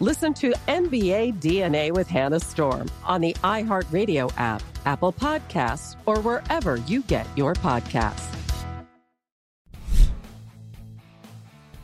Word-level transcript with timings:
Listen 0.00 0.32
to 0.34 0.52
NBA 0.68 1.40
DNA 1.40 1.90
with 1.90 2.06
Hannah 2.06 2.38
Storm 2.38 2.88
on 3.04 3.20
the 3.20 3.32
iHeartRadio 3.42 4.32
app, 4.36 4.62
Apple 4.86 5.12
Podcasts, 5.12 5.96
or 6.06 6.20
wherever 6.20 6.76
you 6.76 7.02
get 7.02 7.26
your 7.36 7.54
podcasts. 7.54 8.32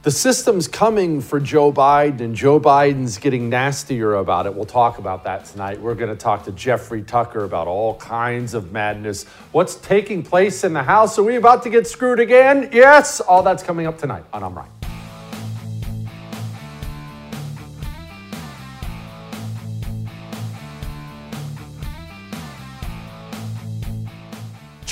The 0.02 0.12
system's 0.12 0.68
coming 0.68 1.20
for 1.22 1.40
Joe 1.40 1.72
Biden, 1.72 2.20
and 2.20 2.36
Joe 2.36 2.60
Biden's 2.60 3.18
getting 3.18 3.48
nastier 3.48 4.14
about 4.14 4.46
it. 4.46 4.54
We'll 4.54 4.64
talk 4.64 4.98
about 4.98 5.24
that 5.24 5.46
tonight. 5.46 5.80
We're 5.80 5.96
going 5.96 6.10
to 6.10 6.16
talk 6.16 6.44
to 6.44 6.52
Jeffrey 6.52 7.02
Tucker 7.02 7.42
about 7.42 7.66
all 7.66 7.96
kinds 7.96 8.54
of 8.54 8.70
madness. 8.70 9.24
What's 9.50 9.74
taking 9.74 10.22
place 10.22 10.62
in 10.62 10.72
the 10.72 10.84
House? 10.84 11.18
Are 11.18 11.24
we 11.24 11.34
about 11.34 11.64
to 11.64 11.70
get 11.70 11.88
screwed 11.88 12.20
again? 12.20 12.68
Yes, 12.70 13.20
all 13.20 13.42
that's 13.42 13.64
coming 13.64 13.86
up 13.88 13.98
tonight 13.98 14.24
on 14.32 14.44
I'm 14.44 14.54
Right. 14.54 14.83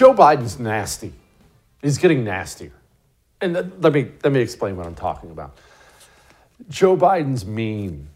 Joe 0.02 0.12
Biden's 0.12 0.58
nasty. 0.58 1.12
He's 1.80 1.96
getting 1.96 2.24
nastier. 2.24 2.72
And 3.40 3.54
let 3.80 3.92
me, 3.92 4.10
let 4.24 4.32
me 4.32 4.40
explain 4.40 4.76
what 4.76 4.84
I'm 4.84 4.96
talking 4.96 5.30
about. 5.30 5.56
Joe 6.68 6.96
Biden's 6.96 7.46
mean. 7.46 8.08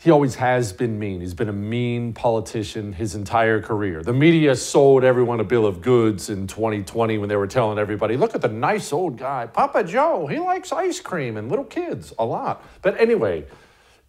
He 0.00 0.10
always 0.10 0.34
has 0.34 0.74
been 0.74 0.98
mean. 0.98 1.22
He's 1.22 1.32
been 1.32 1.48
a 1.48 1.54
mean 1.54 2.12
politician 2.12 2.92
his 2.92 3.14
entire 3.14 3.62
career. 3.62 4.02
The 4.02 4.12
media 4.12 4.54
sold 4.54 5.02
everyone 5.02 5.40
a 5.40 5.44
bill 5.44 5.64
of 5.64 5.80
goods 5.80 6.28
in 6.28 6.46
2020 6.46 7.16
when 7.16 7.30
they 7.30 7.36
were 7.36 7.46
telling 7.46 7.78
everybody, 7.78 8.18
look 8.18 8.34
at 8.34 8.42
the 8.42 8.48
nice 8.48 8.92
old 8.92 9.16
guy, 9.16 9.46
Papa 9.46 9.84
Joe. 9.84 10.26
He 10.26 10.38
likes 10.38 10.72
ice 10.72 11.00
cream 11.00 11.38
and 11.38 11.48
little 11.48 11.64
kids 11.64 12.12
a 12.18 12.24
lot. 12.26 12.62
But 12.82 13.00
anyway, 13.00 13.46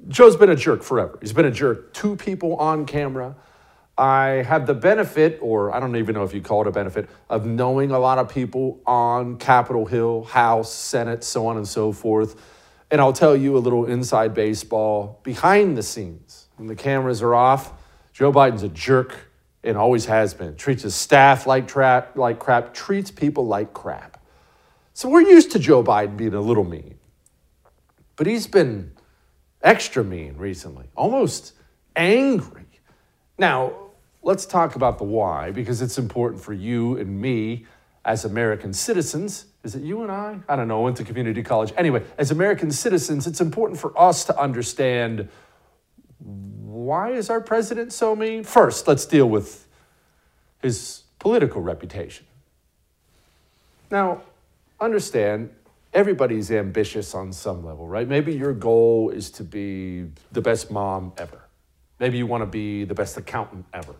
Joe's 0.10 0.36
been 0.36 0.50
a 0.50 0.56
jerk 0.58 0.84
forever. 0.84 1.18
He's 1.22 1.32
been 1.32 1.46
a 1.46 1.52
jerk 1.52 1.94
to 1.94 2.18
people 2.18 2.58
on 2.58 2.86
camera. 2.86 3.38
I 4.02 4.42
have 4.42 4.66
the 4.66 4.74
benefit, 4.74 5.38
or 5.44 5.72
I 5.76 5.80
don't 5.80 5.96
even 5.96 6.16
know 6.16 6.24
if 6.24 6.34
you 6.34 6.42
call 6.42 6.62
it 6.62 6.68
a 6.68 6.72
benefit, 6.72 7.08
of 7.30 7.46
knowing 7.46 7.92
a 7.92 8.00
lot 8.00 8.18
of 8.18 8.30
people 8.30 8.82
on 8.88 9.38
Capitol 9.38 9.86
Hill, 9.86 10.24
House, 10.24 10.74
Senate, 10.74 11.24
so 11.24 11.46
on 11.46 11.58
and 11.58 11.68
so 11.68 11.92
forth. 11.92 12.36
And 12.90 13.00
I'll 13.00 13.14
tell 13.14 13.36
you 13.38 13.56
a 13.56 13.60
little 13.60 13.86
inside 13.86 14.34
baseball 14.34 15.20
behind 15.22 15.78
the 15.78 15.84
scenes. 15.84 16.48
When 16.56 16.68
the 16.68 16.76
cameras 16.76 17.22
are 17.22 17.36
off, 17.36 17.74
Joe 18.12 18.32
Biden's 18.32 18.64
a 18.64 18.70
jerk 18.70 19.16
and 19.64 19.78
always 19.78 20.06
has 20.06 20.34
been. 20.34 20.56
Treats 20.56 20.82
his 20.82 20.96
staff 20.96 21.46
like, 21.46 21.68
tra- 21.68 22.08
like 22.16 22.40
crap, 22.40 22.74
treats 22.74 23.12
people 23.12 23.46
like 23.46 23.72
crap. 23.76 24.20
So 24.94 25.10
we're 25.10 25.22
used 25.22 25.52
to 25.52 25.60
Joe 25.60 25.84
Biden 25.84 26.18
being 26.18 26.34
a 26.34 26.42
little 26.42 26.64
mean. 26.64 26.96
But 28.16 28.26
he's 28.26 28.48
been 28.48 28.94
extra 29.62 30.04
mean 30.04 30.38
recently, 30.38 30.88
almost 30.96 31.54
angry. 31.96 32.66
Now, 33.38 33.81
let's 34.24 34.46
talk 34.46 34.76
about 34.76 34.98
the 34.98 35.04
why 35.04 35.52
because 35.52 35.82
it's 35.82 35.98
important 35.98 36.42
for 36.42 36.54
you 36.54 36.98
and 36.98 37.22
me 37.22 37.66
as 38.06 38.26
American 38.26 38.74
citizens. 38.74 39.46
Is 39.64 39.76
it 39.76 39.84
you 39.84 40.02
and 40.02 40.12
I? 40.12 40.40
I 40.50 40.56
don't 40.56 40.68
know, 40.68 40.82
went 40.82 40.98
to 40.98 41.04
community 41.04 41.44
college. 41.44 41.72
Anyway, 41.78 42.04
as 42.18 42.32
American 42.32 42.72
citizens, 42.72 43.28
it's 43.28 43.42
important 43.42 43.80
for 43.80 43.98
us 44.00 44.26
to 44.26 44.40
understand 44.40 45.30
why 46.20 47.12
is 47.12 47.30
our 47.30 47.42
president 47.42 47.94
so 47.94 48.16
mean? 48.16 48.44
First, 48.44 48.88
let's 48.88 49.06
deal 49.06 49.30
with 49.30 49.68
his 50.62 51.04
political 51.20 51.62
reputation. 51.62 52.26
Now, 53.90 54.22
understand 54.80 55.50
everybody's 55.94 56.50
ambitious 56.52 57.14
on 57.14 57.34
some 57.34 57.66
level, 57.66 57.88
right? 57.88 58.08
Maybe 58.08 58.34
your 58.34 58.54
goal 58.54 59.10
is 59.10 59.30
to 59.32 59.44
be 59.44 60.06
the 60.32 60.42
best 60.42 60.72
mom 60.72 61.14
ever. 61.18 61.42
Maybe 62.00 62.18
you 62.18 62.26
want 62.26 62.42
to 62.42 62.48
be 62.48 62.84
the 62.84 62.96
best 62.96 63.18
accountant 63.18 63.66
ever. 63.74 63.94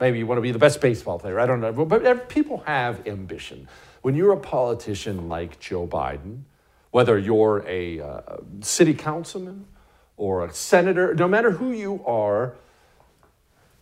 Maybe 0.00 0.18
you 0.18 0.26
want 0.26 0.38
to 0.38 0.42
be 0.42 0.50
the 0.50 0.58
best 0.58 0.80
baseball 0.80 1.18
player. 1.18 1.38
I 1.38 1.46
don't 1.46 1.60
know. 1.60 1.72
But 1.72 2.28
people 2.28 2.62
have 2.66 3.06
ambition. 3.06 3.68
When 4.02 4.14
you're 4.14 4.32
a 4.32 4.40
politician 4.40 5.28
like 5.28 5.60
Joe 5.60 5.86
Biden, 5.86 6.42
whether 6.90 7.18
you're 7.18 7.64
a 7.66 8.00
uh, 8.00 8.20
city 8.60 8.94
councilman 8.94 9.66
or 10.16 10.44
a 10.44 10.52
senator, 10.52 11.14
no 11.14 11.26
matter 11.26 11.50
who 11.50 11.72
you 11.72 12.04
are, 12.04 12.54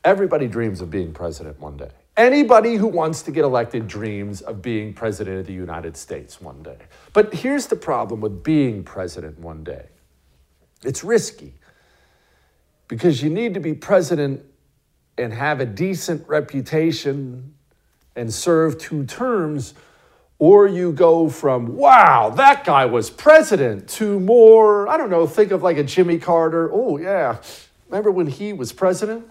everybody 0.05 0.47
dreams 0.47 0.81
of 0.81 0.91
being 0.91 1.13
president 1.13 1.59
one 1.61 1.77
day. 1.77 1.91
Anybody 2.17 2.77
who 2.77 2.89
wants 2.89 3.23
to 3.23 3.31
get 3.31 3.45
elected 3.45 3.89
dreams 3.89 4.43
of 4.43 4.61
being 4.61 4.93
president 4.93 5.41
of 5.41 5.47
the 5.47 5.55
United 5.55 5.97
States 5.97 6.41
one 6.41 6.63
day. 6.63 6.77
But 7.15 7.33
here's 7.33 7.67
the 7.67 7.77
problem 7.77 8.21
with 8.21 8.43
being 8.43 8.85
president 8.85 9.39
one 9.39 9.65
day 9.65 9.87
it's 10.85 11.05
risky 11.05 11.55
because 12.89 13.23
you 13.23 13.31
need 13.31 13.55
to 13.55 13.61
be 13.61 13.73
president 13.73 14.45
and 15.23 15.33
have 15.33 15.61
a 15.61 15.67
decent 15.67 16.29
reputation 16.29 17.55
and 18.15 18.33
serve 18.33 18.79
two 18.79 19.05
terms, 19.07 19.75
or 20.39 20.67
you 20.67 20.93
go 20.93 21.29
from, 21.29 21.77
wow, 21.77 22.31
that 22.31 22.65
guy 22.65 22.85
was 22.85 23.09
president, 23.09 23.89
to 23.89 24.21
more, 24.21 24.89
I 24.89 24.97
don't 24.97 25.11
know, 25.11 25.27
think 25.27 25.53
of 25.53 25.63
like 25.63 25.79
a 25.79 25.85
Jimmy 25.85 26.19
Carter. 26.19 26.69
Oh, 26.73 26.99
yeah. 26.99 27.39
Remember 27.89 28.11
when 28.11 28.27
he 28.27 28.53
was 28.53 28.73
president? 28.73 29.31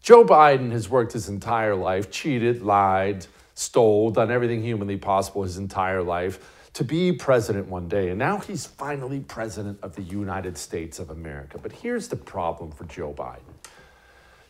Joe 0.00 0.24
Biden 0.24 0.72
has 0.72 0.88
worked 0.88 1.12
his 1.12 1.28
entire 1.28 1.74
life, 1.74 2.10
cheated, 2.10 2.62
lied, 2.62 3.26
stole, 3.54 4.10
done 4.10 4.30
everything 4.30 4.62
humanly 4.62 4.96
possible 4.96 5.42
his 5.42 5.58
entire 5.58 6.02
life 6.02 6.38
to 6.74 6.84
be 6.84 7.12
president 7.12 7.68
one 7.68 7.88
day. 7.88 8.08
And 8.08 8.18
now 8.18 8.38
he's 8.38 8.66
finally 8.66 9.20
president 9.20 9.78
of 9.82 9.94
the 9.94 10.02
United 10.02 10.56
States 10.56 10.98
of 10.98 11.10
America. 11.10 11.58
But 11.62 11.72
here's 11.72 12.08
the 12.08 12.16
problem 12.16 12.72
for 12.72 12.84
Joe 12.84 13.12
Biden. 13.12 13.51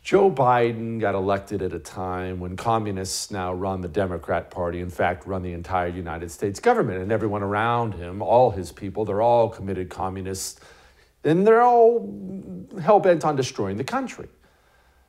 Joe 0.02 0.32
Biden 0.32 0.98
got 0.98 1.14
elected 1.14 1.62
at 1.62 1.72
a 1.72 1.78
time 1.78 2.40
when 2.40 2.56
communists 2.56 3.30
now 3.30 3.54
run 3.54 3.82
the 3.82 3.88
Democrat 3.88 4.50
Party, 4.50 4.80
in 4.80 4.90
fact, 4.90 5.26
run 5.28 5.42
the 5.42 5.52
entire 5.52 5.86
United 5.86 6.32
States 6.32 6.58
government. 6.58 7.00
And 7.00 7.12
everyone 7.12 7.44
around 7.44 7.94
him, 7.94 8.20
all 8.20 8.50
his 8.50 8.72
people, 8.72 9.04
they're 9.04 9.22
all 9.22 9.48
committed 9.48 9.90
communists. 9.90 10.58
And 11.22 11.46
they're 11.46 11.62
all 11.62 12.66
hell 12.82 12.98
bent 12.98 13.24
on 13.24 13.36
destroying 13.36 13.76
the 13.76 13.84
country. 13.84 14.28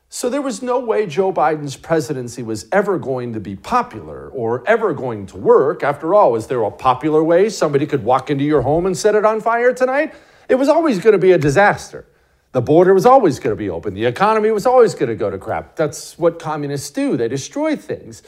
So 0.10 0.30
there 0.30 0.44
was 0.44 0.62
no 0.62 0.80
way 0.80 1.07
Joe 1.07 1.34
Biden's 1.34 1.75
presidency 1.75 2.44
was 2.44 2.68
ever 2.72 3.00
going 3.00 3.34
to 3.34 3.40
be 3.40 3.56
popular 3.56 4.30
or 4.30 4.63
ever 4.68 4.94
going 4.94 5.25
to 5.28 5.38
work. 5.38 5.81
After 5.81 6.13
all, 6.13 6.36
is 6.36 6.45
there 6.45 6.62
a 6.62 6.69
popular 6.69 7.24
way 7.24 7.50
somebody 7.50 7.88
could 7.88 8.04
walk 8.04 8.30
into 8.30 8.44
your 8.44 8.62
home 8.62 8.86
and 8.86 8.95
set 8.95 9.16
it 9.16 9.25
on 9.25 9.42
fire 9.42 9.74
tonight? 9.74 10.13
It 10.48 10.56
was 10.56 10.69
always 10.69 11.00
going 11.00 11.13
to 11.13 11.18
be 11.18 11.31
a 11.31 11.40
disaster. 11.40 12.06
The 12.54 12.62
border 12.62 12.94
was 12.94 13.08
always 13.08 13.40
going 13.40 13.52
to 13.52 13.58
be 13.58 13.70
open. 13.70 13.96
The 13.96 14.06
economy 14.06 14.52
was 14.52 14.68
always 14.68 14.94
going 14.94 15.10
to 15.10 15.16
go 15.16 15.32
to 15.32 15.40
crap. 15.40 15.76
That's 15.76 16.20
what 16.20 16.38
communists 16.40 16.92
do, 16.92 17.18
they 17.18 17.28
destroy 17.28 17.76
things. 17.76 18.22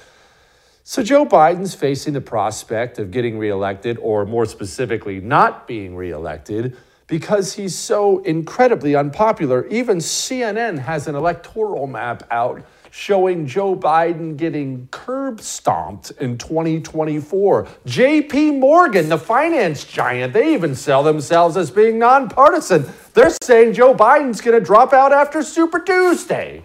So 0.84 1.02
Joe 1.02 1.26
Biden's 1.26 1.74
facing 1.74 2.14
the 2.14 2.22
prospect 2.22 3.00
of 3.00 3.12
getting 3.12 3.40
reelected, 3.40 3.98
or 4.02 4.26
more 4.26 4.46
specifically, 4.46 5.20
not 5.20 5.68
being 5.68 5.96
reelected 5.96 6.76
because 7.08 7.54
he's 7.54 7.76
so 7.76 8.20
incredibly 8.20 8.96
unpopular. 8.96 9.68
Even 9.68 9.98
CNN 9.98 10.80
has 10.80 11.08
an 11.08 11.16
electoral 11.16 11.86
map 11.86 12.24
out 12.32 12.64
showing 12.96 13.46
Joe 13.46 13.76
Biden 13.76 14.38
getting 14.38 14.88
curb 14.90 15.42
stomped 15.42 16.12
in 16.12 16.38
2024. 16.38 17.68
JP 17.86 18.60
Morgan, 18.60 19.10
the 19.10 19.18
finance 19.18 19.84
giant, 19.84 20.32
they 20.32 20.54
even 20.54 20.76
sell 20.76 21.04
themselves 21.04 21.58
as 21.58 21.70
being 21.70 22.00
nonpartisan. 22.00 22.86
They're 23.14 23.36
saying 23.44 23.74
Joe 23.74 23.94
Biden's 23.94 24.40
going 24.40 24.58
to 24.58 24.66
drop 24.66 24.94
out 24.94 25.12
after 25.12 25.44
Super 25.44 25.80
Tuesday. 25.80 26.64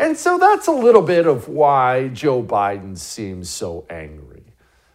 And 0.00 0.16
so 0.16 0.36
that's 0.36 0.66
a 0.66 0.72
little 0.72 1.00
bit 1.00 1.28
of 1.28 1.46
why 1.46 2.08
Joe 2.08 2.42
Biden 2.42 2.98
seems 2.98 3.48
so 3.48 3.86
angry. 3.88 4.42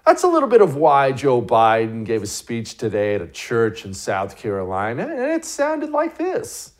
That's 0.05 0.23
a 0.23 0.27
little 0.27 0.49
bit 0.49 0.59
of 0.59 0.75
why 0.75 1.13
Joe 1.13 1.41
Biden 1.41 2.03
gave 2.03 2.23
a 2.23 2.27
speech 2.27 2.75
today 2.75 3.15
at 3.15 3.21
a 3.21 3.27
church 3.27 3.85
in 3.85 3.93
South 3.93 4.35
Carolina, 4.35 5.03
and 5.03 5.31
it 5.31 5.45
sounded 5.45 5.91
like 5.91 6.17
this. 6.17 6.73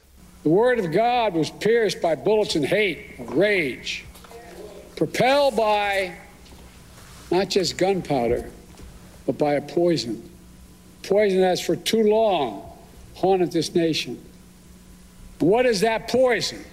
The 0.48 0.54
word 0.54 0.80
of 0.80 0.94
God 0.94 1.34
was 1.34 1.50
pierced 1.50 2.02
by 2.02 2.16
bullets 2.16 2.56
and 2.56 2.64
hate, 2.64 3.16
rage, 3.20 4.06
propelled 4.96 5.58
by 5.58 6.16
not 7.30 7.50
just 7.50 7.78
gunpowder, 7.78 8.50
but 9.26 9.38
by 9.38 9.56
a 9.56 9.62
poison. 9.62 10.32
Poison 11.04 11.42
that's 11.42 11.60
for 11.60 11.76
too 11.76 12.02
long 12.02 12.64
haunted 13.14 13.52
this 13.52 13.76
nation. 13.76 14.24
What 15.40 15.66
is 15.66 15.82
that 15.82 16.08
poison? 16.08 16.64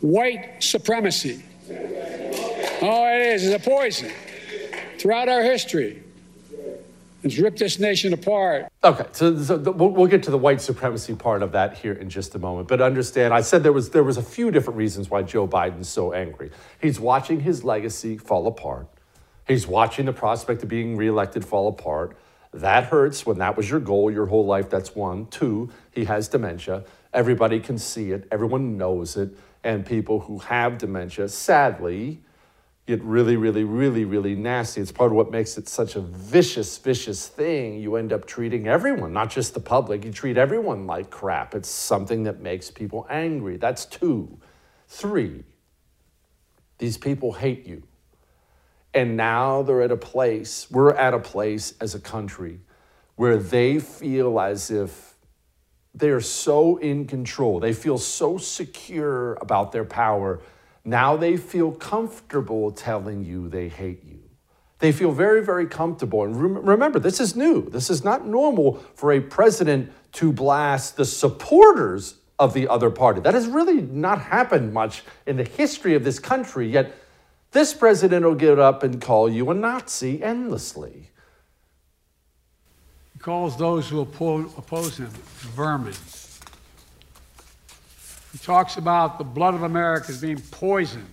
White 0.00 0.60
supremacy. 0.60 1.44
Oh, 1.70 3.06
it 3.14 3.28
is. 3.28 3.46
It's 3.46 3.64
a 3.64 3.70
poison 3.70 4.10
throughout 4.98 5.28
our 5.28 5.42
history. 5.44 6.02
It's 7.22 7.38
ripped 7.38 7.60
this 7.60 7.78
nation 7.78 8.12
apart. 8.12 8.72
Okay, 8.86 9.06
so, 9.10 9.36
so 9.42 9.56
the, 9.56 9.72
we'll, 9.72 9.88
we'll, 9.88 10.06
get 10.06 10.22
to 10.22 10.30
the 10.30 10.38
white 10.38 10.60
supremacy 10.60 11.12
part 11.12 11.42
of 11.42 11.50
that 11.50 11.76
here 11.76 11.92
in 11.92 12.08
just 12.08 12.36
a 12.36 12.38
moment. 12.38 12.68
But 12.68 12.80
understand, 12.80 13.34
I 13.34 13.40
said 13.40 13.64
there 13.64 13.72
was 13.72 13.90
there 13.90 14.04
was 14.04 14.16
a 14.16 14.22
few 14.22 14.52
different 14.52 14.76
reasons 14.76 15.10
why 15.10 15.22
Joe 15.22 15.48
Biden's 15.48 15.88
so 15.88 16.12
angry. 16.12 16.52
He's 16.80 17.00
watching 17.00 17.40
his 17.40 17.64
legacy 17.64 18.16
fall 18.16 18.46
apart. 18.46 18.86
He's 19.44 19.66
watching 19.66 20.06
the 20.06 20.12
prospect 20.12 20.62
of 20.62 20.68
being 20.68 20.96
reelected 20.96 21.44
fall 21.44 21.66
apart. 21.66 22.16
That 22.54 22.84
hurts 22.84 23.26
when 23.26 23.38
that 23.38 23.56
was 23.56 23.68
your 23.68 23.80
goal 23.80 24.08
your 24.08 24.26
whole 24.26 24.46
life. 24.46 24.70
That's 24.70 24.94
one. 24.94 25.26
Two, 25.26 25.68
he 25.90 26.04
has 26.04 26.28
dementia. 26.28 26.84
Everybody 27.12 27.58
can 27.58 27.78
see 27.78 28.12
it. 28.12 28.28
Everyone 28.30 28.76
knows 28.76 29.16
it. 29.16 29.36
And 29.64 29.84
people 29.84 30.20
who 30.20 30.38
have 30.38 30.78
dementia, 30.78 31.28
sadly, 31.28 32.20
get 32.86 33.02
really, 33.02 33.36
really, 33.36 33.64
really, 33.64 34.04
really 34.04 34.36
nasty. 34.36 34.80
It's 34.80 34.92
part 34.92 35.10
of 35.10 35.16
what 35.16 35.30
makes 35.30 35.58
it 35.58 35.68
such 35.68 35.96
a 35.96 36.00
vicious, 36.00 36.78
vicious 36.78 37.26
thing. 37.26 37.80
You 37.80 37.96
end 37.96 38.12
up 38.12 38.26
treating 38.26 38.68
everyone, 38.68 39.12
not 39.12 39.28
just 39.28 39.54
the 39.54 39.60
public, 39.60 40.04
you 40.04 40.12
treat 40.12 40.36
everyone 40.36 40.86
like 40.86 41.10
crap. 41.10 41.54
It's 41.54 41.68
something 41.68 42.22
that 42.24 42.40
makes 42.40 42.70
people 42.70 43.06
angry. 43.10 43.56
That's 43.56 43.84
two. 43.84 44.38
Three, 44.88 45.42
these 46.78 46.96
people 46.96 47.32
hate 47.32 47.66
you. 47.66 47.82
And 48.94 49.16
now 49.16 49.62
they're 49.62 49.82
at 49.82 49.90
a 49.90 49.96
place, 49.96 50.70
we're 50.70 50.94
at 50.94 51.12
a 51.12 51.18
place 51.18 51.74
as 51.80 51.94
a 51.94 52.00
country 52.00 52.60
where 53.16 53.36
they 53.36 53.80
feel 53.80 54.38
as 54.38 54.70
if 54.70 55.16
they're 55.92 56.20
so 56.20 56.76
in 56.76 57.06
control. 57.06 57.58
They 57.58 57.72
feel 57.72 57.98
so 57.98 58.38
secure 58.38 59.34
about 59.34 59.72
their 59.72 59.84
power 59.84 60.40
now 60.86 61.16
they 61.16 61.36
feel 61.36 61.72
comfortable 61.72 62.70
telling 62.70 63.24
you 63.24 63.48
they 63.48 63.68
hate 63.68 64.04
you. 64.04 64.20
They 64.78 64.92
feel 64.92 65.10
very, 65.10 65.42
very 65.42 65.66
comfortable. 65.66 66.22
And 66.24 66.66
remember, 66.66 66.98
this 66.98 67.18
is 67.18 67.34
new. 67.34 67.68
This 67.68 67.90
is 67.90 68.04
not 68.04 68.26
normal 68.26 68.74
for 68.94 69.12
a 69.12 69.20
president 69.20 69.90
to 70.12 70.32
blast 70.32 70.96
the 70.96 71.04
supporters 71.04 72.16
of 72.38 72.52
the 72.52 72.68
other 72.68 72.90
party. 72.90 73.20
That 73.20 73.34
has 73.34 73.46
really 73.46 73.80
not 73.80 74.20
happened 74.20 74.74
much 74.74 75.02
in 75.26 75.36
the 75.36 75.44
history 75.44 75.94
of 75.94 76.04
this 76.04 76.18
country, 76.18 76.68
yet 76.68 76.92
this 77.52 77.72
president 77.72 78.24
will 78.24 78.34
get 78.34 78.58
up 78.58 78.82
and 78.82 79.00
call 79.00 79.30
you 79.30 79.50
a 79.50 79.54
Nazi 79.54 80.22
endlessly. 80.22 81.10
He 83.14 83.18
calls 83.18 83.56
those 83.56 83.88
who 83.88 84.00
oppose 84.02 84.98
him 84.98 85.08
vermin. 85.08 85.94
He 88.36 88.44
talks 88.44 88.76
about 88.76 89.16
the 89.16 89.24
blood 89.24 89.54
of 89.54 89.62
America 89.62 90.08
as 90.10 90.20
being 90.20 90.38
poisoned, 90.38 91.08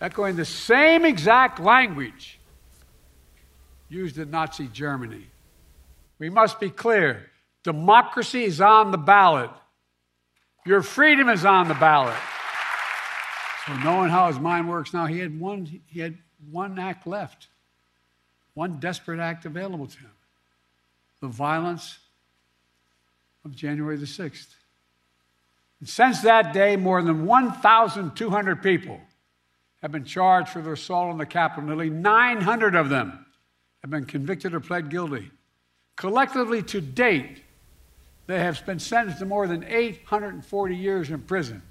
echoing 0.00 0.34
the 0.34 0.44
same 0.44 1.04
exact 1.04 1.60
language 1.60 2.40
used 3.88 4.18
in 4.18 4.28
Nazi 4.28 4.66
Germany. 4.66 5.24
We 6.18 6.28
must 6.28 6.58
be 6.58 6.68
clear 6.68 7.30
democracy 7.62 8.42
is 8.42 8.60
on 8.60 8.90
the 8.90 8.98
ballot, 8.98 9.50
your 10.66 10.82
freedom 10.82 11.28
is 11.28 11.44
on 11.44 11.68
the 11.68 11.74
ballot. 11.74 12.18
So, 13.64 13.74
knowing 13.74 14.10
how 14.10 14.26
his 14.26 14.40
mind 14.40 14.68
works 14.68 14.92
now, 14.92 15.06
he 15.06 15.20
had 15.20 15.38
one, 15.38 15.80
he 15.86 16.00
had 16.00 16.18
one 16.50 16.76
act 16.80 17.06
left, 17.06 17.46
one 18.54 18.80
desperate 18.80 19.20
act 19.20 19.44
available 19.44 19.86
to 19.86 19.98
him 20.00 20.10
the 21.20 21.28
violence 21.28 21.98
of 23.44 23.54
January 23.54 23.96
the 23.96 24.06
6th. 24.06 24.56
Since 25.82 26.22
that 26.22 26.52
day, 26.52 26.76
more 26.76 27.02
than 27.02 27.24
1,200 27.24 28.62
people 28.62 29.00
have 29.80 29.90
been 29.90 30.04
charged 30.04 30.50
for 30.50 30.60
their 30.60 30.74
assault 30.74 31.10
on 31.10 31.18
the 31.18 31.24
Capitol. 31.24 31.68
Nearly 31.68 31.88
900 31.88 32.74
of 32.74 32.90
them 32.90 33.24
have 33.80 33.90
been 33.90 34.04
convicted 34.04 34.52
or 34.52 34.60
pled 34.60 34.90
guilty. 34.90 35.30
Collectively, 35.96 36.62
to 36.64 36.82
date, 36.82 37.42
they 38.26 38.38
have 38.38 38.64
been 38.66 38.78
sentenced 38.78 39.20
to 39.20 39.26
more 39.26 39.46
than 39.46 39.64
840 39.64 40.76
years 40.76 41.10
in 41.10 41.20
prison. 41.22 41.62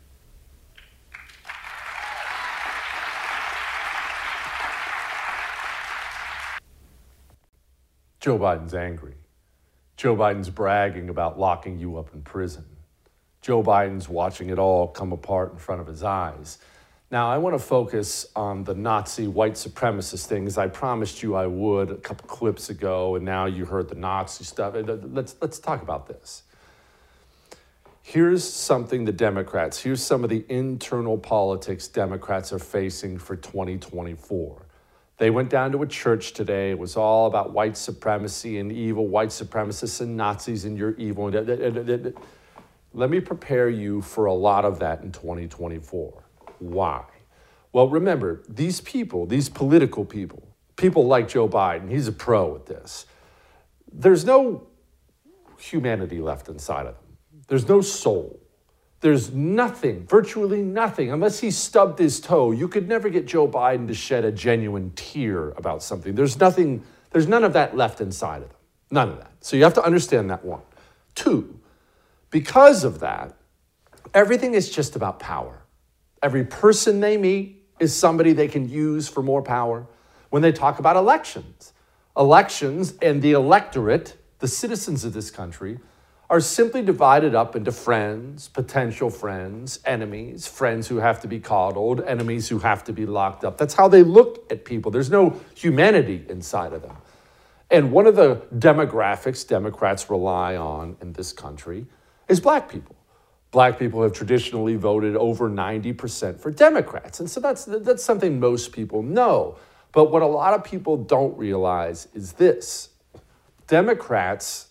Joe 8.20 8.38
Biden's 8.38 8.74
angry. 8.74 9.14
Joe 9.96 10.16
Biden's 10.16 10.50
bragging 10.50 11.10
about 11.10 11.40
locking 11.40 11.80
you 11.80 11.98
up 11.98 12.14
in 12.14 12.22
prison. 12.22 12.66
Joe 13.42 13.64
Biden's 13.64 14.10
watching 14.10 14.50
it 14.50 14.60
all 14.60 14.88
come 14.88 15.12
apart 15.12 15.52
in 15.52 15.58
front 15.58 15.82
of 15.82 15.88
his 15.88 16.04
eyes. 16.04 16.58
Now, 17.12 17.32
I 17.32 17.40
want 17.40 17.56
to 17.56 17.60
focus 17.60 18.28
on 18.36 18.66
the 18.66 18.76
Nazi 18.76 19.28
white 19.28 19.54
supremacist 19.54 20.28
thing, 20.28 20.46
as 20.46 20.60
I 20.60 20.68
promised 20.68 21.24
you 21.24 21.36
I 21.36 21.48
would 21.48 21.90
a 21.90 21.96
couple 21.96 22.28
clips 22.28 22.70
ago, 22.70 23.16
and 23.16 23.26
now 23.26 23.46
you 23.48 23.66
heard 23.66 23.90
the 23.90 23.96
Nazi 23.96 24.44
stuff. 24.44 24.76
Uh, 24.76 24.82
let's, 24.82 25.36
let's 25.42 25.58
talk 25.58 25.82
about 25.82 26.08
this. 26.08 26.44
Here's 28.04 28.44
something 28.44 29.06
the 29.06 29.12
Democrats, 29.12 29.80
here's 29.80 30.04
some 30.04 30.24
of 30.24 30.30
the 30.30 30.46
internal 30.50 31.18
politics 31.18 31.88
Democrats 31.88 32.54
are 32.54 32.60
facing 32.60 33.18
for 33.18 33.36
2024. 33.36 34.66
They 35.18 35.30
went 35.30 35.50
down 35.50 35.72
to 35.74 35.84
a 35.84 35.88
church 35.88 36.34
today. 36.34 36.72
It 36.72 36.80
was 36.80 36.96
all 36.96 37.28
about 37.28 37.52
white 37.52 37.76
supremacy 37.76 38.58
and 38.58 38.72
evil, 38.72 39.08
white 39.08 39.30
supremacists 39.30 40.00
and 40.00 40.16
Nazis 40.16 40.64
and 40.64 40.78
you're 40.78 40.96
evil. 40.96 41.26
Uh, 41.26 41.40
uh, 41.40 42.08
uh, 42.08 42.12
Let 42.94 43.10
me 43.10 43.20
prepare 43.20 43.70
you 43.70 44.02
for 44.02 44.26
a 44.26 44.34
lot 44.34 44.66
of 44.66 44.80
that 44.80 45.04
in 45.04 45.12
2024. 45.12 46.24
Why? 46.60 47.06
Well, 47.72 47.88
remember, 47.88 48.44
these 48.50 48.82
people, 48.82 49.26
these 49.26 49.48
political 49.48 50.06
people, 50.06 50.44
people 50.76 51.06
like 51.06 51.28
Joe 51.28 51.48
Biden, 51.48 51.90
he's 51.90 52.08
a 52.08 52.12
pro 52.12 52.56
at 52.56 52.66
this. 52.66 53.06
There's 53.92 54.26
no 54.26 54.68
humanity 55.60 56.20
left 56.20 56.50
inside 56.50 56.88
of 56.88 56.96
them, 56.96 57.18
there's 57.48 57.68
no 57.68 57.82
soul. 57.82 58.40
There's 59.02 59.32
nothing, 59.34 60.06
virtually 60.08 60.62
nothing, 60.62 61.10
unless 61.10 61.40
he 61.40 61.52
stubbed 61.52 62.00
his 62.00 62.20
toe. 62.20 62.52
You 62.52 62.68
could 62.68 62.90
never 62.90 63.08
get 63.08 63.26
Joe 63.26 63.48
Biden 63.48 63.88
to 63.88 63.94
shed 63.94 64.26
a 64.26 64.32
genuine 64.34 64.92
tear 64.94 65.52
about 65.52 65.82
something. 65.84 66.16
There's 66.16 66.38
nothing 66.38 66.84
There's 67.12 67.26
none 67.28 67.46
of 67.46 67.54
that 67.54 67.78
left 67.78 68.02
inside 68.02 68.42
of 68.42 68.50
them. 68.50 68.58
None 68.92 69.10
of 69.10 69.18
that. 69.20 69.32
So 69.40 69.56
you 69.56 69.64
have 69.64 69.74
to 69.76 69.84
understand 69.84 70.30
that 70.32 70.44
one. 70.44 70.62
Two, 71.16 71.60
because 72.30 72.84
of 72.84 73.00
that, 73.00 73.36
everything 74.14 74.54
is 74.54 74.70
just 74.70 74.96
about 74.96 75.20
power. 75.20 75.62
Every 76.22 76.44
person 76.44 77.00
they 77.00 77.18
meet 77.18 77.64
is 77.80 77.96
somebody 77.96 78.34
they 78.34 78.48
can 78.48 78.70
use 78.70 79.08
for 79.08 79.24
more 79.24 79.42
power. 79.42 79.88
When 80.30 80.42
they 80.42 80.52
talk 80.52 80.80
about 80.80 80.96
elections, 80.96 81.74
elections 82.18 82.94
and 83.02 83.22
the 83.22 83.32
electorate, 83.32 84.18
the 84.40 84.48
citizens 84.48 85.06
of 85.06 85.14
this 85.14 85.32
country, 85.32 85.80
are 86.30 86.40
simply 86.40 86.84
divided 86.84 87.34
up 87.34 87.56
into 87.56 87.72
friends, 87.72 88.50
potential 88.50 89.10
friends, 89.10 89.80
enemies, 89.84 90.46
friends 90.46 90.88
who 90.88 90.98
have 90.98 91.20
to 91.22 91.28
be 91.28 91.40
coddled, 91.40 92.02
enemies 92.02 92.48
who 92.50 92.60
have 92.60 92.84
to 92.84 92.94
be 92.94 93.08
locked 93.08 93.44
up. 93.44 93.58
That's 93.58 93.74
how 93.74 93.88
they 93.88 94.04
look 94.04 94.46
at 94.52 94.64
people. 94.64 94.92
There's 94.92 95.10
no 95.10 95.42
humanity 95.56 96.24
inside 96.30 96.74
of 96.74 96.84
them. 96.84 96.96
And 97.72 97.92
one 97.92 98.06
of 98.06 98.16
the 98.16 98.44
demographics 98.56 99.48
Democrats 99.48 100.10
rely 100.10 100.56
on 100.56 100.98
in 101.02 101.14
this 101.14 101.34
country 101.34 101.88
is 102.30 102.40
black 102.40 102.70
people. 102.70 102.96
Black 103.52 103.80
people 103.80 104.04
have 104.04 104.14
traditionally 104.14 104.76
voted 104.76 105.16
over 105.16 105.50
90% 105.50 106.40
for 106.40 106.52
Democrats. 106.52 107.20
And 107.20 107.30
so 107.30 107.40
that's, 107.40 107.66
that's 107.66 108.04
something 108.04 108.40
most 108.40 108.72
people 108.72 109.02
know. 109.02 109.58
But 109.92 110.12
what 110.12 110.22
a 110.22 110.28
lot 110.28 110.54
of 110.54 110.64
people 110.64 110.98
don't 110.98 111.36
realize 111.38 112.08
is 112.14 112.34
this 112.34 112.90
Democrats 113.68 114.68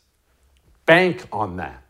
bank 0.87 1.27
on 1.33 1.57
that. 1.57 1.83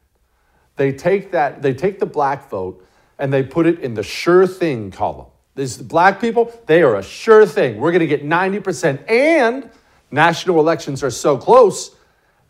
They 0.77 0.93
take 0.93 1.33
that, 1.33 1.61
they 1.61 1.75
take 1.75 1.99
the 1.99 2.07
black 2.07 2.49
vote 2.49 2.87
and 3.19 3.33
they 3.33 3.43
put 3.43 3.67
it 3.67 3.81
in 3.81 3.95
the 3.95 4.03
sure 4.03 4.47
thing 4.47 4.91
column. 4.91 5.27
These 5.55 5.79
black 5.79 6.21
people, 6.21 6.53
they 6.67 6.83
are 6.83 6.97
a 6.97 7.03
sure 7.03 7.45
thing. 7.45 7.79
We're 7.79 7.91
going 7.91 8.01
to 8.01 8.07
get 8.07 8.25
90%. 8.25 9.11
And 9.11 9.69
national 10.11 10.61
elections 10.61 11.03
are 11.03 11.11
so 11.11 11.37
close, 11.37 11.97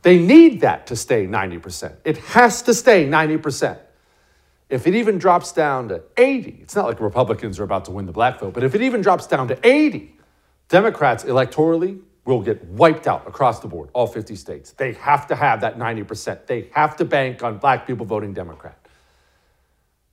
they 0.02 0.18
need 0.18 0.60
that 0.60 0.86
to 0.88 0.96
stay 0.96 1.26
90%. 1.26 1.96
It 2.04 2.18
has 2.18 2.62
to 2.62 2.74
stay 2.74 3.06
90%. 3.06 3.78
If 4.68 4.86
it 4.86 4.94
even 4.94 5.18
drops 5.18 5.52
down 5.52 5.88
to 5.88 6.02
80, 6.16 6.58
it's 6.62 6.76
not 6.76 6.84
like 6.84 7.00
Republicans 7.00 7.58
are 7.58 7.64
about 7.64 7.86
to 7.86 7.90
win 7.90 8.06
the 8.06 8.12
black 8.12 8.38
vote, 8.38 8.52
but 8.52 8.62
if 8.62 8.74
it 8.74 8.82
even 8.82 9.00
drops 9.00 9.26
down 9.26 9.48
to 9.48 9.58
80, 9.66 10.14
Democrats 10.68 11.24
electorally 11.24 12.00
will 12.26 12.42
get 12.42 12.62
wiped 12.66 13.06
out 13.06 13.26
across 13.26 13.60
the 13.60 13.68
board, 13.68 13.88
all 13.94 14.06
50 14.06 14.36
states. 14.36 14.72
They 14.72 14.92
have 14.92 15.26
to 15.28 15.34
have 15.34 15.62
that 15.62 15.78
90%. 15.78 16.46
They 16.46 16.68
have 16.72 16.96
to 16.96 17.06
bank 17.06 17.42
on 17.42 17.56
black 17.56 17.86
people 17.86 18.04
voting 18.04 18.34
Democrat. 18.34 18.78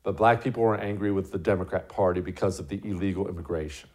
But 0.03 0.15
black 0.15 0.41
people 0.41 0.63
are 0.63 0.77
angry 0.77 1.11
with 1.11 1.31
the 1.31 1.37
Democrat 1.37 1.89
Party 1.89 2.21
because 2.21 2.59
of 2.59 2.69
the 2.69 2.79
illegal 2.85 3.27
immigration. 3.27 3.89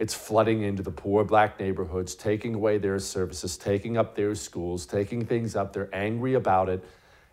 It's 0.00 0.14
flooding 0.14 0.62
into 0.62 0.82
the 0.82 0.90
poor 0.90 1.24
black 1.24 1.60
neighborhoods, 1.60 2.14
taking 2.14 2.54
away 2.54 2.78
their 2.78 2.98
services, 2.98 3.58
taking 3.58 3.98
up 3.98 4.14
their 4.14 4.34
schools, 4.34 4.86
taking 4.86 5.26
things 5.26 5.54
up. 5.54 5.74
They're 5.74 5.94
angry 5.94 6.32
about 6.32 6.70
it, 6.70 6.82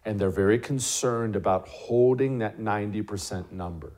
and 0.04 0.20
they're 0.20 0.30
very 0.30 0.60
concerned 0.60 1.38
about 1.38 1.66
holding 1.70 2.40
that 2.40 2.60
90% 2.60 3.54
number. 3.54 3.94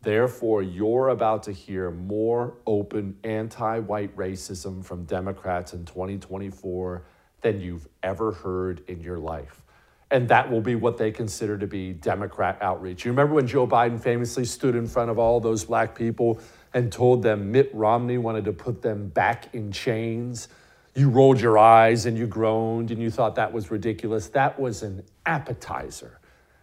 Therefore, 0.00 0.62
you're 0.62 1.08
about 1.08 1.42
to 1.42 1.52
hear 1.52 1.90
more 1.90 2.54
open 2.68 3.18
anti 3.24 3.80
white 3.80 4.16
racism 4.16 4.84
from 4.84 5.04
Democrats 5.04 5.72
in 5.72 5.84
2024 5.84 7.02
than 7.40 7.60
you've 7.60 7.88
ever 8.04 8.30
heard 8.30 8.84
in 8.86 9.00
your 9.00 9.18
life. 9.18 9.64
And 10.12 10.28
that 10.28 10.48
will 10.48 10.60
be 10.60 10.76
what 10.76 10.98
they 10.98 11.10
consider 11.10 11.58
to 11.58 11.66
be 11.66 11.94
Democrat 11.94 12.58
outreach. 12.62 13.04
You 13.04 13.10
remember 13.10 13.34
when 13.34 13.48
Joe 13.48 13.66
Biden 13.66 14.00
famously 14.00 14.44
stood 14.44 14.76
in 14.76 14.86
front 14.86 15.10
of 15.10 15.18
all 15.18 15.40
those 15.40 15.64
black 15.64 15.96
people 15.96 16.40
and 16.74 16.92
told 16.92 17.22
them 17.22 17.52
Mitt 17.52 17.70
Romney 17.74 18.18
wanted 18.18 18.44
to 18.44 18.52
put 18.52 18.82
them 18.82 19.08
back 19.08 19.54
in 19.54 19.72
chains? 19.72 20.48
You 20.94 21.08
rolled 21.08 21.40
your 21.40 21.58
eyes 21.58 22.06
and 22.06 22.18
you 22.18 22.26
groaned 22.26 22.90
and 22.90 23.00
you 23.00 23.10
thought 23.10 23.36
that 23.36 23.52
was 23.52 23.70
ridiculous. 23.70 24.28
That 24.28 24.58
was 24.58 24.82
an 24.82 25.04
appetizer 25.26 26.20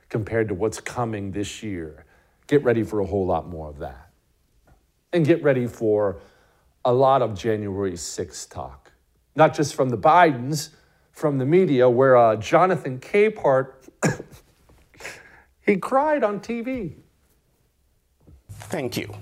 compared 0.09 0.49
to 0.49 0.53
what's 0.53 0.79
coming 0.79 1.31
this 1.31 1.63
year 1.63 2.05
get 2.47 2.63
ready 2.63 2.83
for 2.83 2.99
a 2.99 3.05
whole 3.05 3.25
lot 3.25 3.47
more 3.47 3.69
of 3.69 3.79
that. 3.79 4.09
And 5.13 5.25
get 5.25 5.43
ready 5.43 5.67
for 5.67 6.19
a 6.83 6.93
lot 6.93 7.21
of 7.21 7.37
January 7.37 7.93
6th 7.93 8.49
talk, 8.49 8.91
not 9.35 9.53
just 9.53 9.75
from 9.75 9.89
the 9.89 9.97
Bidens, 9.97 10.69
from 11.11 11.37
the 11.37 11.45
media, 11.45 11.89
where 11.89 12.17
uh, 12.17 12.35
Jonathan 12.35 12.99
Capehart, 12.99 13.73
he 15.61 15.77
cried 15.77 16.23
on 16.23 16.39
TV. 16.39 16.95
Thank 18.49 18.97
you 18.97 19.13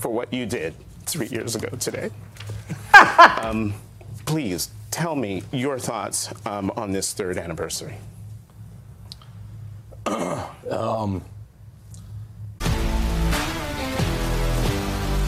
for 0.00 0.08
what 0.08 0.32
you 0.32 0.46
did 0.46 0.74
three 1.06 1.28
years 1.28 1.54
ago 1.54 1.68
today. 1.78 2.10
um, 3.42 3.74
please 4.24 4.70
tell 4.90 5.14
me 5.14 5.42
your 5.52 5.78
thoughts 5.78 6.32
um, 6.46 6.70
on 6.76 6.92
this 6.92 7.12
third 7.12 7.38
anniversary. 7.38 7.94
um, 10.06 11.22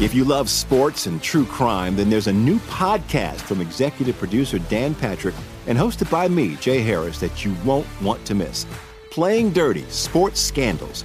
If 0.02 0.14
you 0.14 0.24
love 0.24 0.50
sports 0.50 1.06
and 1.06 1.22
true 1.22 1.44
crime, 1.44 1.94
then 1.94 2.10
there's 2.10 2.26
a 2.26 2.32
new 2.32 2.58
podcast 2.60 3.40
from 3.42 3.60
executive 3.60 4.18
producer 4.18 4.58
Dan 4.58 4.96
Patrick 4.96 5.36
and 5.68 5.78
hosted 5.78 6.10
by 6.10 6.26
me, 6.26 6.56
Jay 6.56 6.80
Harris, 6.80 7.20
that 7.20 7.44
you 7.44 7.54
won't 7.64 7.86
want 8.02 8.24
to 8.24 8.34
miss. 8.34 8.66
Playing 9.12 9.52
Dirty 9.52 9.84
Sports 9.90 10.40
Scandals. 10.40 11.04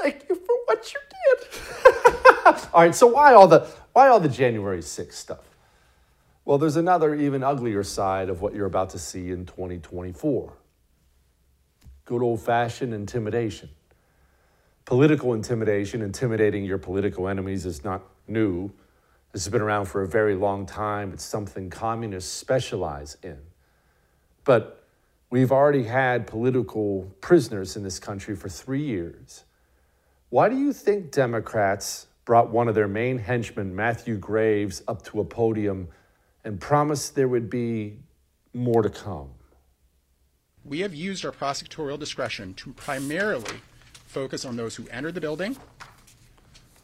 Thank 0.00 0.26
you 0.28 0.34
for 0.34 0.56
what 0.66 0.92
you 0.92 1.00
did. 1.10 2.64
all 2.72 2.82
right, 2.82 2.94
so 2.94 3.06
why 3.06 3.34
all 3.34 3.48
the 3.48 3.66
why 3.92 4.08
all 4.08 4.20
the 4.20 4.28
January 4.28 4.80
6th 4.80 5.12
stuff? 5.12 5.54
Well, 6.44 6.58
there's 6.58 6.76
another 6.76 7.14
even 7.14 7.42
uglier 7.42 7.82
side 7.82 8.28
of 8.28 8.42
what 8.42 8.54
you're 8.54 8.66
about 8.66 8.90
to 8.90 8.98
see 8.98 9.30
in 9.30 9.46
2024. 9.46 10.52
Good 12.04 12.22
old-fashioned 12.22 12.92
intimidation. 12.92 13.70
Political 14.84 15.32
intimidation, 15.34 16.02
intimidating 16.02 16.64
your 16.64 16.76
political 16.76 17.28
enemies 17.28 17.64
is 17.64 17.82
not 17.82 18.02
new. 18.28 18.70
This 19.32 19.44
has 19.44 19.50
been 19.50 19.62
around 19.62 19.86
for 19.86 20.02
a 20.02 20.08
very 20.08 20.34
long 20.34 20.66
time. 20.66 21.12
It's 21.12 21.24
something 21.24 21.70
communists 21.70 22.30
specialize 22.30 23.16
in. 23.22 23.38
But 24.44 24.84
we've 25.30 25.50
already 25.50 25.84
had 25.84 26.26
political 26.26 27.10
prisoners 27.22 27.74
in 27.76 27.82
this 27.82 27.98
country 27.98 28.36
for 28.36 28.50
three 28.50 28.82
years. 28.82 29.43
Why 30.34 30.48
do 30.48 30.58
you 30.58 30.72
think 30.72 31.12
Democrats 31.12 32.08
brought 32.24 32.50
one 32.50 32.66
of 32.66 32.74
their 32.74 32.88
main 32.88 33.18
henchmen, 33.18 33.72
Matthew 33.72 34.16
Graves, 34.16 34.82
up 34.88 35.04
to 35.04 35.20
a 35.20 35.24
podium 35.24 35.86
and 36.42 36.60
promised 36.60 37.14
there 37.14 37.28
would 37.28 37.48
be 37.48 38.00
more 38.52 38.82
to 38.82 38.90
come? 38.90 39.30
We 40.64 40.80
have 40.80 40.92
used 40.92 41.24
our 41.24 41.30
prosecutorial 41.30 42.00
discretion 42.00 42.52
to 42.54 42.72
primarily 42.72 43.60
focus 44.06 44.44
on 44.44 44.56
those 44.56 44.74
who 44.74 44.88
entered 44.88 45.14
the 45.14 45.20
building 45.20 45.56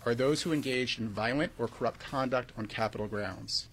or 0.06 0.14
those 0.14 0.42
who 0.42 0.52
engaged 0.52 1.00
in 1.00 1.08
violent 1.08 1.50
or 1.58 1.66
corrupt 1.66 1.98
conduct 1.98 2.52
on 2.56 2.66
Capitol 2.66 3.08
grounds. 3.08 3.66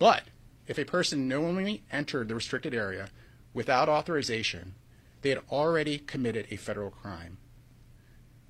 But 0.00 0.24
if 0.66 0.76
a 0.76 0.84
person 0.84 1.28
knowingly 1.28 1.84
entered 1.92 2.26
the 2.26 2.34
restricted 2.34 2.74
area 2.74 3.10
without 3.54 3.88
authorization, 3.88 4.74
they 5.22 5.28
had 5.28 5.42
already 5.52 6.00
committed 6.00 6.48
a 6.50 6.56
federal 6.56 6.90
crime. 6.90 7.38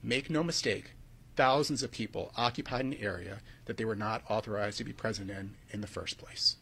Make 0.03 0.31
no 0.31 0.43
mistake, 0.43 0.93
thousands 1.37 1.83
of 1.83 1.91
people 1.91 2.33
occupied 2.37 2.85
an 2.85 2.95
area 2.95 3.41
that 3.67 3.77
they 3.77 3.85
were 3.85 3.97
not 3.97 4.23
authorized 4.29 4.79
to 4.79 4.85
be 4.85 4.93
present 4.93 5.31
in 5.31 5.55
in 5.71 5.81
the 5.81 5.87
first 5.87 6.19
place. 6.19 6.57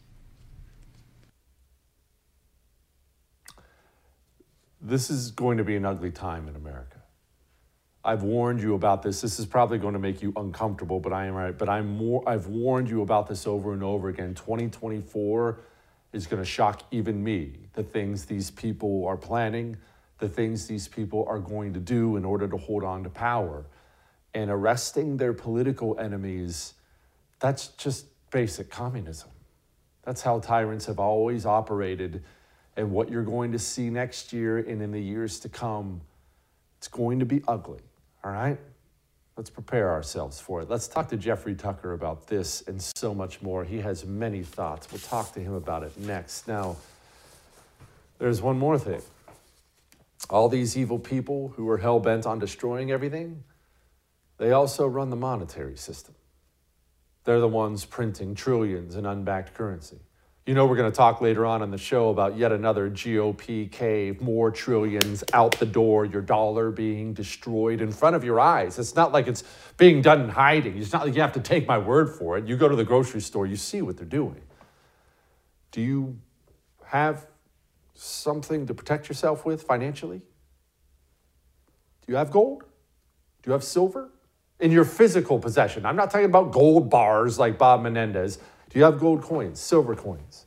This 4.79 5.09
is 5.09 5.31
going 5.31 5.57
to 5.57 5.63
be 5.63 5.75
an 5.75 5.85
ugly 5.85 6.11
time 6.11 6.47
in 6.47 6.55
America. 6.55 6.97
I've 8.03 8.23
warned 8.23 8.61
you 8.61 8.73
about 8.73 9.03
this. 9.03 9.19
This 9.21 9.39
is 9.39 9.45
probably 9.45 9.79
going 9.79 9.93
to 9.93 9.99
make 9.99 10.21
you 10.21 10.31
uncomfortable, 10.35 10.99
but 10.99 11.11
I 11.11 11.25
am 11.25 11.33
right. 11.33 11.57
But 11.57 11.67
I'm 11.67 11.97
more 11.97 12.23
I've 12.27 12.47
warned 12.47 12.89
you 12.89 13.01
about 13.01 13.27
this 13.27 13.45
over 13.45 13.73
and 13.73 13.83
over 13.83 14.09
again. 14.09 14.33
2024 14.33 15.59
is 16.13 16.25
going 16.25 16.41
to 16.41 16.47
shock 16.47 16.83
even 16.91 17.23
me. 17.23 17.53
The 17.73 17.83
things 17.83 18.25
these 18.25 18.49
people 18.49 19.05
are 19.05 19.17
planning, 19.17 19.75
the 20.19 20.29
things 20.29 20.67
these 20.67 20.87
people 20.87 21.25
are 21.27 21.39
going 21.39 21.73
to 21.73 21.79
do 21.79 22.17
in 22.17 22.25
order 22.25 22.47
to 22.47 22.57
hold 22.57 22.83
on 22.83 23.03
to 23.03 23.09
power. 23.09 23.65
And 24.33 24.49
arresting 24.49 25.17
their 25.17 25.33
political 25.33 25.99
enemies, 25.99 26.73
that's 27.39 27.69
just 27.69 28.05
basic 28.31 28.69
communism. 28.69 29.29
That's 30.03 30.21
how 30.21 30.39
tyrants 30.39 30.85
have 30.85 30.99
always 30.99 31.45
operated. 31.45 32.23
And 32.75 32.91
what 32.91 33.09
you're 33.09 33.23
going 33.23 33.51
to 33.53 33.59
see 33.59 33.89
next 33.89 34.33
year 34.33 34.57
and 34.57 34.81
in 34.81 34.91
the 34.91 35.01
years 35.01 35.39
to 35.41 35.49
come, 35.49 36.01
it's 36.77 36.87
going 36.87 37.19
to 37.19 37.25
be 37.25 37.41
ugly. 37.47 37.79
All 38.23 38.31
right? 38.31 38.59
Let's 39.35 39.49
prepare 39.49 39.91
ourselves 39.91 40.39
for 40.39 40.61
it. 40.61 40.69
Let's 40.69 40.87
talk 40.87 41.09
to 41.09 41.17
Jeffrey 41.17 41.53
Tucker 41.53 41.93
about 41.93 42.27
this 42.27 42.63
and 42.67 42.81
so 42.81 43.13
much 43.13 43.41
more. 43.41 43.63
He 43.63 43.79
has 43.81 44.03
many 44.03 44.41
thoughts. 44.43 44.91
We'll 44.91 44.99
talk 44.99 45.33
to 45.33 45.39
him 45.39 45.53
about 45.53 45.83
it 45.83 45.97
next. 45.97 46.47
Now, 46.47 46.75
there's 48.17 48.41
one 48.41 48.57
more 48.57 48.79
thing. 48.79 49.01
All 50.29 50.49
these 50.49 50.77
evil 50.77 50.99
people 50.99 51.53
who 51.55 51.69
are 51.69 51.77
hell 51.77 51.99
bent 51.99 52.25
on 52.25 52.39
destroying 52.39 52.91
everything, 52.91 53.43
they 54.37 54.51
also 54.51 54.85
run 54.85 55.09
the 55.09 55.15
monetary 55.15 55.77
system. 55.77 56.15
They're 57.23 57.39
the 57.39 57.47
ones 57.47 57.85
printing 57.85 58.35
trillions 58.35 58.95
in 58.95 59.05
unbacked 59.05 59.53
currency. 59.53 59.99
You 60.45 60.53
know, 60.53 60.65
we're 60.65 60.77
going 60.77 60.89
to 60.89 60.95
talk 60.95 61.19
later 61.19 61.45
on 61.45 61.61
in 61.61 61.71
the 61.71 61.77
show 61.77 62.07
about 62.07 62.37
yet 62.37 62.53
another 62.53 62.89
GOP 62.89 63.69
cave, 63.69 64.21
more 64.21 64.49
trillions 64.49 65.21
out 65.33 65.59
the 65.59 65.65
door, 65.65 66.05
your 66.05 66.21
dollar 66.21 66.71
being 66.71 67.13
destroyed 67.13 67.81
in 67.81 67.91
front 67.91 68.15
of 68.15 68.23
your 68.23 68.39
eyes. 68.39 68.79
It's 68.79 68.95
not 68.95 69.11
like 69.11 69.27
it's 69.27 69.43
being 69.75 70.01
done 70.01 70.21
in 70.21 70.29
hiding. 70.29 70.77
It's 70.77 70.93
not 70.93 71.05
like 71.05 71.15
you 71.15 71.21
have 71.21 71.33
to 71.33 71.41
take 71.41 71.67
my 71.67 71.77
word 71.77 72.15
for 72.15 72.37
it. 72.37 72.47
You 72.47 72.55
go 72.55 72.69
to 72.69 72.77
the 72.77 72.85
grocery 72.85 73.19
store, 73.19 73.45
you 73.45 73.57
see 73.57 73.81
what 73.81 73.97
they're 73.97 74.05
doing. 74.05 74.41
Do 75.71 75.81
you 75.81 76.17
have 76.85 77.27
something 77.97 78.67
to 78.67 78.73
protect 78.73 79.09
yourself 79.09 79.45
with 79.45 79.63
financially? 79.63 80.19
Do 82.05 82.13
you 82.13 82.15
have 82.15 82.31
gold? 82.31 82.63
Do 83.43 83.49
you 83.49 83.53
have 83.53 83.63
silver? 83.63 84.09
In 84.59 84.71
your 84.71 84.85
physical 84.85 85.39
possession. 85.39 85.85
I'm 85.85 85.95
not 85.95 86.09
talking 86.09 86.25
about 86.25 86.51
gold 86.51 86.89
bars 86.89 87.37
like 87.37 87.57
Bob 87.57 87.81
Menendez. 87.81 88.37
Do 88.69 88.79
you 88.79 88.85
have 88.85 88.99
gold 88.99 89.21
coins, 89.21 89.59
silver 89.59 89.95
coins? 89.95 90.45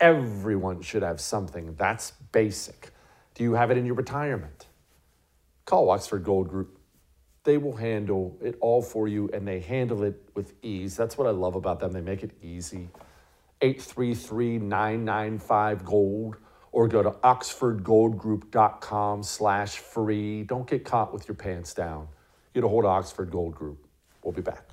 Everyone 0.00 0.82
should 0.82 1.02
have 1.02 1.20
something. 1.20 1.74
That's 1.76 2.12
basic. 2.32 2.90
Do 3.34 3.42
you 3.42 3.54
have 3.54 3.70
it 3.70 3.78
in 3.78 3.86
your 3.86 3.94
retirement? 3.94 4.66
Call 5.64 5.90
Oxford 5.90 6.24
Gold 6.24 6.48
Group. 6.48 6.78
They 7.44 7.56
will 7.56 7.76
handle 7.76 8.36
it 8.42 8.56
all 8.60 8.82
for 8.82 9.08
you 9.08 9.30
and 9.32 9.46
they 9.46 9.60
handle 9.60 10.02
it 10.02 10.20
with 10.34 10.52
ease. 10.62 10.96
That's 10.96 11.16
what 11.16 11.26
I 11.26 11.30
love 11.30 11.54
about 11.54 11.80
them. 11.80 11.92
They 11.92 12.00
make 12.00 12.22
it 12.22 12.32
easy. 12.42 12.88
833 13.60 14.58
995 14.58 15.84
Gold 15.84 16.36
or 16.78 16.86
go 16.86 17.02
to 17.02 17.10
oxfordgoldgroup.com 17.10 19.24
slash 19.24 19.78
free. 19.78 20.44
Don't 20.44 20.70
get 20.70 20.84
caught 20.84 21.12
with 21.12 21.26
your 21.26 21.34
pants 21.34 21.74
down. 21.74 22.06
Get 22.54 22.62
a 22.62 22.68
hold 22.68 22.84
of 22.84 22.92
Oxford 22.92 23.32
Gold 23.32 23.56
Group. 23.56 23.84
We'll 24.22 24.30
be 24.30 24.42
back. 24.42 24.64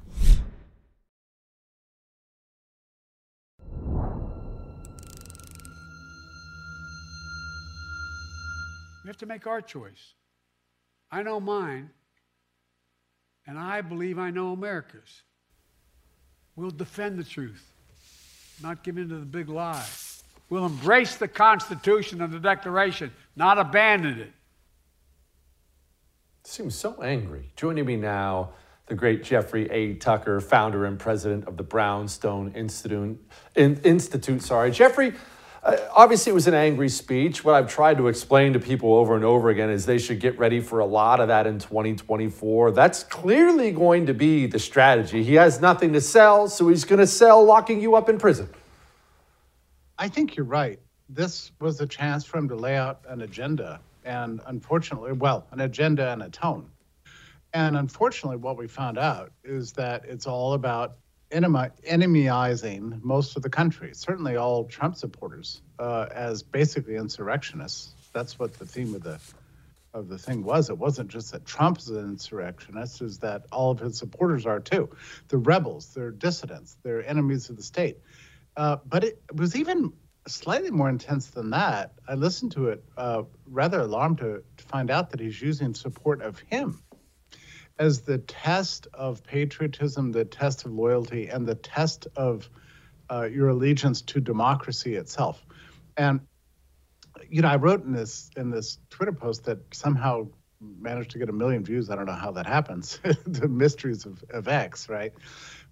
We 9.04 9.08
have 9.08 9.18
to 9.18 9.26
make 9.26 9.48
our 9.48 9.62
choice. 9.62 10.14
I 11.12 11.24
know 11.24 11.40
mine, 11.40 11.90
and 13.48 13.58
I 13.58 13.82
believe 13.82 14.20
I 14.20 14.30
know 14.30 14.52
America's. 14.52 15.24
We'll 16.56 16.70
defend 16.70 17.18
the 17.18 17.24
truth, 17.24 17.74
not 18.62 18.84
give 18.84 19.00
in 19.00 19.10
to 19.10 19.16
the 19.16 19.26
big 19.26 19.50
lie. 19.50 19.88
We'll 20.50 20.66
embrace 20.66 21.16
the 21.16 21.28
Constitution 21.28 22.22
and 22.22 22.32
the 22.32 22.40
Declaration, 22.40 23.12
not 23.36 23.58
abandon 23.58 24.20
it. 24.20 24.32
Seems 26.44 26.76
so 26.76 27.02
angry. 27.02 27.52
Joining 27.56 27.86
me 27.86 27.96
now, 27.96 28.52
the 28.86 28.94
great 28.94 29.24
Jeffrey 29.24 29.70
A. 29.72 29.96
Tucker, 29.96 30.40
founder 30.40 30.86
and 30.86 31.00
president 31.00 31.46
of 31.46 31.58
the 31.58 31.64
Brownstone 31.64 32.52
Institute. 32.54 33.20
In, 33.56 33.82
Institute, 33.84 34.44
sorry, 34.44 34.70
Jeffrey. 34.70 35.14
Uh, 35.64 35.78
obviously, 35.96 36.30
it 36.30 36.36
was 36.36 36.46
an 36.46 36.54
angry 36.54 36.90
speech. 36.90 37.44
What 37.44 37.56
I've 37.56 37.68
tried 37.68 37.98
to 37.98 38.08
explain 38.08 38.54
to 38.54 38.60
people 38.60 38.94
over 38.94 39.16
and 39.16 39.26
over 39.26 39.50
again 39.50 39.72
is 39.72 39.88
they 39.88 39.98
should 39.98 40.20
get 40.20 40.38
ready 40.38 40.60
for 40.60 40.78
a 40.78 40.86
lot 40.86 41.20
of 41.20 41.30
that 41.30 41.48
in 41.48 41.58
2024. 41.58 42.70
That's 42.70 43.04
clearly 43.04 43.72
going 43.72 44.06
to 44.06 44.14
be 44.14 44.46
the 44.46 44.60
strategy. 44.60 45.24
He 45.24 45.34
has 45.34 45.60
nothing 45.60 45.94
to 45.94 46.02
sell, 46.02 46.48
so 46.48 46.68
he's 46.70 46.86
going 46.86 47.00
to 47.00 47.08
sell 47.08 47.44
locking 47.44 47.82
you 47.82 47.96
up 47.96 48.08
in 48.08 48.20
prison. 48.20 48.48
I 49.98 50.10
think 50.10 50.36
you're 50.36 50.46
right. 50.46 50.80
This 51.08 51.52
was 51.60 51.80
a 51.80 51.88
chance 51.88 52.26
for 52.26 52.38
him 52.38 52.50
to 52.50 52.56
lay 52.56 52.76
out 52.76 53.02
an 53.08 53.22
agenda 53.22 53.80
and 54.06 54.40
unfortunately, 54.46 55.14
well, 55.14 55.48
an 55.52 55.60
agenda 55.60 56.12
and 56.12 56.22
a 56.22 56.30
tone. 56.30 56.70
And 57.54 57.76
unfortunately, 57.76 58.38
what 58.38 58.58
we 58.58 58.68
found 58.68 58.98
out 58.98 59.32
is 59.44 59.74
that 59.74 60.06
it's 60.06 60.28
all 60.28 60.54
about 60.54 60.98
enemy, 61.32 61.70
enemyizing 61.90 63.02
most 63.02 63.36
of 63.36 63.42
the 63.42 63.50
country, 63.50 63.92
certainly 63.94 64.36
all 64.36 64.66
Trump 64.66 64.96
supporters, 64.96 65.62
uh, 65.80 66.08
as 66.14 66.44
basically 66.44 66.96
insurrectionists. 66.96 67.94
That's 68.14 68.38
what 68.38 68.54
the 68.54 68.66
theme 68.66 68.94
of 68.94 69.04
the 69.04 69.20
of 69.94 70.10
the 70.10 70.18
thing 70.18 70.44
was. 70.44 70.70
It 70.70 70.78
wasn't 70.78 71.10
just 71.10 71.32
that 71.32 71.46
Trump's 71.46 71.88
an 71.88 71.98
insurrectionist, 71.98 73.02
is 73.02 73.20
that 73.20 73.46
all 73.50 73.72
of 73.72 73.80
his 73.80 73.98
supporters 73.98 74.46
are 74.46 74.60
too. 74.60 74.90
The 75.30 75.38
rebels, 75.38 75.94
they're 75.94 76.12
dissidents, 76.12 76.76
they're 76.84 77.08
enemies 77.08 77.50
of 77.50 77.56
the 77.56 77.64
state. 77.64 78.00
Uh, 78.58 78.78
but 78.86 79.04
it 79.04 79.22
was 79.34 79.56
even 79.56 79.94
slightly 80.28 80.72
more 80.72 80.90
intense 80.90 81.28
than 81.28 81.52
that. 81.52 81.94
I 82.08 82.16
listened 82.16 82.54
to 82.54 82.70
it, 82.70 82.84
uh, 82.98 83.24
rather 83.46 83.82
alarmed 83.82 84.20
to, 84.20 84.44
to 84.58 84.64
find 84.64 84.90
out 84.90 85.12
that 85.12 85.20
he's 85.20 85.42
using 85.42 85.74
support 85.74 86.22
of 86.22 86.40
him 86.40 86.82
as 87.78 88.02
the 88.02 88.18
test 88.20 88.88
of 88.94 89.24
patriotism, 89.24 90.12
the 90.12 90.26
test 90.26 90.66
of 90.66 90.72
loyalty, 90.72 91.28
and 91.28 91.46
the 91.46 91.56
test 91.56 92.08
of 92.16 92.50
uh, 93.12 93.28
your 93.32 93.50
allegiance 93.50 94.02
to 94.02 94.20
democracy 94.20 94.96
itself. 94.96 95.46
And 95.98 96.22
you 97.30 97.42
know, 97.42 97.48
I 97.48 97.56
wrote 97.56 97.84
in 97.84 97.92
this 97.92 98.30
in 98.36 98.50
this 98.50 98.80
Twitter 98.90 99.12
post 99.12 99.46
that 99.46 99.60
somehow 99.74 100.28
managed 100.62 101.12
to 101.12 101.20
get 101.20 101.30
a 101.30 101.34
million 101.34 101.64
views. 101.64 101.90
I 101.90 101.96
don't 101.96 102.06
know 102.06 102.14
how 102.14 102.32
that 102.32 102.46
happens. 102.46 103.00
the 103.26 103.48
mysteries 103.48 104.06
of, 104.06 104.24
of 104.30 104.48
X, 104.48 104.90
right? 104.90 105.14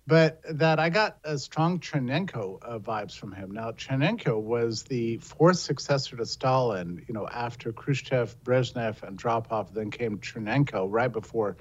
But 0.05 0.41
that 0.49 0.79
I 0.79 0.89
got 0.89 1.17
a 1.23 1.37
strong 1.37 1.79
Chernenko 1.79 2.59
uh, 2.61 2.79
vibes 2.79 3.17
from 3.17 3.31
him. 3.31 3.51
Now, 3.51 3.71
Chernenko 3.71 4.39
was 4.41 4.83
the 4.83 5.17
fourth 5.17 5.57
successor 5.57 6.17
to 6.17 6.25
Stalin. 6.25 7.03
You 7.07 7.13
know, 7.13 7.27
after 7.27 7.71
Khrushchev, 7.71 8.35
Brezhnev, 8.43 9.01
and 9.03 9.17
Andropov, 9.17 9.73
then 9.73 9.91
came 9.91 10.17
Chernenko 10.17 10.87
right 10.89 11.11
before 11.11 11.57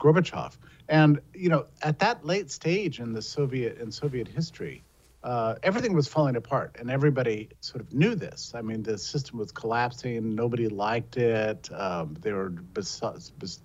Gorbachev. 0.00 0.56
And 0.88 1.20
you 1.34 1.50
know, 1.50 1.66
at 1.82 1.98
that 2.00 2.24
late 2.24 2.50
stage 2.50 3.00
in 3.00 3.12
the 3.12 3.22
Soviet 3.22 3.78
in 3.78 3.92
Soviet 3.92 4.28
history, 4.28 4.84
uh, 5.24 5.54
everything 5.62 5.94
was 5.94 6.06
falling 6.06 6.36
apart, 6.36 6.76
and 6.78 6.90
everybody 6.90 7.48
sort 7.60 7.80
of 7.80 7.94
knew 7.94 8.14
this. 8.14 8.52
I 8.54 8.60
mean, 8.60 8.82
the 8.82 8.98
system 8.98 9.38
was 9.38 9.50
collapsing. 9.50 10.34
Nobody 10.34 10.68
liked 10.68 11.16
it. 11.16 11.70
Um, 11.72 12.14
they 12.20 12.32
were 12.32 12.50
bes- 12.50 13.00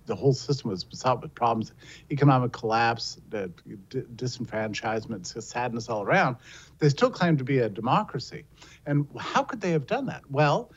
the 0.06 0.16
whole 0.16 0.32
system 0.32 0.70
was 0.70 0.84
besought 0.84 1.20
with 1.20 1.34
problems, 1.34 1.74
economic 2.10 2.52
collapse, 2.52 3.20
the 3.28 3.52
d- 3.90 4.04
disenfranchisement, 4.16 5.26
sadness 5.42 5.90
all 5.90 6.02
around. 6.02 6.36
They 6.78 6.88
still 6.88 7.10
claimed 7.10 7.36
to 7.38 7.44
be 7.44 7.58
a 7.58 7.68
democracy, 7.68 8.44
and 8.86 9.06
how 9.18 9.42
could 9.42 9.60
they 9.60 9.72
have 9.72 9.86
done 9.86 10.06
that? 10.06 10.22
Well. 10.30 10.72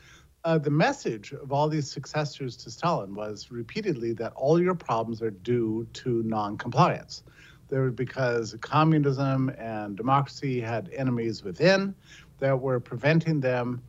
Uh, 0.46 0.58
the 0.58 0.68
message 0.68 1.32
of 1.32 1.52
all 1.52 1.70
these 1.70 1.90
successors 1.90 2.54
to 2.54 2.70
Stalin 2.70 3.14
was 3.14 3.50
repeatedly 3.50 4.12
that 4.12 4.30
all 4.36 4.60
your 4.60 4.74
problems 4.74 5.22
are 5.22 5.30
due 5.30 5.88
to 5.94 6.22
non-compliance. 6.24 7.22
There 7.68 7.90
because 7.90 8.54
communism 8.60 9.50
and 9.58 9.96
democracy 9.96 10.60
had 10.60 10.90
enemies 10.94 11.42
within 11.42 11.94
that 12.38 12.60
were 12.60 12.80
preventing 12.80 13.40
them 13.40 13.82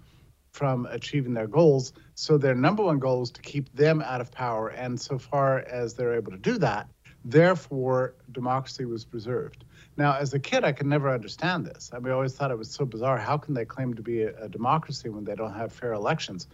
from 0.54 0.88
achieving 0.90 1.34
their 1.34 1.48
goals. 1.48 1.94
So 2.16 2.38
their 2.38 2.56
number 2.56 2.84
one 2.84 3.00
goal 3.00 3.24
is 3.24 3.32
to 3.32 3.42
keep 3.42 3.74
them 3.76 4.02
out 4.02 4.22
of 4.22 4.32
power. 4.32 4.70
And 4.70 5.00
so 5.00 5.20
far 5.20 5.60
as 5.60 5.94
they're 5.94 6.14
able 6.14 6.32
to 6.32 6.38
do 6.38 6.58
that, 6.60 6.90
therefore 7.26 8.16
democracy 8.32 8.86
was 8.86 9.04
preserved. 9.04 9.66
Now, 9.98 10.16
as 10.16 10.34
a 10.34 10.40
kid, 10.40 10.64
I 10.64 10.72
could 10.72 10.88
never 10.88 11.10
understand 11.10 11.66
this. 11.66 11.92
I 11.94 12.00
mean, 12.00 12.12
I 12.12 12.16
always 12.16 12.34
thought 12.34 12.52
it 12.52 12.58
was 12.58 12.72
so 12.72 12.86
bizarre. 12.86 13.18
How 13.18 13.38
can 13.38 13.54
they 13.54 13.66
claim 13.66 13.94
to 13.96 14.02
be 14.02 14.24
a, 14.24 14.44
a 14.44 14.48
democracy 14.48 15.10
when 15.10 15.26
they 15.26 15.36
don't 15.36 15.54
have 15.54 15.74
fair 15.74 15.94
elections? 15.94 16.48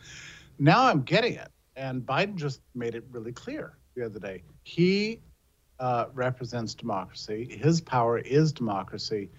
Now 0.58 0.86
I'm 0.86 1.02
getting 1.02 1.36
it. 1.36 1.50
And 1.76 2.02
Biden 2.02 2.36
just 2.36 2.62
made 2.76 2.96
it 2.96 3.04
really 3.12 3.32
clear 3.32 3.78
the 3.96 4.06
other 4.06 4.20
day. 4.20 4.44
He 4.64 5.20
uh, 5.82 6.06
represents 6.14 6.76
democracy. 6.76 7.58
His 7.60 7.82
power 7.82 8.20
is 8.20 8.54
democracy. 8.54 9.32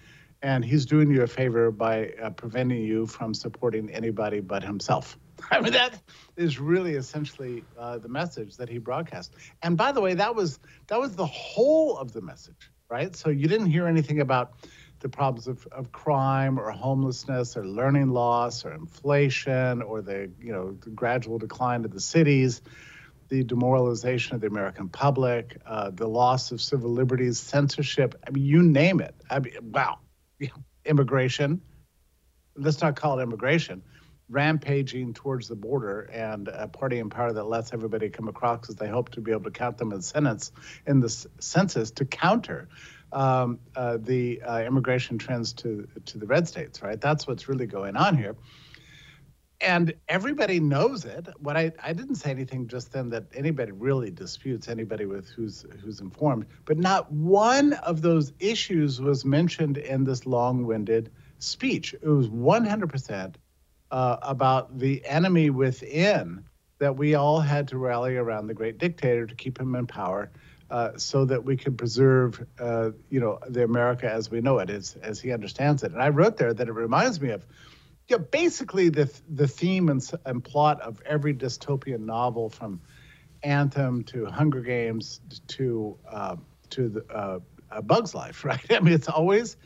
And 0.42 0.64
he's 0.64 0.87
doing 0.87 1.09
you 1.09 1.22
a 1.22 1.26
favor 1.28 1.70
by 1.70 2.14
uh, 2.20 2.31
preventing 2.31 2.83
you 2.83 3.07
from 3.07 3.33
supporting 3.33 3.88
anybody 3.90 4.40
but 4.40 4.64
himself. 4.64 5.16
I 5.52 5.61
mean, 5.61 5.72
that 5.74 6.02
is 6.37 6.59
really 6.59 6.96
essentially 6.96 7.62
uh, 7.78 7.98
the 7.98 8.09
message 8.09 8.57
that 8.57 8.68
he 8.68 8.78
broadcast. 8.78 9.35
And 9.62 9.76
by 9.76 9.92
the 9.92 10.00
way, 10.00 10.14
that 10.14 10.35
was 10.35 10.59
that 10.88 10.98
was 10.98 11.14
the 11.14 11.26
whole 11.26 11.96
of 11.96 12.12
the 12.12 12.20
message, 12.20 12.70
right? 12.90 13.14
So 13.14 13.31
you 13.31 13.46
didn't 13.46 13.68
hear 13.68 13.87
anything 13.87 14.20
about 14.20 14.55
the 14.98 15.09
problems 15.09 15.46
of, 15.46 15.66
of 15.70 15.92
crime 15.92 16.59
or 16.59 16.70
homelessness 16.72 17.57
or 17.57 17.64
learning 17.64 18.09
loss 18.09 18.64
or 18.64 18.72
inflation 18.72 19.81
or 19.81 20.02
the 20.02 20.28
you 20.40 20.52
know 20.52 20.72
the 20.72 20.90
gradual 20.90 21.38
decline 21.38 21.85
of 21.85 21.92
the 21.92 22.00
cities 22.00 22.62
the 23.33 23.42
demoralization 23.42 24.35
of 24.35 24.42
the 24.42 24.47
American 24.47 24.90
public, 24.90 25.57
uh, 25.64 25.88
the 25.88 26.07
loss 26.07 26.53
of 26.53 26.61
civil 26.61 26.90
liberties, 26.90 27.40
censorship. 27.40 28.14
I 28.27 28.31
mean, 28.31 28.45
you 28.45 28.62
name 28.62 29.01
it. 29.01 29.14
I 29.31 29.38
mean, 29.38 29.55
wow. 29.62 30.01
Immigration. 30.85 31.62
Let's 32.55 32.83
not 32.83 32.95
call 32.95 33.18
it 33.18 33.23
immigration. 33.23 33.83
Rampaging 34.29 35.14
towards 35.14 35.49
the 35.49 35.57
border 35.57 36.03
and 36.12 36.49
a 36.49 36.68
party 36.68 36.99
in 36.99 37.09
power 37.09 37.33
that 37.33 37.45
lets 37.45 37.73
everybody 37.73 38.11
come 38.11 38.29
across 38.29 38.61
because 38.61 38.77
they 38.77 38.88
hope 38.88 39.09
to 39.12 39.23
be 39.23 39.31
able 39.31 39.45
to 39.45 39.51
count 39.51 39.79
them 39.79 39.92
in 39.92 39.99
the 39.99 40.03
sentence 40.03 40.53
in 40.87 41.01
the 41.01 41.27
census 41.40 41.90
to 41.92 42.05
counter 42.05 42.68
um, 43.12 43.61
uh, 43.75 43.97
the 43.99 44.42
uh, 44.42 44.61
immigration 44.61 45.16
trends 45.16 45.55
to 45.55 45.88
to 46.05 46.18
the 46.18 46.27
red 46.27 46.47
states. 46.49 46.83
Right. 46.83 47.01
That's 47.01 47.27
what's 47.27 47.49
really 47.49 47.66
going 47.66 47.97
on 47.97 48.14
here 48.14 48.37
and 49.62 49.94
everybody 50.09 50.61
knows 50.61 51.05
it. 51.05 51.29
What 51.38 51.57
I, 51.57 51.72
I 51.83 51.92
didn't 51.92 52.16
say 52.16 52.31
anything 52.31 52.66
just 52.66 52.92
then 52.92 53.09
that 53.11 53.25
anybody 53.35 53.72
really 53.72 54.11
disputes 54.11 54.68
anybody 54.68 55.07
with 55.07 55.29
who's 55.29 55.64
who's 55.83 56.01
informed, 56.01 56.46
but 56.64 56.79
not 56.79 57.11
one 57.12 57.75
of 57.75 58.03
those 58.03 58.33
issues 58.40 59.01
was 59.01 59.25
mentioned 59.25 59.79
in 59.79 60.05
this 60.05 60.27
long-winded 60.27 61.12
speech. 61.38 61.94
It 61.94 62.09
was 62.09 62.29
100% 62.29 63.35
uh, 63.90 64.16
about 64.22 64.79
the 64.79 65.05
enemy 65.07 65.51
within 65.51 66.44
that 66.79 66.96
we 66.96 67.14
all 67.14 67.40
had 67.40 67.68
to 67.68 67.79
rally 67.79 68.16
around 68.16 68.48
the 68.48 68.55
great 68.55 68.79
dictator 68.79 69.27
to 69.27 69.35
keep 69.35 69.59
him 69.59 69.75
in 69.75 69.87
power. 69.87 70.31
Uh, 70.70 70.96
so 70.96 71.27
that 71.27 71.44
we 71.44 71.55
could 71.55 71.77
preserve, 71.77 72.46
uh, 72.59 72.88
you 73.11 73.20
know, 73.20 73.38
the 73.46 73.62
America 73.62 74.11
as 74.11 74.31
we 74.31 74.40
know 74.40 74.59
it, 74.59 74.70
as, 74.70 74.96
as 75.03 75.20
he 75.20 75.31
understands 75.31 75.83
it. 75.83 75.92
And 75.92 76.01
I 76.01 76.09
wrote 76.09 76.38
there 76.38 76.55
that 76.55 76.66
it 76.66 76.72
reminds 76.72 77.20
me 77.20 77.29
of 77.29 77.44
yeah, 78.08 78.18
basically 78.18 78.88
the 78.88 79.12
the 79.28 79.48
theme 79.48 79.88
and, 79.88 80.08
and 80.24 80.42
plot 80.42 80.80
of 80.80 81.00
every 81.06 81.34
dystopian 81.34 82.00
novel, 82.00 82.48
from 82.48 82.80
Anthem 83.42 84.04
to 84.04 84.26
Hunger 84.26 84.60
Games 84.60 85.20
to 85.48 85.98
uh, 86.10 86.36
to 86.70 86.88
the, 86.88 87.06
uh, 87.12 87.40
A 87.70 87.82
Bug's 87.82 88.14
Life, 88.14 88.44
right? 88.44 88.64
I 88.70 88.80
mean, 88.80 88.94
it's 88.94 89.08
always 89.08 89.56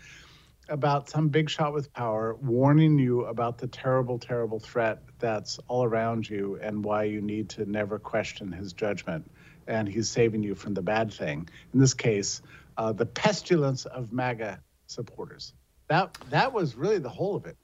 about 0.69 1.09
some 1.09 1.29
big 1.29 1.49
shot 1.49 1.73
with 1.73 1.93
power 1.93 2.35
warning 2.35 2.99
you 2.99 3.25
about 3.25 3.59
the 3.59 3.69
terrible, 3.69 4.19
terrible 4.19 4.59
threat 4.59 5.01
that's 5.21 5.61
all 5.69 5.85
around 5.85 6.29
you 6.29 6.59
and 6.61 6.85
why 6.85 7.05
you 7.05 7.21
need 7.21 7.49
to 7.51 7.65
never 7.71 7.99
question 8.01 8.51
his 8.51 8.73
judgment. 8.73 9.31
And 9.69 9.89
he's 9.89 10.09
saving 10.09 10.43
you 10.43 10.55
from 10.55 10.75
the 10.75 10.83
bad 10.83 11.13
thing. 11.13 11.49
In 11.73 11.81
this 11.81 11.95
case, 11.95 12.43
uh, 12.77 12.93
the 12.93 13.07
pestilence 13.07 13.87
of 13.87 14.13
MAGA 14.13 14.61
supporters. 14.87 15.53
That 15.89 16.17
that 16.31 16.53
was 16.53 16.75
really 16.75 16.99
the 16.99 17.09
whole 17.09 17.37
of 17.37 17.47
it. 17.47 17.57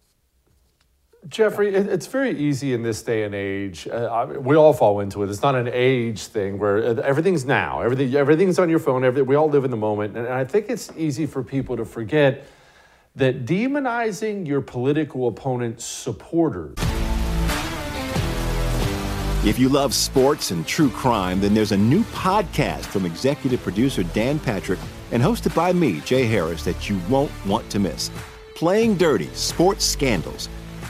Jeffrey, 1.28 1.72
it's 1.72 2.08
very 2.08 2.37
easy 2.37 2.74
in 2.74 2.82
this 2.82 3.00
day 3.00 3.22
and 3.22 3.32
age. 3.32 3.87
Uh, 3.87 4.26
we 4.40 4.56
all 4.56 4.72
fall 4.72 4.98
into 4.98 5.22
it. 5.22 5.30
It's 5.30 5.40
not 5.40 5.54
an 5.54 5.70
age 5.72 6.26
thing 6.26 6.58
where 6.58 6.85
uh, 6.85 6.94
everything's 6.94 7.44
now. 7.44 7.80
Everything, 7.80 8.12
everything's 8.16 8.58
on 8.58 8.68
your 8.68 8.80
phone. 8.80 9.04
Everything, 9.04 9.28
we 9.28 9.37
all 9.37 9.48
live 9.48 9.64
in 9.64 9.70
the 9.70 9.76
moment, 9.76 10.16
and 10.16 10.26
I 10.26 10.44
think 10.44 10.68
it's 10.68 10.90
easy 10.96 11.26
for 11.26 11.44
people 11.44 11.76
to 11.76 11.85
forget 11.85 12.44
that 13.14 13.44
demonizing 13.44 14.48
your 14.48 14.61
political 14.62 15.28
opponent's 15.28 15.85
supporters. 15.85 16.76
If 19.44 19.61
you 19.61 19.68
love 19.68 19.94
sports 19.94 20.50
and 20.50 20.66
true 20.66 20.90
crime, 20.90 21.40
then 21.40 21.54
there's 21.54 21.72
a 21.72 21.76
new 21.76 22.02
podcast 22.04 22.87
from 22.87 23.06
executive 23.06 23.62
producer 23.62 24.02
Dan 24.02 24.40
Patrick 24.40 24.80
and 25.12 25.22
hosted 25.22 25.54
by 25.54 25.72
me, 25.72 26.00
Jay 26.00 26.24
Harris, 26.24 26.64
that 26.64 26.90
you 26.90 26.98
won't 27.08 27.30
want 27.46 27.70
to 27.70 27.78
miss. 27.78 28.11
Playing 28.56 28.96
Dirty: 28.96 29.28
Sports 29.35 29.85
Scandals. 29.85 30.48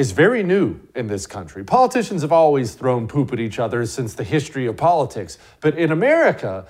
is 0.00 0.12
very 0.12 0.42
new 0.42 0.80
in 0.94 1.08
this 1.08 1.26
country. 1.26 1.62
Politicians 1.62 2.22
have 2.22 2.32
always 2.32 2.72
thrown 2.72 3.06
poop 3.06 3.34
at 3.34 3.38
each 3.38 3.58
other 3.58 3.84
since 3.84 4.14
the 4.14 4.24
history 4.24 4.66
of 4.66 4.74
politics. 4.74 5.36
But 5.60 5.76
in 5.76 5.92
America, 5.92 6.66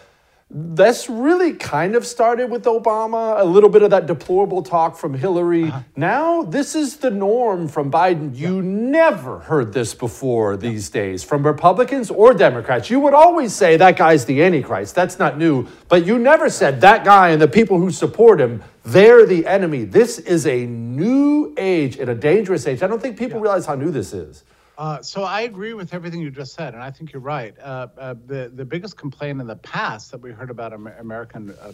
this 0.51 1.09
really 1.09 1.53
kind 1.53 1.95
of 1.95 2.05
started 2.05 2.51
with 2.51 2.65
Obama, 2.65 3.39
a 3.39 3.45
little 3.45 3.69
bit 3.69 3.83
of 3.83 3.91
that 3.91 4.07
deplorable 4.07 4.65
talk 4.65 4.97
from 4.97 5.15
Hillary. 5.15 5.67
Uh-huh. 5.67 5.83
Now, 5.95 6.43
this 6.43 6.75
is 6.75 6.97
the 6.97 7.11
norm 7.13 7.69
from 7.69 7.89
Biden. 7.89 8.37
You 8.37 8.57
yeah. 8.57 8.63
never 8.63 9.39
heard 9.39 9.73
this 9.73 9.95
before 9.95 10.57
these 10.57 10.91
days 10.91 11.23
from 11.23 11.47
Republicans 11.47 12.11
or 12.11 12.35
Democrats. 12.35 12.91
You 12.91 12.99
would 12.99 13.15
always 13.15 13.53
say 13.53 13.77
that 13.77 13.97
guy's 13.97 14.25
the 14.25 14.43
Antichrist. 14.43 14.97
That's 14.97 15.21
not 15.21 15.39
new. 15.39 15.69
But 15.89 16.05
you 16.05 16.19
never 16.19 16.51
said 16.51 16.81
that 16.81 17.05
guy 17.05 17.29
and 17.29 17.41
the 17.41 17.47
people 17.47 17.79
who 17.79 17.93
support 17.93 18.41
him, 18.41 18.65
they're 18.85 19.27
the 19.27 19.47
enemy. 19.47 19.85
This 19.85 20.19
is 20.19 20.47
a 20.47 20.67
new 20.67 21.55
age 21.57 21.97
and 21.97 22.09
a 22.09 22.15
dangerous 22.15 22.67
age. 22.67 22.83
I 22.83 22.87
don't 22.87 23.01
think 23.01 23.19
people 23.19 23.39
yeah. 23.39 23.43
realize 23.43 23.67
how 23.67 23.75
new 23.75 23.91
this 23.91 24.13
is. 24.13 24.45
Uh, 24.79 25.03
so 25.03 25.25
I 25.25 25.43
agree 25.43 25.75
with 25.75 25.93
everything 25.93 26.21
you 26.21 26.31
just 26.31 26.55
said, 26.55 26.73
and 26.73 26.83
I 26.83 26.91
think 26.91 27.13
you're 27.13 27.21
right. 27.21 27.55
Uh, 27.61 27.89
uh, 27.99 28.15
the 28.27 28.51
the 28.55 28.65
biggest 28.65 28.97
complaint 28.97 29.41
in 29.41 29.47
the 29.47 29.57
past 29.57 30.11
that 30.13 30.23
we 30.23 30.33
heard 30.33 30.49
about 30.49 30.73
Amer- 30.73 30.97
American 30.99 31.51
uh, 31.61 31.73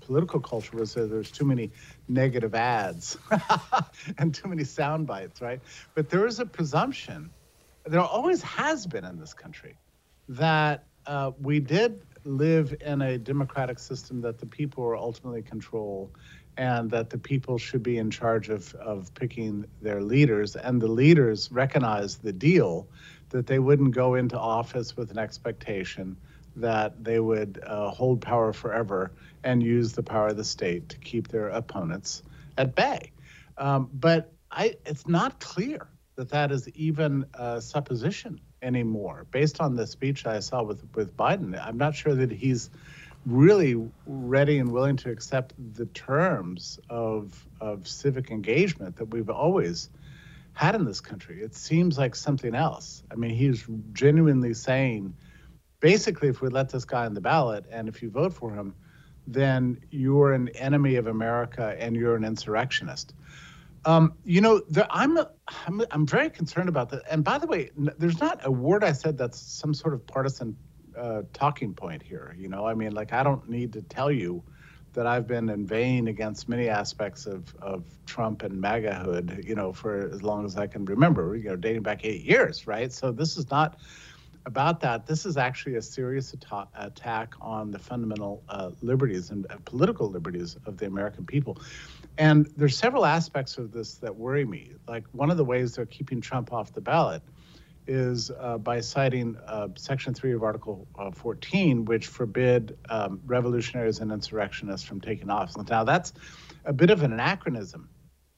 political 0.00 0.40
culture 0.40 0.76
was 0.76 0.92
that 0.94 1.10
there's 1.10 1.30
too 1.30 1.44
many 1.44 1.70
negative 2.08 2.54
ads 2.54 3.16
and 4.18 4.34
too 4.34 4.48
many 4.48 4.64
sound 4.64 5.06
bites, 5.06 5.40
right? 5.40 5.60
But 5.94 6.10
there 6.10 6.26
is 6.26 6.40
a 6.40 6.46
presumption, 6.46 7.30
there 7.86 8.00
always 8.00 8.42
has 8.42 8.86
been 8.86 9.04
in 9.04 9.18
this 9.18 9.32
country, 9.32 9.76
that 10.28 10.84
uh, 11.06 11.32
we 11.40 11.60
did 11.60 12.02
live 12.24 12.74
in 12.84 13.02
a 13.02 13.18
democratic 13.18 13.78
system 13.78 14.20
that 14.20 14.38
the 14.38 14.46
people 14.46 14.94
ultimately 14.96 15.42
control 15.42 16.10
and 16.56 16.90
that 16.90 17.10
the 17.10 17.18
people 17.18 17.58
should 17.58 17.82
be 17.82 17.98
in 17.98 18.10
charge 18.10 18.48
of, 18.48 18.74
of 18.74 19.12
picking 19.14 19.64
their 19.80 20.02
leaders. 20.02 20.56
And 20.56 20.80
the 20.80 20.88
leaders 20.88 21.50
recognize 21.50 22.16
the 22.16 22.32
deal 22.32 22.86
that 23.30 23.46
they 23.46 23.58
wouldn't 23.58 23.94
go 23.94 24.14
into 24.14 24.38
office 24.38 24.96
with 24.96 25.10
an 25.10 25.18
expectation 25.18 26.16
that 26.56 27.02
they 27.02 27.18
would 27.18 27.62
uh, 27.66 27.90
hold 27.90 28.20
power 28.20 28.52
forever 28.52 29.12
and 29.42 29.62
use 29.62 29.92
the 29.92 30.02
power 30.02 30.28
of 30.28 30.36
the 30.36 30.44
state 30.44 30.88
to 30.90 30.98
keep 30.98 31.28
their 31.28 31.48
opponents 31.48 32.22
at 32.58 32.74
bay. 32.74 33.10
Um, 33.56 33.88
but 33.94 34.32
I, 34.50 34.76
it's 34.84 35.08
not 35.08 35.40
clear 35.40 35.88
that 36.16 36.28
that 36.28 36.52
is 36.52 36.68
even 36.70 37.24
a 37.34 37.60
supposition 37.60 38.40
anymore. 38.60 39.26
Based 39.30 39.60
on 39.60 39.74
the 39.74 39.86
speech 39.86 40.26
I 40.26 40.40
saw 40.40 40.62
with, 40.62 40.84
with 40.94 41.16
Biden, 41.16 41.58
I'm 41.60 41.78
not 41.78 41.94
sure 41.94 42.14
that 42.14 42.30
he's 42.30 42.70
really 43.24 43.88
ready 44.06 44.58
and 44.58 44.72
willing 44.72 44.96
to 44.96 45.10
accept 45.10 45.54
the 45.74 45.86
terms 45.86 46.80
of 46.90 47.46
of 47.60 47.86
civic 47.86 48.30
engagement 48.30 48.96
that 48.96 49.06
we've 49.06 49.30
always 49.30 49.88
had 50.54 50.74
in 50.74 50.84
this 50.84 51.00
country. 51.00 51.40
It 51.42 51.54
seems 51.54 51.96
like 51.96 52.14
something 52.14 52.54
else. 52.54 53.02
I 53.10 53.14
mean, 53.14 53.34
he's 53.34 53.64
genuinely 53.92 54.54
saying 54.54 55.14
basically, 55.80 56.28
if 56.28 56.40
we 56.40 56.48
let 56.48 56.68
this 56.70 56.84
guy 56.84 57.06
on 57.06 57.14
the 57.14 57.20
ballot 57.20 57.64
and 57.70 57.88
if 57.88 58.02
you 58.02 58.10
vote 58.10 58.34
for 58.34 58.54
him, 58.54 58.74
then 59.26 59.78
you're 59.90 60.32
an 60.32 60.48
enemy 60.50 60.96
of 60.96 61.06
America 61.06 61.76
and 61.78 61.96
you're 61.96 62.16
an 62.16 62.24
insurrectionist. 62.24 63.14
Um, 63.84 64.14
you 64.24 64.40
know, 64.40 64.62
I'm, 64.90 65.18
I'm 65.66 65.82
I'm 65.90 66.06
very 66.06 66.30
concerned 66.30 66.68
about 66.68 66.90
that. 66.90 67.02
And 67.10 67.24
by 67.24 67.38
the 67.38 67.46
way, 67.48 67.70
there's 67.98 68.20
not 68.20 68.40
a 68.44 68.50
word 68.50 68.84
I 68.84 68.92
said 68.92 69.18
that's 69.18 69.40
some 69.40 69.74
sort 69.74 69.94
of 69.94 70.06
partisan 70.06 70.56
uh, 70.96 71.22
talking 71.32 71.74
point 71.74 72.02
here. 72.02 72.34
You 72.38 72.48
know, 72.48 72.66
I 72.66 72.74
mean, 72.74 72.92
like 72.92 73.12
I 73.12 73.22
don't 73.22 73.48
need 73.48 73.72
to 73.74 73.82
tell 73.82 74.10
you 74.10 74.42
that 74.94 75.06
I've 75.06 75.26
been 75.26 75.48
inveighing 75.48 76.08
against 76.08 76.48
many 76.48 76.68
aspects 76.68 77.26
of 77.26 77.54
of 77.60 77.84
Trump 78.06 78.42
and 78.42 78.62
MAGAhood. 78.62 79.44
You 79.44 79.54
know, 79.54 79.72
for 79.72 80.10
as 80.12 80.22
long 80.22 80.44
as 80.44 80.56
I 80.56 80.66
can 80.66 80.84
remember. 80.84 81.36
You 81.36 81.50
know, 81.50 81.56
dating 81.56 81.82
back 81.82 82.04
eight 82.04 82.22
years, 82.22 82.66
right? 82.66 82.92
So 82.92 83.12
this 83.12 83.36
is 83.36 83.50
not 83.50 83.78
about 84.46 84.80
that. 84.80 85.06
This 85.06 85.24
is 85.24 85.36
actually 85.36 85.76
a 85.76 85.82
serious 85.82 86.34
atta- 86.34 86.68
attack 86.74 87.34
on 87.40 87.70
the 87.70 87.78
fundamental 87.78 88.42
uh, 88.48 88.70
liberties 88.80 89.30
and 89.30 89.46
uh, 89.50 89.56
political 89.64 90.10
liberties 90.10 90.56
of 90.66 90.78
the 90.78 90.86
American 90.86 91.24
people. 91.24 91.58
And 92.18 92.48
there's 92.56 92.76
several 92.76 93.06
aspects 93.06 93.56
of 93.58 93.72
this 93.72 93.94
that 93.96 94.14
worry 94.14 94.44
me. 94.44 94.72
Like 94.88 95.04
one 95.12 95.30
of 95.30 95.36
the 95.36 95.44
ways 95.44 95.76
they're 95.76 95.86
keeping 95.86 96.20
Trump 96.20 96.52
off 96.52 96.72
the 96.72 96.80
ballot 96.80 97.22
is 97.86 98.30
uh, 98.38 98.58
by 98.58 98.80
citing 98.80 99.36
uh, 99.46 99.68
Section 99.76 100.14
3 100.14 100.34
of 100.34 100.42
Article 100.42 100.86
uh, 100.98 101.10
14, 101.10 101.84
which 101.84 102.06
forbid 102.06 102.78
um, 102.88 103.20
revolutionaries 103.26 104.00
and 104.00 104.12
insurrectionists 104.12 104.86
from 104.86 105.00
taking 105.00 105.30
office. 105.30 105.56
Now, 105.68 105.84
that's 105.84 106.12
a 106.64 106.72
bit 106.72 106.90
of 106.90 107.02
an 107.02 107.12
anachronism, 107.12 107.88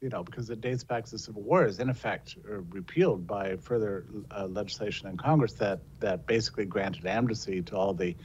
you 0.00 0.08
know, 0.08 0.22
because 0.22 0.48
it 0.50 0.60
dates 0.60 0.84
back 0.84 1.04
to 1.04 1.10
the 1.10 1.18
Civil 1.18 1.42
War, 1.42 1.66
is 1.66 1.78
in 1.78 1.90
effect 1.90 2.36
uh, 2.48 2.60
repealed 2.70 3.26
by 3.26 3.56
further 3.56 4.06
uh, 4.30 4.46
legislation 4.46 5.08
in 5.08 5.16
Congress 5.16 5.52
that, 5.54 5.80
that 6.00 6.26
basically 6.26 6.64
granted 6.64 7.06
amnesty 7.06 7.62
to 7.62 7.76
all 7.76 7.92
the 7.92 8.16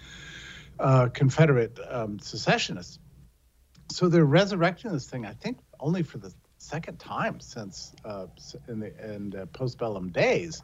uh, 0.79 1.10
Confederate 1.13 1.77
um, 1.89 2.19
secessionists. 2.19 2.99
So 3.91 4.08
they're 4.08 4.23
resurrecting 4.23 4.91
this 4.91 5.10
thing, 5.10 5.25
I 5.25 5.34
think, 5.34 5.58
only 5.79 6.03
for 6.03 6.19
the 6.19 6.34
second 6.60 6.99
time 6.99 7.39
since 7.39 7.93
in 8.67 8.79
the 8.79 9.13
in 9.13 9.32
postbellum 9.53 10.12
days. 10.12 10.62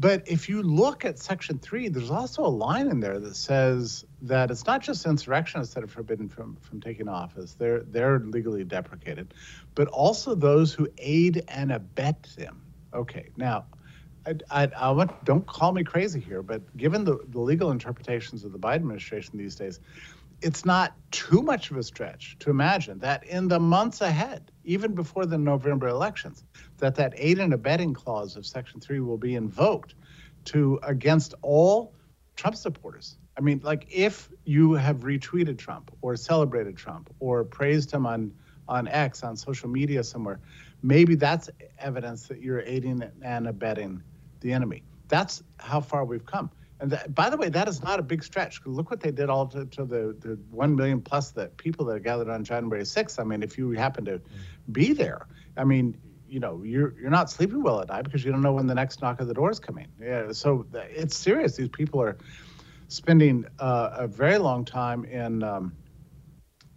But 0.00 0.26
if 0.26 0.48
you 0.48 0.62
look 0.62 1.04
at 1.04 1.18
Section 1.18 1.58
3, 1.58 1.88
there's 1.88 2.10
also 2.10 2.42
a 2.42 2.48
line 2.48 2.86
in 2.86 3.00
there 3.00 3.20
that 3.20 3.36
says 3.36 4.06
that 4.22 4.50
it's 4.50 4.64
not 4.64 4.80
just 4.80 5.04
insurrectionists 5.04 5.74
that 5.74 5.84
are 5.84 5.88
forbidden 5.88 6.26
from, 6.26 6.56
from 6.62 6.80
taking 6.80 7.06
office, 7.06 7.52
they're, 7.52 7.80
they're 7.80 8.18
legally 8.18 8.64
deprecated, 8.64 9.34
but 9.74 9.88
also 9.88 10.34
those 10.34 10.72
who 10.72 10.88
aid 10.96 11.44
and 11.48 11.70
abet 11.70 12.22
them. 12.38 12.62
Okay, 12.94 13.28
now, 13.36 13.66
I, 14.26 14.36
I, 14.50 14.68
I 14.74 14.90
want, 14.90 15.22
don't 15.26 15.46
call 15.46 15.72
me 15.72 15.84
crazy 15.84 16.18
here, 16.18 16.42
but 16.42 16.74
given 16.78 17.04
the, 17.04 17.18
the 17.28 17.40
legal 17.40 17.70
interpretations 17.70 18.42
of 18.42 18.52
the 18.52 18.58
Biden 18.58 18.76
administration 18.76 19.36
these 19.36 19.54
days, 19.54 19.80
it's 20.42 20.64
not 20.64 20.94
too 21.10 21.42
much 21.42 21.70
of 21.70 21.76
a 21.76 21.82
stretch 21.82 22.36
to 22.40 22.50
imagine 22.50 22.98
that 23.00 23.24
in 23.24 23.48
the 23.48 23.60
months 23.60 24.00
ahead, 24.00 24.50
even 24.64 24.94
before 24.94 25.26
the 25.26 25.38
November 25.38 25.88
elections, 25.88 26.44
that 26.78 26.94
that 26.94 27.12
aid 27.16 27.38
and 27.38 27.52
abetting 27.52 27.94
clause 27.94 28.36
of 28.36 28.46
Section 28.46 28.80
3 28.80 29.00
will 29.00 29.18
be 29.18 29.34
invoked 29.34 29.94
to 30.46 30.78
against 30.82 31.34
all 31.42 31.94
Trump 32.36 32.56
supporters. 32.56 33.18
I 33.36 33.42
mean, 33.42 33.60
like 33.62 33.86
if 33.90 34.30
you 34.44 34.74
have 34.74 34.98
retweeted 34.98 35.58
Trump 35.58 35.90
or 36.00 36.16
celebrated 36.16 36.76
Trump 36.76 37.14
or 37.20 37.44
praised 37.44 37.90
him 37.90 38.06
on 38.06 38.32
on 38.68 38.86
X 38.86 39.24
on 39.24 39.36
social 39.36 39.68
media 39.68 40.04
somewhere, 40.04 40.40
maybe 40.82 41.16
that's 41.16 41.50
evidence 41.78 42.28
that 42.28 42.40
you're 42.40 42.60
aiding 42.60 43.02
and 43.20 43.48
abetting 43.48 44.02
the 44.40 44.52
enemy. 44.52 44.84
That's 45.08 45.42
how 45.58 45.80
far 45.80 46.04
we've 46.04 46.24
come. 46.24 46.50
And 46.80 46.90
that, 46.92 47.14
by 47.14 47.28
the 47.28 47.36
way, 47.36 47.50
that 47.50 47.68
is 47.68 47.82
not 47.82 48.00
a 48.00 48.02
big 48.02 48.24
stretch. 48.24 48.60
Look 48.64 48.90
what 48.90 49.00
they 49.00 49.10
did 49.10 49.28
all 49.28 49.46
to, 49.48 49.66
to 49.66 49.84
the, 49.84 50.16
the 50.20 50.38
1 50.50 50.74
million 50.74 51.00
plus 51.02 51.30
that 51.32 51.56
people 51.58 51.84
that 51.86 52.02
gathered 52.02 52.30
on 52.30 52.42
January 52.42 52.82
6th. 52.82 53.20
I 53.20 53.24
mean, 53.24 53.42
if 53.42 53.58
you 53.58 53.70
happen 53.72 54.04
to 54.06 54.20
be 54.72 54.94
there, 54.94 55.26
I 55.58 55.64
mean, 55.64 55.98
you 56.26 56.40
know, 56.40 56.62
you're 56.62 56.94
you're 56.98 57.10
not 57.10 57.28
sleeping 57.28 57.62
well 57.62 57.80
at 57.80 57.88
night 57.88 58.04
because 58.04 58.24
you 58.24 58.30
don't 58.30 58.40
know 58.40 58.52
when 58.52 58.66
the 58.68 58.74
next 58.74 59.02
knock 59.02 59.20
at 59.20 59.26
the 59.26 59.34
door 59.34 59.50
is 59.50 59.58
coming. 59.58 59.88
Yeah, 60.00 60.30
so 60.32 60.64
it's 60.72 61.16
serious. 61.16 61.56
These 61.56 61.70
people 61.70 62.00
are 62.00 62.16
spending 62.86 63.46
uh, 63.58 63.90
a 63.94 64.06
very 64.06 64.38
long 64.38 64.64
time 64.64 65.04
in 65.04 65.42
um, 65.42 65.72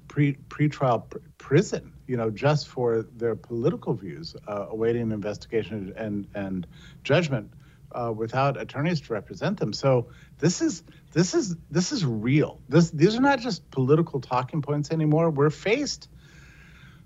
pre 0.07 0.33
pretrial 0.49 1.07
pr- 1.07 1.19
prison, 1.37 1.93
you 2.07 2.17
know, 2.17 2.31
just 2.31 2.67
for 2.67 3.03
their 3.15 3.35
political 3.35 3.93
views, 3.93 4.35
uh, 4.47 4.65
awaiting 4.69 5.11
investigation 5.11 5.93
and 5.97 6.27
and 6.33 6.65
judgment 7.03 7.53
uh, 7.93 8.11
without 8.11 8.59
attorneys 8.59 9.01
to 9.01 9.13
represent 9.13 9.59
them. 9.59 9.73
So 9.73 10.07
this 10.39 10.61
is 10.61 10.83
this 11.11 11.33
is 11.33 11.55
this 11.69 11.91
is 11.91 12.05
real. 12.05 12.59
This 12.69 12.91
these 12.91 13.15
are 13.15 13.21
not 13.21 13.39
just 13.39 13.69
political 13.71 14.19
talking 14.19 14.61
points 14.61 14.91
anymore. 14.91 15.29
We're 15.29 15.49
faced. 15.49 16.09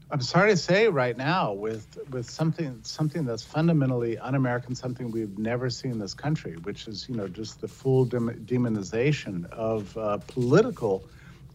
I'm 0.09 0.21
sorry 0.21 0.51
to 0.51 0.57
say 0.57 0.87
right 0.87 1.17
now 1.17 1.51
with 1.51 1.97
with 2.09 2.29
something 2.29 2.79
something 2.83 3.25
that's 3.25 3.43
fundamentally 3.43 4.17
un-American, 4.17 4.73
something 4.75 5.11
we've 5.11 5.37
never 5.37 5.69
seen 5.69 5.91
in 5.91 5.99
this 5.99 6.13
country, 6.13 6.55
which 6.63 6.87
is 6.87 7.09
you 7.09 7.15
know 7.15 7.27
just 7.27 7.59
the 7.59 7.67
full 7.67 8.05
dem- 8.05 8.45
demonization 8.45 9.49
of 9.51 9.97
uh, 9.97 10.17
political 10.27 11.03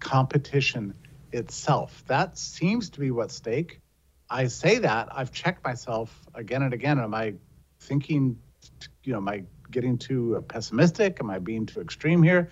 competition 0.01 0.95
itself. 1.33 2.05
That 2.09 2.37
seems 2.37 2.91
to 2.91 3.01
be 3.01 3.11
what's 3.11 3.35
stake. 3.35 3.81
I 4.29 4.49
say 4.49 4.79
that 4.79 5.09
I've 5.11 5.33
checked 5.33 5.65
myself 5.65 6.27
again 6.35 6.63
and 6.63 6.75
again. 6.75 6.99
Am 6.99 7.15
I 7.15 7.35
thinking 7.81 8.39
you 9.05 9.13
know, 9.13 9.19
am 9.19 9.29
I 9.29 9.45
getting 9.71 9.99
too 9.99 10.45
pessimistic? 10.49 11.19
Am 11.21 11.31
I 11.31 11.39
being 11.39 11.67
too 11.67 11.81
extreme 11.81 12.23
here? 12.23 12.51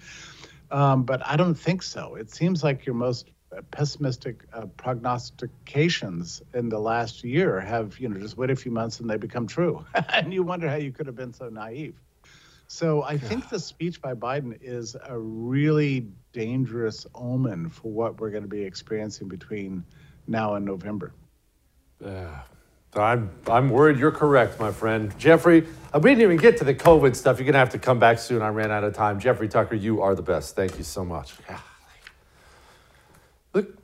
Um, 0.70 1.04
but 1.04 1.26
I 1.26 1.36
don't 1.36 1.54
think 1.54 1.82
so. 1.82 2.14
It 2.14 2.30
seems 2.30 2.62
like 2.62 2.86
your 2.86 2.94
most 2.94 3.30
pessimistic 3.70 4.44
uh, 4.52 4.66
prognostications 4.76 6.42
in 6.54 6.68
the 6.68 6.78
last 6.78 7.24
year 7.24 7.60
have, 7.60 7.98
you 7.98 8.08
know, 8.08 8.18
just 8.18 8.36
wait 8.36 8.50
a 8.50 8.56
few 8.56 8.70
months 8.70 9.00
and 9.00 9.10
they 9.10 9.16
become 9.16 9.46
true. 9.46 9.84
and 10.12 10.32
you 10.32 10.42
wonder 10.42 10.68
how 10.68 10.76
you 10.76 10.92
could 10.92 11.06
have 11.06 11.16
been 11.16 11.32
so 11.32 11.48
naive. 11.48 12.00
So 12.68 13.02
I 13.02 13.18
think 13.18 13.48
the 13.48 13.58
speech 13.58 14.00
by 14.00 14.14
Biden 14.14 14.56
is 14.60 14.94
a 15.04 15.18
really 15.18 16.06
dangerous 16.32 17.04
omen 17.16 17.68
for 17.68 17.90
what 17.90 18.20
we're 18.20 18.30
going 18.30 18.44
to 18.44 18.48
be 18.48 18.62
experiencing 18.62 19.26
between 19.26 19.84
now 20.28 20.54
and 20.54 20.64
November. 20.64 21.12
Yeah. 22.00 22.42
I'm, 22.94 23.30
I'm 23.46 23.70
worried 23.70 23.98
you're 23.98 24.10
correct, 24.10 24.58
my 24.58 24.72
friend. 24.72 25.16
Jeffrey, 25.18 25.66
uh, 25.94 26.00
we 26.02 26.10
didn't 26.10 26.22
even 26.22 26.36
get 26.38 26.56
to 26.58 26.64
the 26.64 26.74
COVID 26.74 27.14
stuff. 27.14 27.38
You're 27.38 27.44
going 27.44 27.52
to 27.52 27.60
have 27.60 27.70
to 27.70 27.78
come 27.78 27.98
back 27.98 28.18
soon. 28.18 28.42
I 28.42 28.48
ran 28.48 28.70
out 28.70 28.82
of 28.82 28.94
time. 28.94 29.20
Jeffrey 29.20 29.48
Tucker, 29.48 29.76
you 29.76 30.02
are 30.02 30.14
the 30.14 30.22
best. 30.22 30.56
Thank 30.56 30.76
you 30.76 30.84
so 30.84 31.04
much. 31.04 31.34
Look, 33.54 33.78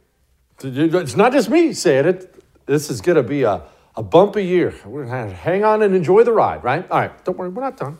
it's 0.63 1.17
not 1.17 1.33
just 1.33 1.49
me 1.49 1.73
saying 1.73 2.07
it. 2.07 2.43
This 2.67 2.91
is 2.91 3.01
going 3.01 3.17
to 3.17 3.23
be 3.23 3.45
a, 3.45 3.63
a 3.95 4.03
bumpy 4.03 4.45
year. 4.45 4.75
We're 4.85 5.05
going 5.05 5.29
to 5.29 5.35
hang 5.35 5.65
on 5.65 5.83
and 5.83 5.95
enjoy 5.95 6.25
the 6.25 6.33
ride, 6.33 6.65
right? 6.65 6.89
All 6.91 6.99
right, 6.99 7.25
don't 7.25 7.39
worry, 7.39 7.49
we're 7.49 7.63
not 7.63 7.77
done. 7.77 7.99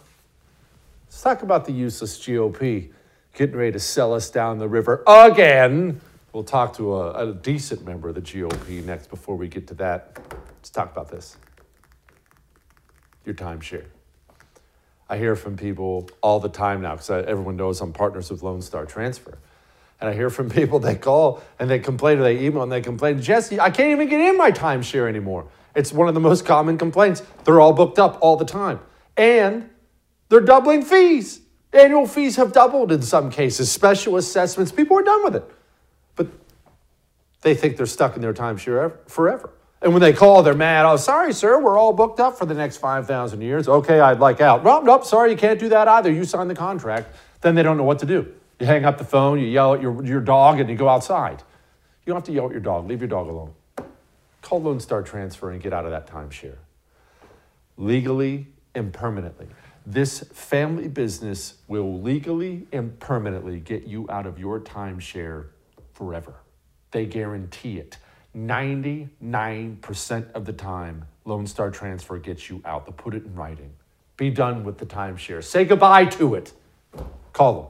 Let's 1.07 1.23
talk 1.23 1.43
about 1.43 1.67
the 1.67 1.73
useless 1.73 2.19
GOP 2.19 2.91
getting 3.33 3.57
ready 3.57 3.73
to 3.73 3.79
sell 3.79 4.13
us 4.13 4.29
down 4.29 4.59
the 4.59 4.69
river 4.69 5.05
again. 5.07 6.01
We'll 6.33 6.45
talk 6.45 6.75
to 6.77 6.97
a, 6.97 7.31
a 7.31 7.35
decent 7.35 7.85
member 7.85 8.09
of 8.09 8.17
the 8.17 8.23
GOP 8.23 8.85
next 8.85 9.09
before 9.09 9.37
we 9.37 9.47
get 9.47 9.69
to 9.69 9.75
that. 9.75 10.19
Talk 10.77 10.93
about 10.93 11.09
this. 11.09 11.39
Your 13.25 13.35
timeshare. 13.35 13.87
I 15.09 15.17
hear 15.17 15.35
from 15.35 15.57
people 15.57 16.11
all 16.21 16.39
the 16.39 16.51
time 16.51 16.83
now 16.83 16.97
because 16.97 17.09
everyone 17.09 17.57
knows 17.57 17.81
I'm 17.81 17.95
partners 17.95 18.31
with 18.31 18.43
Lone 18.43 18.61
Star 18.61 18.85
Transfer. 18.85 19.39
And 20.03 20.11
I 20.11 20.13
hear 20.13 20.29
from 20.29 20.51
people 20.61 20.79
they 20.79 20.95
call 20.95 21.41
and 21.59 21.71
they 21.71 21.79
complain 21.79 22.19
or 22.19 22.25
they 22.25 22.45
email 22.45 22.63
and 22.63 22.71
they 22.71 22.83
complain, 22.83 23.23
Jesse, 23.23 23.59
I 23.59 23.71
can't 23.71 23.89
even 23.93 24.11
get 24.11 24.21
in 24.21 24.37
my 24.37 24.53
timeshare 24.53 25.09
anymore. 25.09 25.49
It's 25.75 25.95
one 25.95 26.09
of 26.09 26.15
the 26.15 26.21
most 26.21 26.45
common 26.45 26.77
complaints. 26.77 27.23
They're 27.45 27.59
all 27.59 27.73
booked 27.73 27.99
up 27.99 28.19
all 28.21 28.37
the 28.37 28.45
time. 28.45 28.81
And 29.17 29.71
they're 30.29 30.43
doubling 30.43 30.83
fees. 30.83 31.41
Annual 31.73 32.07
fees 32.07 32.37
have 32.37 32.53
doubled 32.53 32.93
in 32.93 33.01
some 33.01 33.31
cases, 33.31 33.73
special 33.73 34.19
assessments. 34.19 34.73
People 34.73 34.99
are 34.99 35.03
done 35.03 35.25
with 35.25 35.37
it. 35.37 35.51
But 36.17 36.27
they 37.41 37.55
think 37.55 37.79
they're 37.79 37.87
stuck 37.87 38.15
in 38.15 38.21
their 38.21 38.35
timeshare 38.35 38.93
forever. 39.09 39.55
And 39.83 39.93
when 39.93 40.01
they 40.01 40.13
call, 40.13 40.43
they're 40.43 40.55
mad. 40.55 40.87
Oh, 40.87 40.97
sorry, 40.97 41.33
sir, 41.33 41.61
we're 41.61 41.77
all 41.77 41.93
booked 41.93 42.19
up 42.19 42.39
for 42.39 42.47
the 42.47 42.55
next 42.55 42.79
5,000 42.79 43.41
years. 43.41 43.69
Okay, 43.69 44.01
I'd 44.01 44.19
like 44.19 44.41
out. 44.41 44.65
Nope, 44.65 44.85
nope, 44.85 45.05
sorry, 45.05 45.31
you 45.31 45.37
can't 45.37 45.61
do 45.61 45.69
that 45.69 45.87
either. 45.87 46.11
You 46.11 46.25
signed 46.25 46.49
the 46.49 46.55
contract. 46.55 47.15
Then 47.43 47.55
they 47.55 47.63
don't 47.63 47.77
know 47.77 47.85
what 47.85 47.99
to 47.99 48.07
do. 48.07 48.33
You 48.59 48.67
hang 48.67 48.85
up 48.87 48.97
the 48.97 49.05
phone, 49.05 49.39
you 49.39 49.47
yell 49.47 49.75
at 49.75 49.83
your, 49.83 50.03
your 50.05 50.21
dog, 50.21 50.61
and 50.61 50.71
you 50.71 50.77
go 50.77 50.89
outside. 50.89 51.43
You 52.05 52.13
don't 52.13 52.17
have 52.17 52.25
to 52.25 52.33
yell 52.33 52.47
at 52.47 52.53
your 52.53 52.61
dog. 52.61 52.89
Leave 52.89 53.01
your 53.01 53.09
dog 53.09 53.29
alone. 53.29 53.53
Call 54.41 54.63
Lone 54.63 54.81
Star 54.81 55.03
Transfer 55.03 55.51
and 55.51 55.61
get 55.61 55.73
out 55.73 55.85
of 55.85 55.91
that 55.91 56.07
timeshare. 56.07 56.57
Legally 57.77 58.47
and 58.75 58.93
permanently. 58.93 59.49
This 59.85 60.21
family 60.33 60.89
business 60.89 61.55
will 61.69 62.01
legally 62.01 62.67
and 62.73 62.99
permanently 62.99 63.61
get 63.61 63.87
you 63.87 64.07
out 64.09 64.27
of 64.27 64.39
your 64.39 64.59
timeshare 64.61 65.47
forever. 65.93 66.35
They 66.93 67.07
guarantee 67.07 67.79
it. 67.79 67.99
99% 68.37 70.33
of 70.33 70.45
the 70.45 70.53
time, 70.53 71.07
Lone 71.25 71.47
Star 71.47 71.71
Transfer 71.71 72.19
gets 72.19 72.51
you 72.51 72.61
out. 72.65 72.85
They'll 72.85 72.93
put 72.93 73.15
it 73.15 73.25
in 73.25 73.35
writing. 73.35 73.73
Be 74.17 74.31
done 74.31 74.65
with 74.65 74.79
the 74.79 74.87
timeshare. 74.87 75.43
Say 75.43 75.65
goodbye 75.65 76.05
to 76.07 76.35
it. 76.35 76.53
Call 77.33 77.55
them 77.55 77.67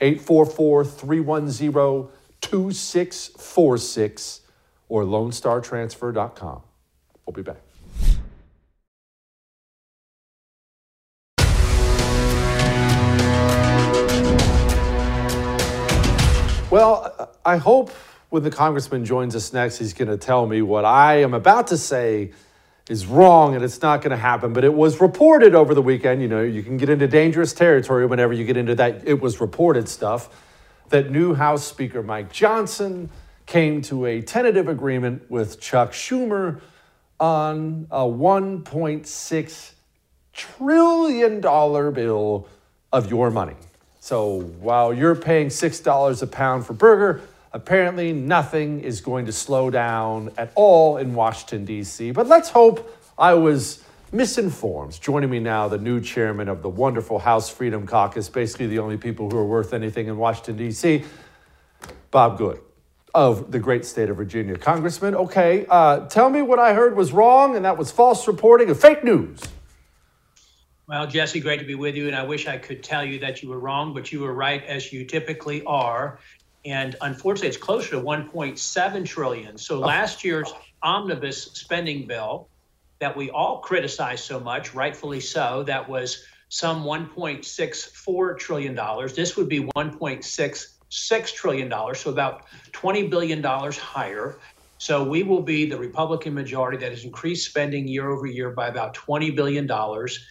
844 0.00 0.84
310 0.84 2.08
2646 2.40 4.40
or 4.88 5.04
LoneStarTransfer.com. 5.04 6.62
We'll 7.26 7.34
be 7.34 7.42
back. 7.42 7.56
Well, 16.70 17.34
I 17.46 17.56
hope 17.56 17.90
when 18.30 18.42
the 18.42 18.50
congressman 18.50 19.04
joins 19.04 19.34
us 19.34 19.52
next, 19.52 19.78
he's 19.78 19.94
going 19.94 20.08
to 20.08 20.16
tell 20.16 20.46
me 20.46 20.62
what 20.62 20.84
I 20.84 21.22
am 21.22 21.34
about 21.34 21.68
to 21.68 21.78
say 21.78 22.32
is 22.88 23.06
wrong 23.06 23.54
and 23.54 23.64
it's 23.64 23.82
not 23.82 24.00
going 24.00 24.10
to 24.10 24.16
happen. 24.16 24.52
But 24.52 24.64
it 24.64 24.74
was 24.74 25.00
reported 25.00 25.54
over 25.54 25.74
the 25.74 25.82
weekend. 25.82 26.22
You 26.22 26.28
know, 26.28 26.42
you 26.42 26.62
can 26.62 26.76
get 26.76 26.88
into 26.88 27.06
dangerous 27.06 27.52
territory 27.52 28.06
whenever 28.06 28.32
you 28.32 28.44
get 28.44 28.56
into 28.56 28.74
that. 28.76 29.06
It 29.06 29.20
was 29.20 29.40
reported 29.40 29.88
stuff 29.88 30.28
that 30.90 31.10
new 31.10 31.34
House 31.34 31.66
Speaker 31.66 32.02
Mike 32.02 32.32
Johnson 32.32 33.10
came 33.46 33.82
to 33.82 34.06
a 34.06 34.20
tentative 34.20 34.68
agreement 34.68 35.30
with 35.30 35.60
Chuck 35.60 35.92
Schumer 35.92 36.60
on 37.20 37.86
a 37.90 38.00
$1.6 38.00 39.72
trillion 40.32 41.40
bill 41.40 42.48
of 42.92 43.10
your 43.10 43.30
money. 43.30 43.56
So 44.00 44.40
while 44.60 44.94
you're 44.94 45.16
paying 45.16 45.48
$6 45.48 46.22
a 46.22 46.26
pound 46.26 46.66
for 46.66 46.72
burger, 46.72 47.22
apparently 47.52 48.12
nothing 48.12 48.80
is 48.80 49.00
going 49.00 49.26
to 49.26 49.32
slow 49.32 49.70
down 49.70 50.32
at 50.36 50.52
all 50.54 50.96
in 50.96 51.14
Washington, 51.14 51.64
D.C. 51.64 52.10
But 52.12 52.26
let's 52.26 52.50
hope 52.50 52.96
I 53.18 53.34
was 53.34 53.84
misinformed. 54.12 55.00
Joining 55.00 55.30
me 55.30 55.38
now, 55.38 55.68
the 55.68 55.78
new 55.78 56.00
chairman 56.00 56.48
of 56.48 56.62
the 56.62 56.68
wonderful 56.68 57.18
House 57.18 57.48
Freedom 57.48 57.86
Caucus, 57.86 58.28
basically 58.28 58.66
the 58.66 58.78
only 58.78 58.96
people 58.96 59.30
who 59.30 59.36
are 59.36 59.44
worth 59.44 59.72
anything 59.72 60.06
in 60.06 60.16
Washington, 60.16 60.56
D.C., 60.56 61.04
Bob 62.10 62.38
Good 62.38 62.60
of 63.14 63.50
the 63.50 63.58
great 63.58 63.84
state 63.84 64.10
of 64.10 64.16
Virginia. 64.16 64.56
Congressman, 64.56 65.14
okay, 65.14 65.66
uh, 65.68 66.06
tell 66.06 66.30
me 66.30 66.42
what 66.42 66.58
I 66.58 66.74
heard 66.74 66.96
was 66.96 67.12
wrong 67.12 67.56
and 67.56 67.64
that 67.64 67.76
was 67.76 67.90
false 67.90 68.28
reporting 68.28 68.68
and 68.68 68.78
fake 68.78 69.02
news. 69.02 69.40
Well, 70.86 71.06
Jesse, 71.06 71.40
great 71.40 71.58
to 71.58 71.66
be 71.66 71.74
with 71.74 71.96
you. 71.96 72.06
And 72.06 72.16
I 72.16 72.22
wish 72.22 72.46
I 72.46 72.56
could 72.56 72.82
tell 72.82 73.04
you 73.04 73.18
that 73.18 73.42
you 73.42 73.50
were 73.50 73.58
wrong, 73.58 73.92
but 73.92 74.10
you 74.10 74.20
were 74.20 74.32
right 74.32 74.64
as 74.64 74.90
you 74.90 75.04
typically 75.04 75.62
are. 75.64 76.18
And 76.64 76.96
unfortunately, 77.00 77.48
it's 77.48 77.56
closer 77.56 77.90
to 77.90 78.00
1.7 78.00 79.06
trillion. 79.06 79.58
So 79.58 79.76
oh. 79.76 79.80
last 79.80 80.24
year's 80.24 80.52
omnibus 80.82 81.44
spending 81.54 82.06
bill 82.06 82.48
that 82.98 83.16
we 83.16 83.30
all 83.30 83.58
criticized 83.58 84.24
so 84.24 84.40
much, 84.40 84.74
rightfully 84.74 85.20
so, 85.20 85.62
that 85.64 85.88
was 85.88 86.24
some 86.48 86.82
1.64 86.82 88.38
trillion 88.38 88.74
dollars. 88.74 89.14
This 89.14 89.36
would 89.36 89.48
be 89.48 89.64
1.66 89.76 91.34
trillion 91.34 91.68
dollars, 91.68 92.00
so 92.00 92.10
about 92.10 92.46
20 92.72 93.08
billion 93.08 93.40
dollars 93.40 93.78
higher. 93.78 94.38
So 94.78 95.04
we 95.04 95.22
will 95.22 95.42
be 95.42 95.66
the 95.68 95.76
Republican 95.76 96.34
majority 96.34 96.78
that 96.78 96.90
has 96.90 97.04
increased 97.04 97.48
spending 97.48 97.86
year 97.88 98.08
over 98.10 98.26
year 98.26 98.50
by 98.50 98.68
about 98.68 98.94
20 98.94 99.32
billion 99.32 99.66
dollars 99.66 100.24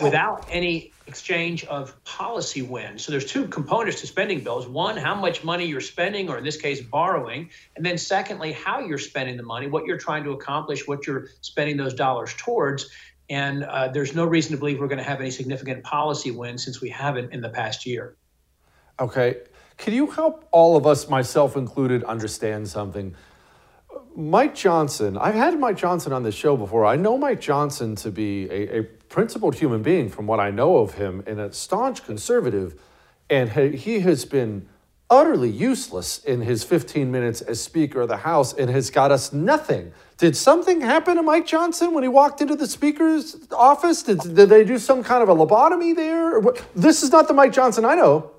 without 0.00 0.46
any 0.50 0.92
exchange 1.06 1.64
of 1.64 2.02
policy 2.04 2.62
wins. 2.62 3.04
So 3.04 3.12
there's 3.12 3.26
two 3.26 3.46
components 3.46 4.00
to 4.00 4.06
spending 4.06 4.40
bills. 4.40 4.66
One, 4.66 4.96
how 4.96 5.14
much 5.14 5.44
money 5.44 5.66
you're 5.66 5.80
spending, 5.80 6.28
or 6.28 6.38
in 6.38 6.44
this 6.44 6.56
case, 6.56 6.80
borrowing. 6.80 7.50
And 7.76 7.84
then 7.84 7.98
secondly, 7.98 8.52
how 8.52 8.80
you're 8.80 8.98
spending 8.98 9.36
the 9.36 9.42
money, 9.42 9.66
what 9.66 9.84
you're 9.84 9.98
trying 9.98 10.24
to 10.24 10.30
accomplish, 10.30 10.86
what 10.86 11.06
you're 11.06 11.28
spending 11.40 11.76
those 11.76 11.94
dollars 11.94 12.34
towards. 12.36 12.90
And 13.28 13.64
uh, 13.64 13.88
there's 13.88 14.14
no 14.14 14.24
reason 14.24 14.52
to 14.52 14.58
believe 14.58 14.80
we're 14.80 14.88
going 14.88 14.98
to 14.98 15.04
have 15.04 15.20
any 15.20 15.30
significant 15.30 15.84
policy 15.84 16.30
wins 16.30 16.64
since 16.64 16.80
we 16.80 16.90
haven't 16.90 17.32
in 17.32 17.40
the 17.40 17.48
past 17.48 17.86
year. 17.86 18.16
Okay. 18.98 19.38
Can 19.78 19.94
you 19.94 20.10
help 20.10 20.46
all 20.50 20.76
of 20.76 20.86
us, 20.86 21.08
myself 21.08 21.56
included, 21.56 22.04
understand 22.04 22.68
something? 22.68 23.14
Mike 24.14 24.54
Johnson, 24.54 25.16
I've 25.16 25.34
had 25.34 25.58
Mike 25.58 25.76
Johnson 25.76 26.12
on 26.12 26.22
the 26.22 26.32
show 26.32 26.56
before. 26.56 26.84
I 26.84 26.96
know 26.96 27.16
Mike 27.16 27.40
Johnson 27.40 27.96
to 27.96 28.10
be 28.10 28.44
a, 28.50 28.80
a 28.80 28.84
principled 29.12 29.56
human 29.56 29.82
being 29.82 30.08
from 30.08 30.26
what 30.26 30.40
I 30.40 30.50
know 30.50 30.78
of 30.78 30.94
him 30.94 31.22
and 31.26 31.38
a 31.38 31.52
staunch 31.52 32.04
conservative. 32.04 32.80
And 33.30 33.50
he 33.50 34.00
has 34.00 34.24
been 34.24 34.68
utterly 35.08 35.50
useless 35.50 36.18
in 36.24 36.40
his 36.40 36.64
15 36.64 37.12
minutes 37.12 37.42
as 37.42 37.60
Speaker 37.60 38.00
of 38.00 38.08
the 38.08 38.16
House 38.16 38.54
and 38.54 38.70
has 38.70 38.90
got 38.90 39.12
us 39.12 39.32
nothing. 39.32 39.92
Did 40.16 40.36
something 40.36 40.80
happen 40.80 41.16
to 41.16 41.22
Mike 41.22 41.46
Johnson 41.46 41.92
when 41.92 42.02
he 42.02 42.08
walked 42.08 42.40
into 42.40 42.56
the 42.56 42.66
Speaker's 42.66 43.36
office? 43.52 44.02
Did, 44.02 44.20
did 44.34 44.48
they 44.48 44.64
do 44.64 44.78
some 44.78 45.04
kind 45.04 45.22
of 45.22 45.28
a 45.28 45.34
lobotomy 45.34 45.94
there? 45.94 46.40
This 46.74 47.02
is 47.02 47.12
not 47.12 47.28
the 47.28 47.34
Mike 47.34 47.52
Johnson 47.52 47.84
I 47.84 47.94
know. 47.94 48.30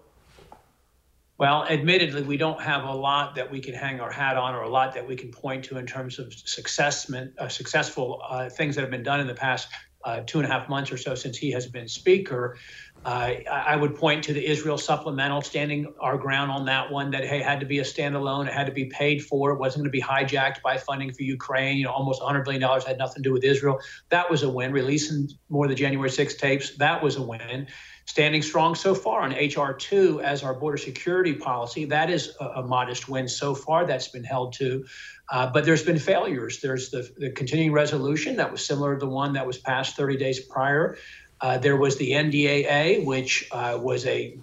Well, 1.38 1.66
admittedly, 1.66 2.24
we 2.24 2.38
don't 2.38 2.62
have 2.62 2.84
a 2.84 2.94
lot 2.94 3.36
that 3.36 3.52
we 3.52 3.60
can 3.60 3.74
hang 3.74 4.00
our 4.00 4.12
hat 4.12 4.38
on 4.38 4.56
or 4.56 4.62
a 4.62 4.70
lot 4.70 4.94
that 4.94 5.08
we 5.08 5.16
can 5.16 5.32
point 5.32 5.66
to 5.66 5.78
in 5.78 5.86
terms 5.86 6.18
of 6.18 6.34
success, 6.34 7.12
uh, 7.12 7.48
successful 7.48 8.22
uh, 8.28 8.50
things 8.50 8.76
that 8.76 8.82
have 8.82 8.92
been 8.92 9.04
done 9.04 9.20
in 9.20 9.28
the 9.28 9.34
past 9.36 9.68
uh, 10.04 10.22
two 10.26 10.40
and 10.40 10.48
a 10.48 10.52
half 10.52 10.70
months 10.70 10.92
or 10.92 10.98
so 10.98 11.16
since 11.16 11.38
he 11.38 11.52
has 11.52 11.68
been 11.68 11.88
speaker. 11.88 12.58
Uh, 13.06 13.34
I 13.52 13.76
would 13.76 13.96
point 13.96 14.24
to 14.26 14.34
the 14.34 14.46
Israel 14.46 14.78
supplemental, 14.78 15.42
standing 15.42 15.94
our 16.00 16.18
ground 16.18 16.52
on 16.52 16.66
that 16.66 16.90
one. 16.90 17.12
That 17.12 17.26
hey, 17.26 17.42
had 17.42 17.60
to 17.60 17.66
be 17.66 17.80
a 17.80 17.84
standalone. 17.84 18.48
It 18.48 18.54
had 18.54 18.66
to 18.68 18.72
be 18.72 18.86
paid 18.86 19.26
for. 19.26 19.52
It 19.52 19.60
wasn't 19.60 19.84
going 19.84 19.92
to 19.92 19.98
be 19.98 20.02
hijacked 20.02 20.62
by 20.62 20.78
funding 20.78 21.12
for 21.12 21.24
Ukraine. 21.24 21.76
You 21.76 21.86
know, 21.86 21.92
almost 21.92 22.22
100 22.22 22.46
billion 22.46 22.62
dollars 22.62 22.86
had 22.86 22.98
nothing 22.98 23.22
to 23.22 23.30
do 23.30 23.34
with 23.34 23.44
Israel. 23.44 23.78
That 24.10 24.32
was 24.32 24.44
a 24.44 24.50
win. 24.50 24.72
Releasing 24.72 25.28
more 25.50 25.66
of 25.66 25.70
the 25.70 25.76
January 25.76 26.10
6 26.10 26.36
tapes. 26.36 26.78
That 26.78 27.04
was 27.04 27.18
a 27.18 27.22
win. 27.22 27.68
Standing 28.06 28.42
strong 28.42 28.74
so 28.74 28.96
far 28.96 29.22
on 29.22 29.32
HR 29.32 29.74
2 29.74 30.22
as 30.22 30.44
our 30.44 30.54
border 30.54 30.78
security 30.78 31.34
policy. 31.34 31.84
That 31.84 32.10
is 32.10 32.34
a, 32.40 32.46
a 32.46 32.64
modest 32.64 33.10
win 33.10 33.28
so 33.28 33.54
far. 33.54 33.86
That's 33.86 34.08
been 34.08 34.24
held 34.24 34.54
to. 34.54 34.86
Uh, 35.30 35.48
but 35.48 35.66
there's 35.66 35.84
been 35.84 36.00
failures. 36.00 36.60
There's 36.62 36.90
the, 36.90 37.10
the, 37.18 37.32
continuing 37.32 37.72
resolution 37.72 38.36
that 38.38 38.52
was 38.52 38.66
similar 38.66 38.96
to 38.96 39.00
the 39.00 39.08
one 39.08 39.34
that 39.34 39.48
was 39.48 39.58
passed 39.58 39.96
30 39.96 40.18
days 40.18 40.40
prior. 40.40 40.98
Uh, 41.40 41.58
there 41.58 41.78
was 41.78 41.98
the 41.98 42.12
NDAA, 42.12 43.06
which 43.06 43.48
uh, 43.52 43.80
was 43.82 44.06
a 44.06 44.38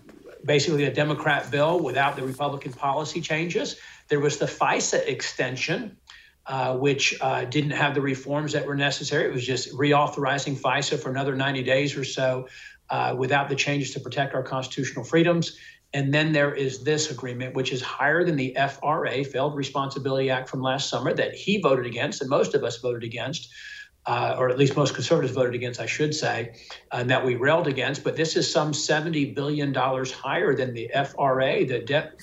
basically 0.44 0.84
a 0.84 0.92
Democrat 0.92 1.50
bill 1.50 1.80
without 1.80 2.16
the 2.16 2.22
Republican 2.22 2.72
policy 2.72 3.20
changes. 3.20 3.76
There 4.08 4.20
was 4.20 4.38
the 4.38 4.46
FISA 4.46 5.06
extension, 5.06 5.96
uh, 6.46 6.76
which 6.76 7.16
uh, 7.20 7.44
didn't 7.44 7.72
have 7.72 7.94
the 7.94 8.00
reforms 8.00 8.52
that 8.52 8.66
were 8.66 8.74
necessary. 8.74 9.28
It 9.28 9.32
was 9.32 9.46
just 9.46 9.72
reauthorizing 9.74 10.58
FISA 10.58 10.98
for 10.98 11.10
another 11.10 11.36
90 11.36 11.62
days 11.62 11.96
or 11.96 12.04
so 12.04 12.48
uh, 12.88 13.14
without 13.16 13.48
the 13.48 13.54
changes 13.54 13.92
to 13.92 14.00
protect 14.00 14.34
our 14.34 14.42
constitutional 14.42 15.04
freedoms. 15.04 15.58
And 15.92 16.14
then 16.14 16.32
there 16.32 16.54
is 16.54 16.84
this 16.84 17.10
agreement, 17.10 17.54
which 17.54 17.72
is 17.72 17.82
higher 17.82 18.24
than 18.24 18.36
the 18.36 18.56
FRA, 18.56 19.24
Failed 19.24 19.56
Responsibility 19.56 20.30
Act 20.30 20.48
from 20.48 20.62
last 20.62 20.88
summer, 20.88 21.12
that 21.14 21.34
he 21.34 21.60
voted 21.60 21.86
against 21.86 22.20
and 22.20 22.30
most 22.30 22.54
of 22.54 22.62
us 22.62 22.78
voted 22.78 23.02
against, 23.02 23.50
uh, 24.06 24.36
or 24.38 24.48
at 24.48 24.56
least 24.56 24.76
most 24.76 24.94
conservatives 24.94 25.34
voted 25.34 25.54
against, 25.54 25.80
I 25.80 25.86
should 25.86 26.14
say, 26.14 26.54
and 26.92 27.10
that 27.10 27.24
we 27.24 27.34
railed 27.34 27.66
against. 27.66 28.04
But 28.04 28.16
this 28.16 28.36
is 28.36 28.50
some 28.50 28.70
$70 28.70 29.34
billion 29.34 29.74
higher 29.74 30.54
than 30.54 30.74
the 30.74 30.90
FRA, 30.94 31.66
the 31.66 31.80
debt 31.84 32.20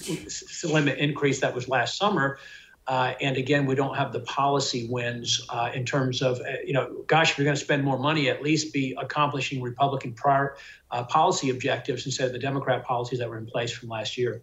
limit 0.63 0.97
increase 0.97 1.41
that 1.41 1.53
was 1.53 1.67
last 1.67 1.97
summer. 1.97 2.39
Uh, 2.87 3.13
and 3.19 3.35
again, 3.35 3.65
we 3.65 3.75
don't 3.75 3.95
have 3.95 4.13
the 4.13 4.21
policy 4.21 4.87
wins 4.89 5.45
uh, 5.49 5.69
in 5.73 5.85
terms 5.85 6.21
of, 6.21 6.39
uh, 6.39 6.53
you 6.65 6.71
know, 6.71 7.03
gosh, 7.07 7.31
if 7.31 7.37
you're 7.37 7.43
going 7.43 7.57
to 7.57 7.63
spend 7.63 7.83
more 7.83 7.99
money, 7.99 8.29
at 8.29 8.41
least 8.41 8.73
be 8.73 8.95
accomplishing 8.97 9.61
Republican 9.61 10.13
prior 10.13 10.55
uh, 10.91 11.03
policy 11.03 11.49
objectives 11.49 12.05
instead 12.05 12.27
of 12.27 12.33
the 12.33 12.39
Democrat 12.39 12.85
policies 12.85 13.19
that 13.19 13.29
were 13.29 13.37
in 13.37 13.45
place 13.45 13.71
from 13.71 13.89
last 13.89 14.17
year. 14.17 14.41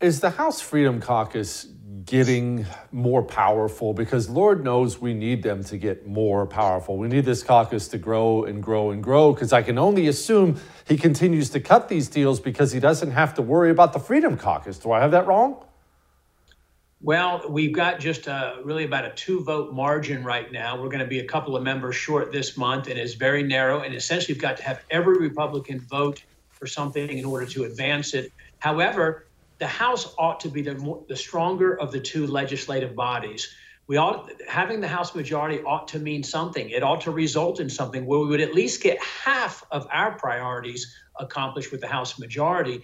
Is 0.00 0.20
the 0.20 0.30
House 0.30 0.60
Freedom 0.62 1.00
Caucus 1.00 1.66
getting 2.06 2.64
more 2.90 3.22
powerful? 3.22 3.92
Because 3.92 4.30
Lord 4.30 4.64
knows 4.64 4.98
we 4.98 5.12
need 5.12 5.42
them 5.42 5.62
to 5.64 5.76
get 5.76 6.06
more 6.06 6.46
powerful. 6.46 6.96
We 6.96 7.08
need 7.08 7.26
this 7.26 7.42
caucus 7.42 7.88
to 7.88 7.98
grow 7.98 8.44
and 8.44 8.62
grow 8.62 8.90
and 8.90 9.02
grow 9.02 9.34
because 9.34 9.52
I 9.52 9.60
can 9.62 9.78
only 9.78 10.08
assume 10.08 10.58
he 10.88 10.96
continues 10.96 11.50
to 11.50 11.60
cut 11.60 11.88
these 11.88 12.08
deals 12.08 12.40
because 12.40 12.72
he 12.72 12.80
doesn't 12.80 13.10
have 13.10 13.34
to 13.34 13.42
worry 13.42 13.70
about 13.70 13.92
the 13.92 14.00
Freedom 14.00 14.38
Caucus. 14.38 14.78
Do 14.78 14.92
I 14.92 15.00
have 15.00 15.10
that 15.10 15.26
wrong? 15.26 15.62
Well, 17.04 17.42
we've 17.48 17.72
got 17.72 17.98
just 17.98 18.28
a, 18.28 18.60
really 18.62 18.84
about 18.84 19.04
a 19.04 19.10
two 19.10 19.42
vote 19.42 19.72
margin 19.72 20.22
right 20.22 20.50
now. 20.52 20.80
We're 20.80 20.88
going 20.88 21.00
to 21.00 21.06
be 21.06 21.18
a 21.18 21.24
couple 21.24 21.56
of 21.56 21.64
members 21.64 21.96
short 21.96 22.30
this 22.30 22.56
month, 22.56 22.86
and 22.86 22.96
it's 22.96 23.14
very 23.14 23.42
narrow. 23.42 23.80
And 23.80 23.92
essentially, 23.92 24.34
you've 24.34 24.42
got 24.42 24.56
to 24.58 24.62
have 24.62 24.84
every 24.88 25.18
Republican 25.18 25.80
vote 25.80 26.22
for 26.50 26.68
something 26.68 27.18
in 27.18 27.24
order 27.24 27.44
to 27.46 27.64
advance 27.64 28.14
it. 28.14 28.32
However, 28.60 29.26
the 29.58 29.66
House 29.66 30.14
ought 30.16 30.38
to 30.40 30.48
be 30.48 30.62
the, 30.62 30.76
more, 30.76 31.02
the 31.08 31.16
stronger 31.16 31.76
of 31.80 31.90
the 31.90 31.98
two 31.98 32.24
legislative 32.28 32.94
bodies. 32.94 33.52
We 33.88 33.96
ought 33.96 34.30
having 34.48 34.80
the 34.80 34.86
House 34.86 35.12
majority 35.12 35.60
ought 35.62 35.88
to 35.88 35.98
mean 35.98 36.22
something. 36.22 36.70
It 36.70 36.84
ought 36.84 37.00
to 37.00 37.10
result 37.10 37.58
in 37.58 37.68
something 37.68 38.06
where 38.06 38.20
we 38.20 38.28
would 38.28 38.40
at 38.40 38.54
least 38.54 38.80
get 38.80 39.02
half 39.02 39.64
of 39.72 39.88
our 39.90 40.12
priorities 40.12 40.96
accomplished 41.18 41.72
with 41.72 41.80
the 41.80 41.88
House 41.88 42.20
majority 42.20 42.82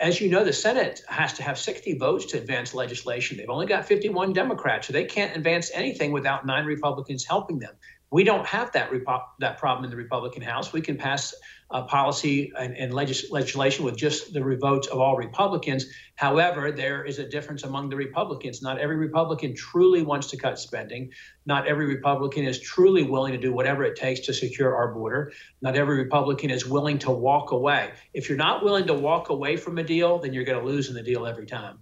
as 0.00 0.20
you 0.20 0.30
know, 0.30 0.44
the 0.44 0.52
Senate 0.52 1.02
has 1.08 1.32
to 1.34 1.42
have 1.42 1.58
60 1.58 1.98
votes 1.98 2.26
to 2.26 2.38
advance 2.38 2.74
legislation. 2.74 3.36
They've 3.36 3.48
only 3.48 3.66
got 3.66 3.86
51 3.86 4.32
Democrats, 4.32 4.86
so 4.86 4.92
they 4.92 5.04
can't 5.04 5.36
advance 5.36 5.70
anything 5.74 6.12
without 6.12 6.46
nine 6.46 6.66
Republicans 6.66 7.24
helping 7.24 7.58
them. 7.58 7.74
We 8.10 8.24
don't 8.24 8.46
have 8.46 8.72
that 8.72 8.90
repo- 8.90 9.24
that 9.40 9.58
problem 9.58 9.84
in 9.84 9.90
the 9.90 9.96
Republican 9.96 10.42
House. 10.42 10.72
We 10.72 10.80
can 10.80 10.96
pass 10.96 11.34
uh, 11.70 11.82
policy 11.82 12.50
and, 12.58 12.76
and 12.76 12.94
legis- 12.94 13.30
legislation 13.30 13.84
with 13.84 13.96
just 13.96 14.32
the 14.32 14.40
votes 14.60 14.86
of 14.88 14.98
all 14.98 15.16
Republicans. 15.16 15.86
However, 16.14 16.72
there 16.72 17.04
is 17.04 17.18
a 17.18 17.28
difference 17.28 17.62
among 17.62 17.90
the 17.90 17.96
Republicans. 17.96 18.62
Not 18.62 18.78
every 18.78 18.96
Republican 18.96 19.54
truly 19.54 20.02
wants 20.02 20.28
to 20.28 20.36
cut 20.36 20.58
spending. 20.58 21.10
Not 21.44 21.66
every 21.66 21.86
Republican 21.86 22.44
is 22.44 22.58
truly 22.60 23.02
willing 23.02 23.32
to 23.32 23.38
do 23.38 23.52
whatever 23.52 23.84
it 23.84 23.96
takes 23.96 24.20
to 24.20 24.32
secure 24.32 24.74
our 24.74 24.94
border. 24.94 25.32
Not 25.60 25.76
every 25.76 25.98
Republican 25.98 26.50
is 26.50 26.66
willing 26.66 26.98
to 27.00 27.10
walk 27.10 27.52
away. 27.52 27.90
If 28.14 28.28
you're 28.28 28.38
not 28.38 28.64
willing 28.64 28.86
to 28.86 28.94
walk 28.94 29.28
away 29.28 29.56
from 29.56 29.78
a 29.78 29.84
deal, 29.84 30.18
then 30.18 30.32
you're 30.32 30.44
going 30.44 30.58
to 30.58 30.66
lose 30.66 30.88
in 30.88 30.94
the 30.94 31.02
deal 31.02 31.26
every 31.26 31.46
time. 31.46 31.80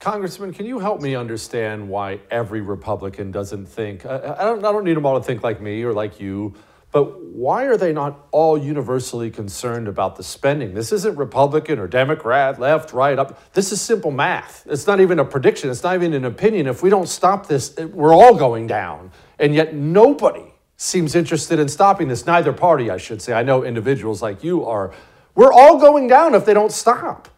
Congressman, 0.00 0.54
can 0.54 0.64
you 0.64 0.78
help 0.78 1.02
me 1.02 1.14
understand 1.14 1.86
why 1.86 2.20
every 2.30 2.62
Republican 2.62 3.30
doesn't 3.30 3.66
think? 3.66 4.06
I, 4.06 4.34
I, 4.38 4.44
don't, 4.44 4.64
I 4.64 4.72
don't 4.72 4.84
need 4.84 4.96
them 4.96 5.04
all 5.04 5.18
to 5.18 5.24
think 5.24 5.42
like 5.42 5.60
me 5.60 5.82
or 5.82 5.92
like 5.92 6.18
you, 6.18 6.54
but 6.92 7.22
why 7.24 7.64
are 7.64 7.76
they 7.76 7.92
not 7.92 8.26
all 8.32 8.58
universally 8.58 9.30
concerned 9.30 9.86
about 9.86 10.16
the 10.16 10.22
spending? 10.22 10.74
This 10.74 10.90
isn't 10.92 11.16
Republican 11.16 11.78
or 11.78 11.86
Democrat, 11.86 12.58
left, 12.58 12.92
right, 12.92 13.18
up. 13.18 13.52
This 13.52 13.70
is 13.70 13.80
simple 13.80 14.10
math. 14.10 14.66
It's 14.68 14.86
not 14.86 15.00
even 15.00 15.18
a 15.18 15.24
prediction, 15.24 15.70
it's 15.70 15.82
not 15.82 15.94
even 15.94 16.14
an 16.14 16.24
opinion. 16.24 16.66
If 16.66 16.82
we 16.82 16.90
don't 16.90 17.08
stop 17.08 17.46
this, 17.46 17.76
we're 17.76 18.14
all 18.14 18.34
going 18.34 18.66
down. 18.66 19.12
And 19.38 19.54
yet 19.54 19.74
nobody 19.74 20.52
seems 20.76 21.14
interested 21.14 21.58
in 21.58 21.68
stopping 21.68 22.08
this. 22.08 22.26
Neither 22.26 22.52
party, 22.52 22.90
I 22.90 22.96
should 22.96 23.22
say. 23.22 23.34
I 23.34 23.42
know 23.42 23.62
individuals 23.62 24.20
like 24.20 24.42
you 24.42 24.64
are. 24.66 24.92
We're 25.34 25.52
all 25.52 25.78
going 25.78 26.08
down 26.08 26.34
if 26.34 26.44
they 26.44 26.54
don't 26.54 26.72
stop 26.72 27.28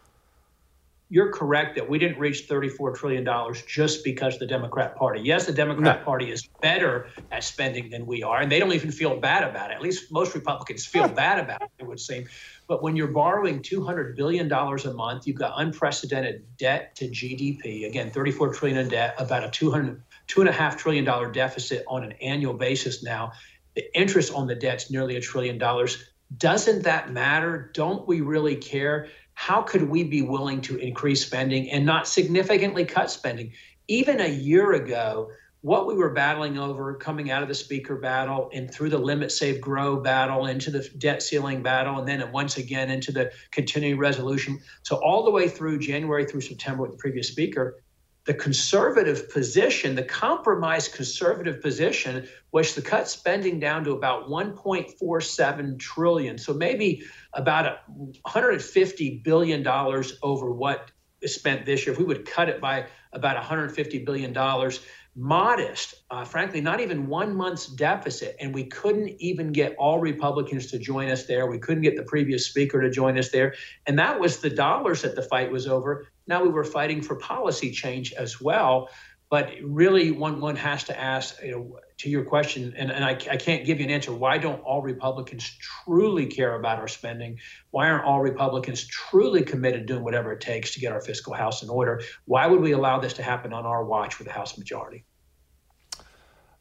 you're 1.13 1.31
correct 1.31 1.75
that 1.75 1.87
we 1.87 1.99
didn't 1.99 2.17
reach 2.17 2.47
$34 2.47 2.95
trillion 2.95 3.23
just 3.67 4.03
because 4.03 4.39
the 4.39 4.47
Democrat 4.47 4.95
Party. 4.95 5.21
Yes, 5.21 5.45
the 5.45 5.53
Democrat 5.53 5.99
no. 5.99 6.03
Party 6.03 6.31
is 6.31 6.49
better 6.59 7.05
at 7.31 7.43
spending 7.43 7.91
than 7.91 8.07
we 8.07 8.23
are, 8.23 8.41
and 8.41 8.51
they 8.51 8.57
don't 8.57 8.73
even 8.73 8.91
feel 8.91 9.19
bad 9.19 9.47
about 9.47 9.69
it. 9.69 9.75
At 9.75 9.81
least 9.83 10.11
most 10.11 10.33
Republicans 10.33 10.87
feel 10.87 11.07
bad 11.07 11.37
about 11.37 11.61
it, 11.61 11.69
it 11.77 11.85
would 11.85 11.99
seem. 11.99 12.27
But 12.67 12.81
when 12.81 12.95
you're 12.95 13.09
borrowing 13.09 13.61
$200 13.61 14.15
billion 14.15 14.51
a 14.51 14.93
month, 14.95 15.27
you've 15.27 15.37
got 15.37 15.53
unprecedented 15.57 16.45
debt 16.57 16.95
to 16.95 17.07
GDP. 17.07 17.85
Again, 17.85 18.09
34 18.09 18.51
trillion 18.55 18.79
in 18.79 18.89
debt, 18.89 19.13
about 19.19 19.43
a 19.43 19.49
$200, 19.49 20.01
$2.5 20.27 20.77
trillion 20.79 21.31
deficit 21.31 21.83
on 21.87 22.03
an 22.03 22.13
annual 22.23 22.55
basis 22.55 23.03
now. 23.03 23.33
The 23.75 23.95
interest 23.95 24.33
on 24.33 24.47
the 24.47 24.55
debt's 24.55 24.89
nearly 24.89 25.15
a 25.17 25.21
trillion 25.21 25.59
dollars. 25.59 26.09
Doesn't 26.35 26.85
that 26.85 27.11
matter? 27.11 27.69
Don't 27.75 28.07
we 28.07 28.21
really 28.21 28.55
care? 28.55 29.09
How 29.33 29.61
could 29.61 29.83
we 29.89 30.03
be 30.03 30.21
willing 30.21 30.61
to 30.61 30.77
increase 30.77 31.25
spending 31.25 31.69
and 31.71 31.85
not 31.85 32.07
significantly 32.07 32.85
cut 32.85 33.09
spending? 33.09 33.51
Even 33.87 34.21
a 34.21 34.27
year 34.27 34.73
ago, 34.73 35.29
what 35.61 35.87
we 35.87 35.93
were 35.95 36.09
battling 36.09 36.57
over 36.57 36.93
coming 36.95 37.31
out 37.31 37.41
of 37.41 37.47
the 37.47 37.55
speaker 37.55 37.95
battle 37.95 38.49
and 38.53 38.71
through 38.73 38.89
the 38.89 38.97
limit 38.97 39.31
save 39.31 39.61
grow 39.61 39.95
battle 39.95 40.45
into 40.45 40.69
the 40.69 40.87
debt 40.97 41.23
ceiling 41.23 41.63
battle 41.63 41.99
and 41.99 42.07
then 42.07 42.31
once 42.33 42.57
again 42.57 42.91
into 42.91 43.13
the 43.13 43.31
continuing 43.51 43.97
resolution 43.97 44.59
so 44.81 44.97
all 44.97 45.23
the 45.23 45.31
way 45.31 45.47
through 45.47 45.79
january 45.79 46.25
through 46.25 46.41
september 46.41 46.83
with 46.83 46.91
the 46.91 46.97
previous 46.97 47.29
speaker 47.29 47.81
the 48.25 48.33
conservative 48.33 49.29
position, 49.29 49.95
the 49.95 50.03
compromise 50.03 50.87
conservative 50.87 51.61
position, 51.61 52.27
was 52.51 52.73
to 52.73 52.81
cut 52.81 53.09
spending 53.09 53.59
down 53.59 53.83
to 53.83 53.91
about 53.91 54.29
1.47 54.29 55.79
trillion. 55.79 56.37
So 56.37 56.53
maybe 56.53 57.03
about 57.33 57.79
150 57.87 59.21
billion 59.23 59.61
dollars 59.61 60.17
over 60.23 60.51
what 60.51 60.91
is 61.21 61.35
spent 61.35 61.65
this 61.65 61.85
year. 61.85 61.93
If 61.93 61.99
we 61.99 62.05
would 62.05 62.25
cut 62.25 62.47
it 62.47 62.61
by 62.61 62.85
about 63.11 63.35
150 63.35 64.05
billion 64.05 64.31
dollars, 64.31 64.79
modest, 65.15 65.95
uh, 66.09 66.25
frankly, 66.25 66.59
not 66.59 66.79
even 66.79 67.07
one 67.07 67.35
month's 67.35 67.67
deficit, 67.67 68.35
and 68.39 68.53
we 68.53 68.65
couldn't 68.65 69.09
even 69.19 69.51
get 69.51 69.75
all 69.77 69.99
Republicans 69.99 70.71
to 70.71 70.79
join 70.79 71.09
us 71.09 71.25
there. 71.25 71.45
We 71.47 71.59
couldn't 71.59 71.83
get 71.83 71.95
the 71.95 72.03
previous 72.03 72.47
speaker 72.47 72.81
to 72.81 72.89
join 72.89 73.17
us 73.17 73.29
there, 73.29 73.53
and 73.85 73.99
that 73.99 74.19
was 74.19 74.39
the 74.39 74.49
dollars 74.49 75.01
that 75.03 75.15
the 75.15 75.21
fight 75.21 75.51
was 75.51 75.67
over. 75.67 76.07
Now 76.27 76.43
we 76.43 76.49
were 76.49 76.63
fighting 76.63 77.01
for 77.01 77.15
policy 77.15 77.71
change 77.71 78.13
as 78.13 78.39
well. 78.39 78.89
But 79.29 79.49
really, 79.63 80.11
one 80.11 80.41
one 80.41 80.55
has 80.57 80.83
to 80.83 80.99
ask, 80.99 81.41
you 81.41 81.51
know, 81.51 81.79
to 81.97 82.09
your 82.09 82.23
question, 82.23 82.75
and, 82.77 82.91
and 82.91 83.03
I, 83.03 83.13
I 83.31 83.37
can't 83.37 83.65
give 83.65 83.79
you 83.79 83.85
an 83.85 83.89
answer. 83.89 84.13
Why 84.13 84.37
don't 84.37 84.61
all 84.61 84.83
Republicans 84.83 85.57
truly 85.59 86.27
care 86.27 86.53
about 86.53 86.77
our 86.77 86.87
spending? 86.87 87.39
Why 87.71 87.89
aren't 87.89 88.05
all 88.05 88.21
Republicans 88.21 88.85
truly 88.85 89.41
committed 89.41 89.87
to 89.87 89.93
doing 89.93 90.03
whatever 90.03 90.33
it 90.33 90.41
takes 90.41 90.75
to 90.75 90.79
get 90.79 90.91
our 90.91 91.01
fiscal 91.01 91.33
house 91.33 91.63
in 91.63 91.69
order? 91.69 92.01
Why 92.25 92.45
would 92.45 92.61
we 92.61 92.73
allow 92.73 92.99
this 92.99 93.13
to 93.13 93.23
happen 93.23 93.53
on 93.53 93.65
our 93.65 93.83
watch 93.83 94.19
with 94.19 94.27
the 94.27 94.33
House 94.33 94.55
majority? 94.55 95.03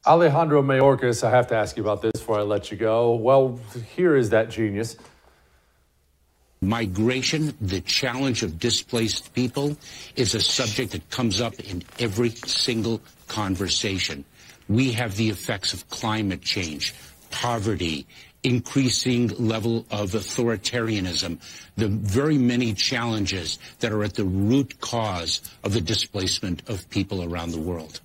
Alejandro 0.06 0.62
Mayorkas, 0.62 1.22
I 1.22 1.30
have 1.30 1.48
to 1.48 1.54
ask 1.54 1.76
you 1.76 1.82
about 1.82 2.00
this 2.00 2.12
before 2.12 2.38
I 2.38 2.42
let 2.42 2.70
you 2.70 2.78
go. 2.78 3.14
Well, 3.16 3.60
here 3.94 4.16
is 4.16 4.30
that 4.30 4.48
genius. 4.48 4.96
Migration, 6.62 7.52
the 7.60 7.80
challenge 7.80 8.44
of 8.44 8.60
displaced 8.60 9.34
people, 9.34 9.76
is 10.14 10.36
a 10.36 10.40
subject 10.40 10.92
that 10.92 11.10
comes 11.10 11.40
up 11.40 11.58
in 11.58 11.82
every 11.98 12.30
single 12.30 13.00
conversation. 13.26 14.24
We 14.68 14.92
have 14.92 15.16
the 15.16 15.28
effects 15.28 15.72
of 15.72 15.90
climate 15.90 16.40
change, 16.40 16.94
poverty, 17.32 18.06
increasing 18.44 19.26
level 19.38 19.86
of 19.90 20.12
authoritarianism, 20.12 21.40
the 21.76 21.88
very 21.88 22.38
many 22.38 22.74
challenges 22.74 23.58
that 23.80 23.90
are 23.90 24.04
at 24.04 24.14
the 24.14 24.24
root 24.24 24.80
cause 24.80 25.40
of 25.64 25.72
the 25.72 25.80
displacement 25.80 26.62
of 26.68 26.88
people 26.90 27.24
around 27.24 27.50
the 27.50 27.60
world. 27.60 28.00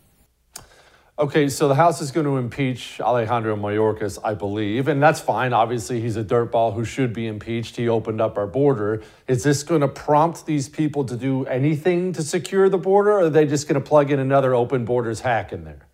Okay, 1.20 1.50
so 1.50 1.68
the 1.68 1.74
House 1.74 2.00
is 2.00 2.12
going 2.12 2.28
to 2.28 2.38
impeach 2.38 3.02
Alejandro 3.02 3.56
Mayorkas, 3.56 4.20
I 4.24 4.36
believe, 4.36 4.88
and 4.88 5.02
that's 5.02 5.20
fine. 5.20 5.52
Obviously, 5.52 6.00
he's 6.00 6.16
a 6.16 6.24
dirtball 6.24 6.76
who 6.76 6.86
should 6.86 7.12
be 7.12 7.26
impeached. 7.26 7.76
He 7.76 7.90
opened 7.90 8.22
up 8.22 8.38
our 8.38 8.46
border. 8.46 9.02
Is 9.28 9.42
this 9.42 9.64
going 9.64 9.82
to 9.82 9.88
prompt 9.88 10.46
these 10.46 10.70
people 10.70 11.06
to 11.06 11.18
do 11.18 11.44
anything 11.48 12.14
to 12.14 12.22
secure 12.22 12.70
the 12.70 12.78
border, 12.78 13.14
or 13.14 13.20
are 13.22 13.30
they 13.32 13.48
just 13.48 13.68
going 13.68 13.82
to 13.82 13.88
plug 13.88 14.12
in 14.12 14.20
another 14.20 14.54
open 14.54 14.86
borders 14.86 15.22
hack 15.22 15.52
in 15.52 15.64
there? 15.64 15.88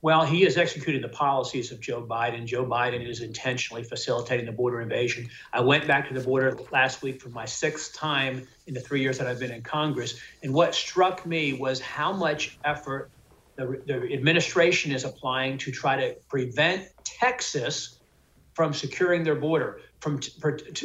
Well, 0.00 0.24
he 0.24 0.46
is 0.46 0.56
executing 0.56 1.02
the 1.02 1.10
policies 1.10 1.70
of 1.70 1.78
Joe 1.78 2.02
Biden. 2.02 2.46
Joe 2.46 2.64
Biden 2.64 3.06
is 3.06 3.20
intentionally 3.20 3.82
facilitating 3.82 4.46
the 4.46 4.52
border 4.52 4.80
invasion. 4.80 5.28
I 5.52 5.60
went 5.60 5.86
back 5.86 6.08
to 6.08 6.14
the 6.14 6.26
border 6.26 6.56
last 6.72 7.02
week 7.02 7.20
for 7.20 7.28
my 7.28 7.44
sixth 7.44 7.94
time 7.94 8.48
in 8.66 8.72
the 8.72 8.80
three 8.80 9.02
years 9.02 9.18
that 9.18 9.26
I've 9.26 9.38
been 9.38 9.52
in 9.52 9.60
Congress. 9.62 10.18
And 10.42 10.54
what 10.54 10.74
struck 10.74 11.26
me 11.26 11.52
was 11.52 11.78
how 11.78 12.14
much 12.14 12.56
effort 12.64 13.10
the, 13.56 13.82
the 13.86 14.12
administration 14.12 14.92
is 14.92 15.04
applying 15.04 15.58
to 15.58 15.70
try 15.70 15.96
to 15.96 16.16
prevent 16.28 16.88
Texas 17.04 18.00
from 18.54 18.72
securing 18.72 19.24
their 19.24 19.34
border. 19.34 19.80
From 20.02 20.18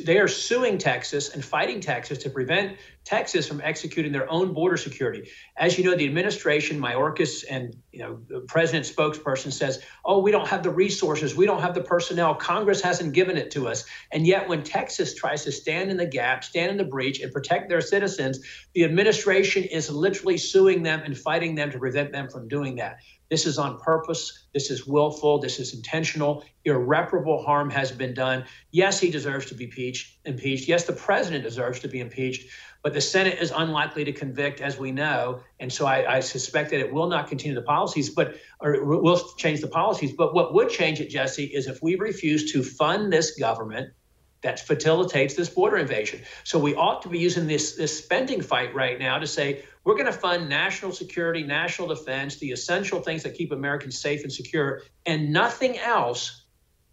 they 0.05 0.19
are 0.19 0.27
suing 0.27 0.77
Texas 0.77 1.33
and 1.33 1.43
fighting 1.43 1.81
Texas 1.81 2.19
to 2.19 2.29
prevent 2.29 2.77
Texas 3.03 3.47
from 3.47 3.61
executing 3.61 4.11
their 4.11 4.29
own 4.29 4.53
border 4.53 4.77
security. 4.77 5.31
As 5.57 5.75
you 5.75 5.83
know, 5.85 5.95
the 5.95 6.05
administration, 6.05 6.79
Mayorkas, 6.79 7.43
and 7.49 7.75
you 7.91 7.97
know 7.97 8.19
the 8.27 8.41
president's 8.41 8.91
spokesperson 8.91 9.51
says, 9.51 9.81
"Oh, 10.05 10.19
we 10.19 10.29
don't 10.29 10.47
have 10.47 10.61
the 10.61 10.69
resources, 10.69 11.35
we 11.35 11.47
don't 11.47 11.61
have 11.61 11.73
the 11.73 11.81
personnel. 11.81 12.35
Congress 12.35 12.79
hasn't 12.79 13.13
given 13.13 13.37
it 13.37 13.49
to 13.51 13.67
us." 13.67 13.85
And 14.11 14.27
yet, 14.27 14.47
when 14.47 14.61
Texas 14.61 15.15
tries 15.15 15.43
to 15.45 15.51
stand 15.51 15.89
in 15.89 15.97
the 15.97 16.05
gap, 16.05 16.43
stand 16.43 16.69
in 16.69 16.77
the 16.77 16.83
breach, 16.83 17.19
and 17.19 17.33
protect 17.33 17.69
their 17.69 17.81
citizens, 17.81 18.39
the 18.75 18.83
administration 18.83 19.63
is 19.63 19.89
literally 19.89 20.37
suing 20.37 20.83
them 20.83 21.01
and 21.03 21.17
fighting 21.17 21.55
them 21.55 21.71
to 21.71 21.79
prevent 21.79 22.11
them 22.11 22.29
from 22.29 22.47
doing 22.47 22.75
that. 22.75 22.97
This 23.31 23.47
is 23.47 23.57
on 23.57 23.79
purpose. 23.79 24.46
This 24.57 24.71
is 24.71 24.87
willful. 24.87 25.37
This 25.37 25.59
is 25.59 25.75
intentional. 25.75 26.43
Irreparable 26.65 27.43
harm 27.43 27.69
has 27.69 27.91
been 27.91 28.15
done. 28.15 28.43
Yes, 28.71 28.99
he 28.99 29.11
deserves 29.11 29.45
to 29.45 29.53
be 29.53 29.65
impeached. 29.65 30.17
Impeached. 30.25 30.67
Yes, 30.67 30.85
the 30.85 30.93
president 30.93 31.43
deserves 31.43 31.79
to 31.81 31.87
be 31.87 31.99
impeached. 31.99 32.49
But 32.81 32.95
the 32.95 33.01
Senate 33.01 33.37
is 33.39 33.53
unlikely 33.55 34.03
to 34.05 34.11
convict, 34.11 34.59
as 34.59 34.79
we 34.79 34.91
know, 34.91 35.41
and 35.59 35.71
so 35.71 35.85
I, 35.85 36.15
I 36.15 36.19
suspect 36.21 36.71
that 36.71 36.79
it 36.79 36.91
will 36.91 37.05
not 37.05 37.27
continue 37.27 37.53
the 37.53 37.61
policies, 37.61 38.09
but 38.09 38.37
or 38.59 38.83
will 38.83 39.21
change 39.37 39.61
the 39.61 39.67
policies. 39.67 40.13
But 40.13 40.33
what 40.33 40.55
would 40.55 40.69
change 40.69 40.99
it, 41.01 41.11
Jesse, 41.11 41.45
is 41.45 41.67
if 41.67 41.83
we 41.83 41.93
refuse 41.93 42.51
to 42.53 42.63
fund 42.63 43.13
this 43.13 43.37
government 43.37 43.93
that 44.41 44.59
facilitates 44.59 45.35
this 45.35 45.49
border 45.49 45.77
invasion. 45.77 46.21
So 46.43 46.57
we 46.57 46.73
ought 46.75 47.03
to 47.03 47.09
be 47.09 47.19
using 47.19 47.45
this 47.45 47.75
this 47.75 47.95
spending 48.03 48.41
fight 48.41 48.73
right 48.73 48.97
now 48.97 49.19
to 49.19 49.27
say 49.27 49.63
we're 49.87 49.93
going 49.93 50.05
to 50.05 50.11
fund 50.11 50.49
national 50.49 50.91
security, 50.91 51.43
national 51.43 51.87
defense, 51.87 52.35
the 52.39 52.51
essential 52.51 52.99
things 52.99 53.23
that 53.23 53.35
keep 53.35 53.53
Americans 53.53 53.97
safe 53.97 54.23
and 54.23 54.33
secure, 54.33 54.81
and 55.05 55.31
nothing 55.31 55.77
else 55.79 56.43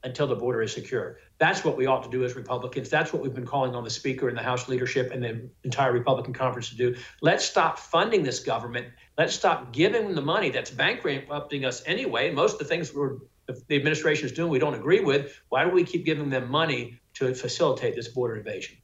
until 0.05 0.29
the 0.29 0.37
border 0.37 0.63
is 0.63 0.73
secure. 0.73 1.19
That's 1.39 1.65
what 1.65 1.77
we 1.77 1.87
ought 1.87 2.05
to 2.05 2.09
do 2.09 2.23
as 2.23 2.37
Republicans. 2.37 2.89
That's 2.89 3.13
what 3.13 3.21
we've 3.21 3.35
been 3.35 3.47
calling 3.47 3.75
on 3.75 3.83
the 3.83 3.91
Speaker 3.91 4.29
and 4.29 4.39
the 4.39 4.45
House 4.45 4.69
leadership 4.69 5.11
and 5.11 5.25
the 5.25 5.51
entire 5.65 5.91
Republican 5.91 6.33
conference 6.33 6.69
to 6.69 6.77
do. 6.77 6.95
Let's 7.21 7.45
stop 7.45 7.81
funding 7.81 8.23
this 8.23 8.39
government. 8.39 8.87
Let's 9.19 9.35
stop 9.35 9.73
giving 9.73 10.05
them 10.05 10.15
the 10.15 10.23
money 10.23 10.51
that's 10.51 10.71
bankrupting 10.71 11.65
us 11.65 11.83
anyway. 11.87 12.31
Most 12.31 12.53
of 12.53 12.59
the 12.61 12.65
things 12.67 12.93
the 12.93 13.75
administration 13.77 14.27
is 14.27 14.31
doing 14.31 14.53
we 14.53 14.61
don't 14.61 14.75
agree 14.75 15.01
with. 15.01 15.37
Why 15.49 15.65
do 15.65 15.71
we 15.71 15.83
keep 15.83 16.05
giving 16.05 16.31
them 16.31 16.49
money 16.49 17.01
to 17.15 17.35
facilitate 17.35 17.97
this 17.97 18.07
border 18.07 18.37
invasion? 18.37 18.77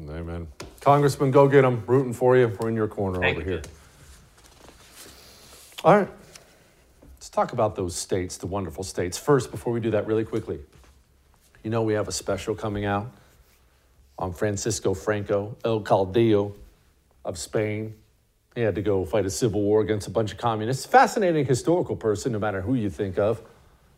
Amen. 0.00 0.48
Congressman, 0.80 1.30
go 1.30 1.48
get 1.48 1.62
them. 1.62 1.82
Rooting 1.86 2.12
for 2.12 2.36
you. 2.36 2.48
We're 2.58 2.68
in 2.68 2.74
your 2.74 2.88
corner 2.88 3.20
Thank 3.20 3.38
over 3.38 3.46
you. 3.46 3.52
here. 3.54 3.62
All 5.84 5.98
right. 5.98 6.08
Let's 7.16 7.28
talk 7.28 7.52
about 7.52 7.76
those 7.76 7.94
states, 7.94 8.36
the 8.36 8.46
wonderful 8.46 8.84
states. 8.84 9.18
First, 9.18 9.50
before 9.50 9.72
we 9.72 9.80
do 9.80 9.90
that, 9.92 10.06
really 10.06 10.24
quickly, 10.24 10.58
you 11.62 11.70
know, 11.70 11.82
we 11.82 11.94
have 11.94 12.08
a 12.08 12.12
special 12.12 12.54
coming 12.54 12.84
out 12.84 13.10
on 14.18 14.32
Francisco 14.32 14.94
Franco, 14.94 15.56
El 15.64 15.80
Caudillo 15.82 16.54
of 17.24 17.38
Spain. 17.38 17.94
He 18.54 18.60
had 18.60 18.74
to 18.76 18.82
go 18.82 19.04
fight 19.04 19.26
a 19.26 19.30
civil 19.30 19.62
war 19.62 19.80
against 19.80 20.06
a 20.06 20.10
bunch 20.10 20.32
of 20.32 20.38
communists. 20.38 20.86
Fascinating 20.86 21.46
historical 21.46 21.96
person, 21.96 22.32
no 22.32 22.38
matter 22.38 22.60
who 22.60 22.74
you 22.74 22.90
think 22.90 23.18
of, 23.18 23.42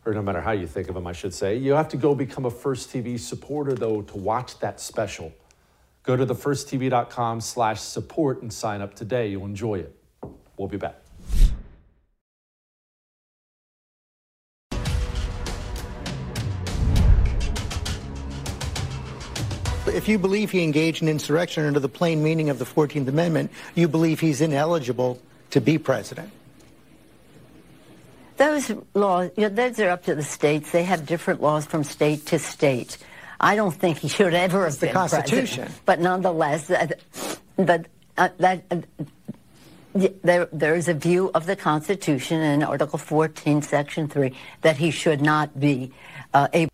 or 0.05 0.13
no 0.13 0.21
matter 0.21 0.41
how 0.41 0.51
you 0.51 0.65
think 0.65 0.89
of 0.89 0.95
him, 0.95 1.05
I 1.05 1.11
should 1.11 1.33
say. 1.33 1.57
You 1.57 1.73
have 1.73 1.89
to 1.89 1.97
go 1.97 2.15
become 2.15 2.45
a 2.45 2.51
First 2.51 2.91
TV 2.91 3.19
supporter, 3.19 3.73
though, 3.73 4.01
to 4.03 4.17
watch 4.17 4.57
that 4.59 4.79
special. 4.79 5.33
Go 6.07 6.15
to 6.15 6.25
thefirsttv.com 6.25 7.41
slash 7.41 7.81
support 7.81 8.41
and 8.41 8.51
sign 8.51 8.81
up 8.81 8.95
today. 8.95 9.27
You'll 9.27 9.43
enjoy 9.43 9.79
it. 9.79 9.93
We'll 10.55 10.69
be 10.69 10.77
back. 10.77 10.95
If 19.87 20.07
you 20.07 20.17
believe 20.17 20.51
he 20.51 20.63
engaged 20.63 21.01
in 21.01 21.09
insurrection 21.09 21.65
under 21.65 21.81
the 21.81 21.89
plain 21.89 22.23
meaning 22.23 22.49
of 22.49 22.57
the 22.57 22.65
14th 22.65 23.09
Amendment, 23.09 23.51
you 23.75 23.89
believe 23.89 24.21
he's 24.21 24.39
ineligible 24.39 25.21
to 25.49 25.59
be 25.59 25.77
president. 25.77 26.31
Those 28.37 28.71
laws, 28.93 29.31
you 29.35 29.43
know, 29.43 29.49
those 29.49 29.77
are 29.81 29.89
up 29.89 30.03
to 30.05 30.15
the 30.15 30.23
states. 30.23 30.71
They 30.71 30.83
have 30.83 31.05
different 31.05 31.41
laws 31.41 31.65
from 31.65 31.83
state 31.83 32.27
to 32.27 32.39
state. 32.39 32.97
I 33.39 33.55
don't 33.55 33.73
think 33.73 33.97
he 34.03 34.07
should 34.07 34.33
ever 34.33 34.59
have 34.59 34.67
it's 34.69 34.77
the 34.77 34.87
been 34.87 34.93
Constitution. 34.93 35.63
president. 35.63 35.81
But 35.85 35.99
nonetheless, 35.99 36.69
uh, 36.69 36.87
but 37.55 37.85
uh, 38.17 38.29
that 38.39 38.63
uh, 38.71 38.81
there 40.23 40.47
there 40.51 40.75
is 40.75 40.87
a 40.87 40.93
view 40.93 41.31
of 41.33 41.45
the 41.45 41.55
Constitution 41.55 42.41
in 42.41 42.63
Article 42.63 42.99
14, 42.99 43.61
Section 43.61 44.07
3, 44.07 44.33
that 44.61 44.77
he 44.77 44.91
should 44.91 45.21
not 45.21 45.59
be 45.59 45.91
uh, 46.33 46.47
able. 46.53 46.71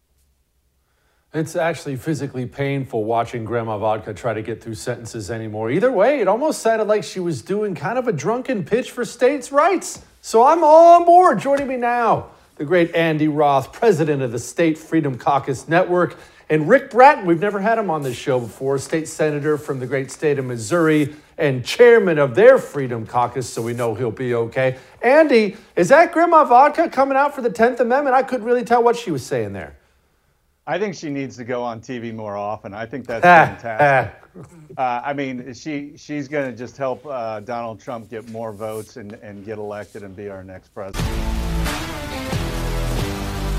It's 1.33 1.55
actually 1.55 1.95
physically 1.95 2.45
painful 2.45 3.05
watching 3.05 3.43
Grandma 3.43 3.79
Vodka 3.79 4.13
try 4.13 4.35
to 4.35 4.43
get 4.43 4.61
through 4.61 4.75
sentences 4.75 5.31
anymore. 5.31 5.71
Either 5.71 5.91
way, 5.91 6.19
it 6.19 6.27
almost 6.27 6.61
sounded 6.61 6.87
like 6.87 7.03
she 7.03 7.19
was 7.19 7.41
doing 7.41 7.73
kind 7.73 7.97
of 7.97 8.07
a 8.07 8.13
drunken 8.13 8.63
pitch 8.63 8.91
for 8.91 9.03
states' 9.03 9.51
rights. 9.51 10.05
So 10.21 10.43
I'm 10.43 10.63
all 10.63 11.01
on 11.01 11.05
board. 11.05 11.39
Joining 11.39 11.67
me 11.67 11.75
now, 11.75 12.27
the 12.57 12.65
great 12.65 12.93
Andy 12.93 13.27
Roth, 13.27 13.73
president 13.73 14.21
of 14.21 14.31
the 14.31 14.37
State 14.37 14.77
Freedom 14.77 15.17
Caucus 15.17 15.67
Network, 15.67 16.17
and 16.49 16.67
Rick 16.67 16.91
Brattin. 16.91 17.25
We've 17.25 17.39
never 17.39 17.59
had 17.59 17.77
him 17.77 17.89
on 17.89 18.03
this 18.03 18.17
show 18.17 18.39
before, 18.39 18.77
state 18.77 19.07
senator 19.07 19.57
from 19.57 19.79
the 19.79 19.87
great 19.87 20.11
state 20.11 20.39
of 20.39 20.45
Missouri 20.45 21.15
and 21.37 21.65
chairman 21.65 22.19
of 22.19 22.35
their 22.35 22.57
Freedom 22.57 23.05
Caucus, 23.05 23.49
so 23.49 23.61
we 23.61 23.73
know 23.73 23.95
he'll 23.95 24.11
be 24.11 24.35
okay. 24.35 24.77
Andy, 25.01 25.57
is 25.75 25.89
that 25.89 26.11
Grandma 26.11 26.43
Vodka 26.45 26.89
coming 26.89 27.17
out 27.17 27.33
for 27.33 27.41
the 27.41 27.49
10th 27.49 27.79
Amendment? 27.79 28.15
I 28.15 28.23
couldn't 28.23 28.45
really 28.45 28.63
tell 28.63 28.83
what 28.83 28.95
she 28.95 29.11
was 29.11 29.25
saying 29.25 29.53
there. 29.53 29.75
I 30.65 30.79
think 30.79 30.95
she 30.95 31.09
needs 31.09 31.35
to 31.37 31.43
go 31.43 31.61
on 31.61 31.81
TV 31.81 32.13
more 32.13 32.37
often. 32.37 32.73
I 32.73 32.85
think 32.85 33.05
that's 33.05 33.23
fantastic. 33.61 34.21
uh, 34.77 35.01
I 35.03 35.13
mean, 35.13 35.53
she 35.53 35.93
she's 35.97 36.27
going 36.27 36.49
to 36.49 36.57
just 36.57 36.77
help 36.77 37.05
uh, 37.05 37.41
Donald 37.41 37.81
Trump 37.81 38.09
get 38.09 38.29
more 38.29 38.53
votes 38.53 38.95
and, 38.95 39.13
and 39.13 39.45
get 39.45 39.57
elected 39.57 40.03
and 40.03 40.15
be 40.15 40.29
our 40.29 40.43
next 40.43 40.69
president. 40.69 41.42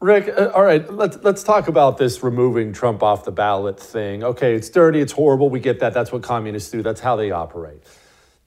Rick, 0.00 0.28
uh, 0.28 0.50
all 0.54 0.62
right, 0.62 0.92
let's 0.92 1.16
let's 1.22 1.42
talk 1.42 1.68
about 1.68 1.96
this 1.96 2.22
removing 2.22 2.74
Trump 2.74 3.02
off 3.02 3.24
the 3.24 3.32
ballot 3.32 3.80
thing. 3.80 4.22
Okay, 4.22 4.54
it's 4.54 4.68
dirty, 4.68 5.00
it's 5.00 5.12
horrible. 5.12 5.48
We 5.48 5.58
get 5.58 5.80
that. 5.80 5.94
That's 5.94 6.12
what 6.12 6.22
communists 6.22 6.70
do. 6.70 6.82
That's 6.82 7.00
how 7.00 7.16
they 7.16 7.30
operate. 7.30 7.82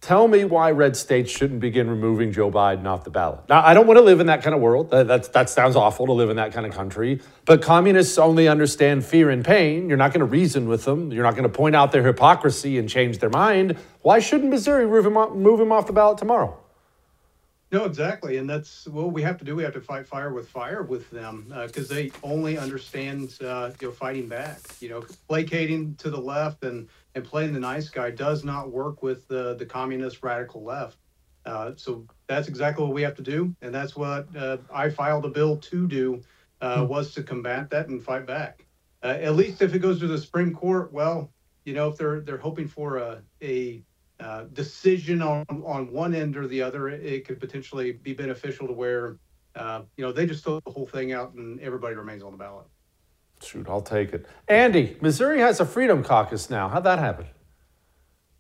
Tell 0.02 0.30
me 0.30 0.46
why 0.46 0.72
red 0.72 0.96
states 0.96 1.30
shouldn't 1.30 1.60
begin 1.60 1.90
removing 1.90 2.32
Joe 2.32 2.50
Biden 2.50 2.86
off 2.86 3.04
the 3.04 3.10
ballot. 3.10 3.42
Now, 3.50 3.66
I 3.66 3.74
don't 3.74 3.86
want 3.86 3.98
to 3.98 4.02
live 4.02 4.22
in 4.22 4.28
that 4.28 4.42
kind 4.42 4.56
of 4.56 4.62
world. 4.62 4.92
That, 4.92 5.08
that, 5.08 5.34
that 5.34 5.50
sounds 5.50 5.76
awful 5.76 6.06
to 6.06 6.14
live 6.14 6.30
in 6.30 6.38
that 6.38 6.54
kind 6.54 6.66
of 6.66 6.74
country. 6.74 7.20
But 7.44 7.62
communists 7.62 8.18
only 8.18 8.48
understand 8.48 9.04
fear 9.04 9.30
and 9.30 9.44
pain. 9.44 9.90
You're 9.90 9.98
not 9.98 10.14
going 10.14 10.22
to 10.22 10.26
reason 10.26 10.70
with 10.70 10.86
them. 10.86 11.12
You're 11.12 11.24
not 11.24 11.34
going 11.34 11.44
to 11.44 11.50
point 11.50 11.76
out 11.76 11.92
their 11.92 12.04
hypocrisy 12.04 12.78
and 12.78 12.88
change 12.88 13.18
their 13.18 13.30
mind. 13.30 13.78
Why 14.02 14.20
shouldn't 14.20 14.50
Missouri 14.50 14.88
move 14.88 15.06
him, 15.06 15.18
off, 15.18 15.34
move 15.34 15.60
him 15.60 15.74
off 15.74 15.88
the 15.88 15.94
ballot 15.94 16.18
tomorrow? 16.18 16.58
No, 17.72 17.86
exactly, 17.86 18.38
and 18.38 18.50
that's 18.50 18.88
what 18.88 19.14
we 19.14 19.22
have 19.22 19.38
to 19.38 19.46
do. 19.46 19.56
We 19.56 19.62
have 19.62 19.74
to 19.74 19.82
fight 19.82 20.08
fire 20.08 20.34
with 20.34 20.50
fire 20.50 20.82
with 20.82 21.10
them 21.12 21.54
because 21.68 21.92
uh, 21.92 21.94
they 21.94 22.12
only 22.24 22.58
understand, 22.58 23.38
uh, 23.42 23.72
you 23.80 23.88
know, 23.88 23.94
fighting 23.94 24.28
back. 24.28 24.60
You 24.80 24.90
know, 24.90 25.06
placating 25.28 25.96
to 25.98 26.10
the 26.10 26.20
left 26.20 26.64
and 26.64 26.90
and 27.14 27.24
playing 27.24 27.54
the 27.54 27.60
nice 27.60 27.90
guy 27.90 28.10
does 28.10 28.44
not 28.44 28.72
work 28.72 29.04
with 29.04 29.28
the 29.28 29.56
the 29.56 29.68
communist 29.68 30.24
radical 30.24 30.64
left. 30.64 30.98
Uh, 31.46 31.74
so 31.76 32.06
that's 32.28 32.48
exactly 32.48 32.84
what 32.84 32.94
we 32.94 33.04
have 33.04 33.16
to 33.16 33.22
do, 33.22 33.56
and 33.62 33.74
that's 33.74 33.96
what 33.96 34.28
uh, 34.36 34.58
I 34.74 34.90
filed 34.90 35.26
a 35.26 35.30
bill 35.30 35.58
to 35.58 35.88
do 35.88 36.22
uh, 36.62 36.82
hmm. 36.82 36.88
was 36.88 37.14
to 37.14 37.24
combat 37.24 37.70
that 37.70 37.88
and 37.88 38.04
fight 38.04 38.26
back. 38.26 38.66
Uh, 39.04 39.18
at 39.22 39.36
least 39.36 39.62
if 39.62 39.74
it 39.74 39.80
goes 39.80 40.00
to 40.00 40.08
the 40.08 40.18
Supreme 40.18 40.54
Court, 40.54 40.92
well, 40.92 41.32
you 41.66 41.74
know, 41.74 41.90
if 41.90 41.98
they're 41.98 42.22
they're 42.22 42.38
hoping 42.38 42.68
for 42.68 42.98
a 42.98 43.22
a 43.44 43.84
uh, 44.20 44.44
decision 44.54 45.22
on 45.22 45.46
on 45.66 45.92
one 45.92 46.14
end 46.14 46.36
or 46.36 46.48
the 46.48 46.62
other, 46.62 46.90
it, 46.90 47.06
it 47.06 47.28
could 47.28 47.40
potentially 47.40 47.94
be 47.94 48.14
beneficial 48.14 48.68
to 48.68 48.74
where 48.74 49.18
uh, 49.56 49.82
you 49.98 50.04
know 50.04 50.12
they 50.12 50.26
just 50.26 50.44
throw 50.44 50.60
the 50.60 50.72
whole 50.72 50.86
thing 50.86 51.14
out 51.14 51.34
and 51.34 51.60
everybody 51.62 51.96
remains 51.96 52.24
on 52.24 52.32
the 52.32 52.38
ballot. 52.38 52.66
Shoot, 53.42 53.68
I'll 53.70 53.82
take 53.82 54.14
it. 54.14 54.26
Andy, 54.48 54.98
Missouri 55.02 55.40
has 55.40 55.60
a 55.62 55.66
Freedom 55.66 56.04
Caucus 56.04 56.50
now. 56.50 56.68
How'd 56.68 56.84
that 56.84 57.00
happen? 57.00 57.26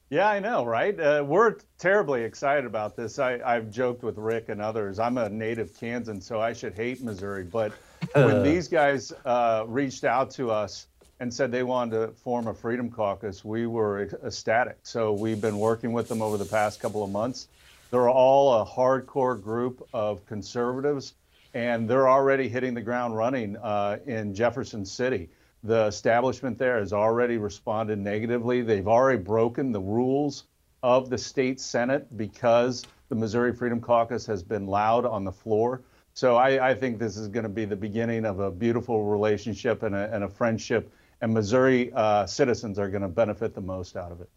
Yeah, 0.09 0.27
I 0.27 0.39
know, 0.39 0.65
right? 0.65 0.99
Uh, 0.99 1.23
we're 1.25 1.57
terribly 1.77 2.23
excited 2.23 2.65
about 2.65 2.95
this. 2.95 3.19
I, 3.19 3.39
I've 3.45 3.69
joked 3.69 4.03
with 4.03 4.17
Rick 4.17 4.49
and 4.49 4.59
others. 4.59 4.97
I'm 4.97 5.19
a 5.19 5.30
native 5.30 5.80
Kansan, 5.80 6.19
so 6.19 6.41
I 6.41 6.51
should 6.51 6.73
hate 6.73 7.03
Missouri. 7.03 7.43
But 7.43 7.73
when 8.13 8.41
these 8.43 8.67
guys 8.67 9.13
uh, 9.23 9.65
reached 9.67 10.03
out 10.03 10.32
to 10.32 10.49
us 10.49 10.88
and 11.20 11.34
said 11.34 11.51
they 11.51 11.63
wanted 11.63 12.07
to 12.07 12.13
form 12.13 12.47
a 12.47 12.53
Freedom 12.53 12.89
Caucus, 12.89 13.43
we 13.43 13.67
were 13.67 14.03
ecstatic. 14.24 14.78
So 14.84 15.11
we've 15.11 15.41
been 15.41 15.59
working 15.59 15.91
with 15.91 16.07
them 16.07 16.22
over 16.22 16.38
the 16.38 16.45
past 16.45 16.80
couple 16.80 17.03
of 17.03 17.11
months. 17.11 17.49
They're 17.91 18.09
all 18.09 18.61
a 18.61 18.65
hardcore 18.65 19.41
group 19.41 19.88
of 19.93 20.26
conservatives, 20.26 21.15
and 21.53 21.89
they're 21.89 22.07
already 22.07 22.47
hitting 22.47 22.74
the 22.74 22.82
ground 22.82 23.17
running 23.17 23.57
uh, 23.57 23.97
in 24.05 24.34
Jefferson 24.34 24.86
City. 24.86 25.30
The 25.63 25.88
establishment 25.88 26.57
there 26.57 26.80
has 26.80 26.93
already 26.93 27.38
responded 27.38 27.99
negatively. 27.99 28.61
They've 28.61 28.88
already 28.88 29.22
broken 29.22 29.72
the 29.74 29.82
rules 29.82 30.45
of 30.84 31.09
the 31.09 31.17
state 31.17 31.59
Senate 31.59 32.15
because 32.15 32.86
the 33.09 33.15
Missouri 33.15 33.53
Freedom 33.53 33.82
Caucus 33.82 34.26
has 34.28 34.41
been 34.41 34.67
loud 34.67 35.05
on 35.05 35.26
the 35.26 35.32
floor. 35.32 35.82
So 36.13 36.36
I, 36.36 36.70
I 36.70 36.76
think 36.76 36.99
this 36.99 37.17
is 37.17 37.28
going 37.28 37.43
to 37.43 37.49
be 37.49 37.65
the 37.65 37.76
beginning 37.76 38.26
of 38.26 38.39
a 38.39 38.51
beautiful 38.51 39.05
relationship 39.05 39.84
and 39.84 39.95
a, 39.95 40.13
and 40.13 40.24
a 40.24 40.30
friendship 40.30 40.91
and 41.22 41.34
Missouri 41.34 41.91
uh, 41.93 42.26
citizens 42.26 42.80
are 42.80 42.89
going 42.89 43.01
to 43.01 43.07
benefit 43.07 43.53
the 43.53 43.61
most 43.61 43.95
out 43.95 44.11
of 44.11 44.22
it. 44.22 44.30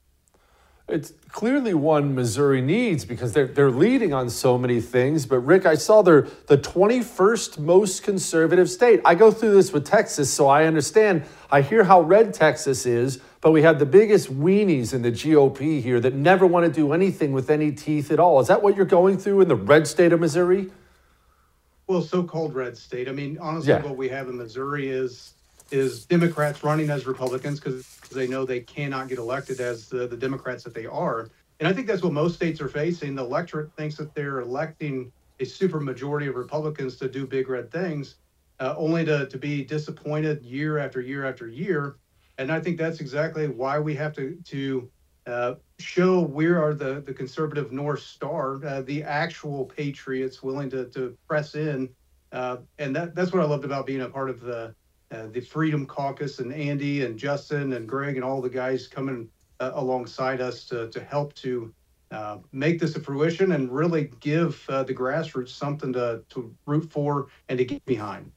It's 0.88 1.12
clearly 1.28 1.74
one 1.74 2.14
Missouri 2.14 2.60
needs 2.60 3.04
because 3.04 3.32
they're, 3.32 3.46
they're 3.46 3.70
leading 3.70 4.12
on 4.12 4.28
so 4.28 4.58
many 4.58 4.80
things. 4.80 5.26
But 5.26 5.38
Rick, 5.38 5.64
I 5.64 5.76
saw 5.76 6.02
they're 6.02 6.26
the 6.48 6.58
21st 6.58 7.58
most 7.58 8.02
conservative 8.02 8.68
state. 8.68 9.00
I 9.04 9.14
go 9.14 9.30
through 9.30 9.54
this 9.54 9.72
with 9.72 9.86
Texas, 9.86 10.30
so 10.30 10.48
I 10.48 10.64
understand. 10.64 11.24
I 11.50 11.62
hear 11.62 11.84
how 11.84 12.00
red 12.00 12.34
Texas 12.34 12.84
is, 12.84 13.20
but 13.40 13.52
we 13.52 13.62
have 13.62 13.78
the 13.78 13.86
biggest 13.86 14.32
weenies 14.32 14.92
in 14.92 15.02
the 15.02 15.12
GOP 15.12 15.80
here 15.80 16.00
that 16.00 16.14
never 16.14 16.46
want 16.46 16.66
to 16.66 16.72
do 16.72 16.92
anything 16.92 17.32
with 17.32 17.48
any 17.48 17.70
teeth 17.70 18.10
at 18.10 18.18
all. 18.18 18.40
Is 18.40 18.48
that 18.48 18.62
what 18.62 18.76
you're 18.76 18.84
going 18.84 19.18
through 19.18 19.40
in 19.40 19.48
the 19.48 19.56
red 19.56 19.86
state 19.86 20.12
of 20.12 20.20
Missouri? 20.20 20.70
Well, 21.86 22.02
so-called 22.02 22.54
red 22.54 22.76
state. 22.76 23.08
I 23.08 23.12
mean, 23.12 23.38
honestly, 23.40 23.72
yeah. 23.72 23.82
what 23.82 23.96
we 23.96 24.08
have 24.08 24.28
in 24.28 24.36
Missouri 24.36 24.88
is 24.88 25.34
is 25.72 26.04
Democrats 26.06 26.62
running 26.62 26.90
as 26.90 27.06
Republicans 27.06 27.58
because 27.58 27.86
they 28.12 28.26
know 28.26 28.44
they 28.44 28.60
cannot 28.60 29.08
get 29.08 29.18
elected 29.18 29.60
as 29.60 29.88
the, 29.88 30.06
the 30.06 30.16
Democrats 30.16 30.64
that 30.64 30.74
they 30.74 30.86
are. 30.86 31.30
And 31.60 31.68
I 31.68 31.72
think 31.72 31.86
that's 31.86 32.02
what 32.02 32.12
most 32.12 32.34
states 32.34 32.60
are 32.60 32.68
facing. 32.68 33.14
The 33.14 33.24
electorate 33.24 33.72
thinks 33.76 33.96
that 33.96 34.14
they're 34.14 34.40
electing 34.40 35.12
a 35.40 35.44
super 35.44 35.80
majority 35.80 36.26
of 36.26 36.34
Republicans 36.34 36.96
to 36.96 37.08
do 37.08 37.26
big 37.26 37.48
red 37.48 37.70
things, 37.70 38.16
uh, 38.60 38.74
only 38.76 39.04
to, 39.04 39.26
to 39.26 39.38
be 39.38 39.64
disappointed 39.64 40.42
year 40.42 40.78
after 40.78 41.00
year 41.00 41.24
after 41.26 41.48
year. 41.48 41.96
And 42.38 42.50
I 42.50 42.60
think 42.60 42.78
that's 42.78 43.00
exactly 43.00 43.48
why 43.48 43.78
we 43.78 43.94
have 43.94 44.12
to 44.14 44.36
to 44.44 44.90
uh, 45.26 45.54
show 45.78 46.20
we 46.20 46.46
are 46.46 46.74
the 46.74 47.00
the 47.00 47.14
conservative 47.14 47.72
North 47.72 48.02
Star, 48.02 48.64
uh, 48.64 48.82
the 48.82 49.02
actual 49.02 49.66
patriots 49.66 50.42
willing 50.42 50.70
to 50.70 50.86
to 50.90 51.16
press 51.28 51.54
in. 51.54 51.88
Uh, 52.32 52.56
and 52.78 52.96
that 52.96 53.14
that's 53.14 53.32
what 53.32 53.42
I 53.42 53.46
loved 53.46 53.64
about 53.64 53.86
being 53.86 54.00
a 54.00 54.08
part 54.08 54.30
of 54.30 54.40
the 54.40 54.74
uh, 55.12 55.26
the 55.26 55.40
Freedom 55.40 55.86
Caucus 55.86 56.38
and 56.38 56.52
Andy 56.52 57.04
and 57.04 57.18
Justin 57.18 57.74
and 57.74 57.88
Greg 57.88 58.16
and 58.16 58.24
all 58.24 58.40
the 58.40 58.48
guys 58.48 58.88
coming 58.88 59.28
uh, 59.60 59.72
alongside 59.74 60.40
us 60.40 60.64
to, 60.64 60.90
to 60.90 61.00
help 61.04 61.34
to 61.34 61.72
uh, 62.10 62.38
make 62.52 62.78
this 62.78 62.96
a 62.96 63.00
fruition 63.00 63.52
and 63.52 63.70
really 63.70 64.10
give 64.20 64.64
uh, 64.68 64.82
the 64.82 64.94
grassroots 64.94 65.50
something 65.50 65.92
to, 65.92 66.22
to 66.30 66.54
root 66.66 66.90
for 66.90 67.28
and 67.48 67.58
to 67.58 67.64
get 67.64 67.84
behind. 67.84 68.30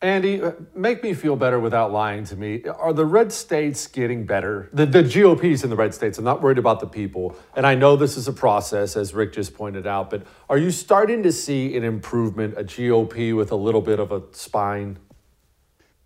Andy, 0.00 0.40
uh, 0.40 0.52
make 0.74 1.02
me 1.02 1.12
feel 1.12 1.34
better 1.34 1.58
without 1.58 1.90
lying 1.90 2.24
to 2.24 2.36
me. 2.36 2.62
Are 2.64 2.92
the 2.92 3.04
red 3.04 3.32
states 3.32 3.88
getting 3.88 4.26
better? 4.26 4.68
The, 4.72 4.86
the 4.86 5.02
GOP's 5.02 5.64
in 5.64 5.70
the 5.70 5.76
red 5.76 5.92
states. 5.92 6.18
I'm 6.18 6.24
not 6.24 6.40
worried 6.40 6.58
about 6.58 6.78
the 6.78 6.86
people. 6.86 7.36
And 7.56 7.66
I 7.66 7.74
know 7.74 7.96
this 7.96 8.16
is 8.16 8.28
a 8.28 8.32
process, 8.32 8.96
as 8.96 9.12
Rick 9.12 9.32
just 9.32 9.54
pointed 9.54 9.88
out, 9.88 10.08
but 10.08 10.24
are 10.48 10.58
you 10.58 10.70
starting 10.70 11.24
to 11.24 11.32
see 11.32 11.76
an 11.76 11.82
improvement, 11.82 12.54
a 12.56 12.62
GOP 12.62 13.36
with 13.36 13.50
a 13.50 13.56
little 13.56 13.80
bit 13.80 13.98
of 13.98 14.12
a 14.12 14.22
spine? 14.30 14.98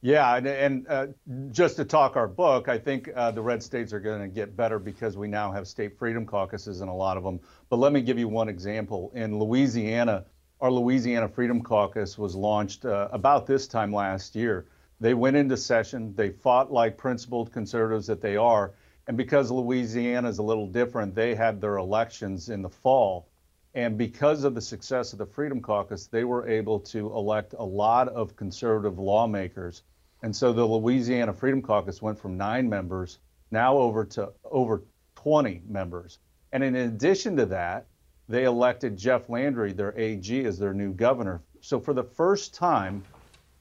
Yeah, 0.05 0.35
and, 0.35 0.49
and 0.49 0.89
uh, 0.89 1.07
just 1.53 1.77
to 1.77 1.85
talk 1.85 2.17
our 2.17 2.27
book, 2.27 2.69
I 2.69 2.77
think 2.77 3.09
uh, 3.15 3.31
the 3.31 3.41
red 3.41 3.63
states 3.63 3.93
are 3.93 4.01
going 4.01 4.21
to 4.21 4.27
get 4.27 4.57
better 4.57 4.81
because 4.81 5.17
we 5.17 5.29
now 5.29 5.53
have 5.53 5.69
state 5.69 5.97
freedom 5.97 6.27
caucuses 6.27 6.81
in 6.81 6.89
a 6.89 6.95
lot 6.95 7.17
of 7.17 7.23
them. 7.23 7.39
But 7.69 7.77
let 7.77 7.93
me 7.93 8.01
give 8.01 8.19
you 8.19 8.27
one 8.27 8.49
example. 8.49 9.13
In 9.15 9.39
Louisiana, 9.39 10.25
our 10.61 10.73
Louisiana 10.73 11.29
Freedom 11.29 11.63
Caucus 11.63 12.19
was 12.19 12.35
launched 12.35 12.85
uh, 12.85 13.11
about 13.13 13.47
this 13.47 13.69
time 13.69 13.93
last 13.93 14.35
year. 14.35 14.67
They 14.99 15.15
went 15.15 15.37
into 15.37 15.57
session, 15.57 16.13
they 16.17 16.31
fought 16.31 16.73
like 16.73 16.97
principled 16.97 17.53
conservatives 17.53 18.09
that 18.09 18.21
they 18.21 18.37
are. 18.37 18.75
And 19.07 19.17
because 19.17 19.53
Louisiana 19.53 20.29
is 20.29 20.39
a 20.39 20.43
little 20.43 20.67
different, 20.67 21.15
they 21.15 21.37
had 21.37 21.61
their 21.61 21.77
elections 21.77 22.49
in 22.49 22.61
the 22.61 22.69
fall. 22.69 23.29
And 23.75 23.97
because 23.97 24.43
of 24.43 24.57
the 24.57 24.61
success 24.61 25.13
of 25.13 25.21
the 25.21 25.27
Freedom 25.27 25.61
Caucus, 25.61 26.09
they 26.09 26.25
were 26.25 26.49
able 26.49 26.81
to 26.81 27.07
elect 27.15 27.55
a 27.57 27.65
lot 27.65 28.09
of 28.09 28.35
conservative 28.35 28.99
lawmakers 28.99 29.83
and 30.23 30.35
so 30.35 30.53
the 30.53 30.65
Louisiana 30.65 31.33
Freedom 31.33 31.61
Caucus 31.61 32.01
went 32.01 32.19
from 32.19 32.37
nine 32.37 32.69
members 32.69 33.19
now 33.51 33.77
over 33.77 34.05
to 34.05 34.33
over 34.45 34.83
20 35.17 35.63
members. 35.69 36.19
And 36.53 36.63
in 36.63 36.77
addition 36.77 37.37
to 37.37 37.47
that, 37.47 37.87
they 38.29 38.45
elected 38.45 38.97
Jeff 38.97 39.29
Landry, 39.29 39.73
their 39.73 39.99
AG, 39.99 40.45
as 40.45 40.59
their 40.59 40.73
new 40.73 40.93
governor. 40.93 41.43
So 41.61 41.81
for 41.81 41.93
the 41.93 42.05
first 42.05 42.55
time, 42.55 43.03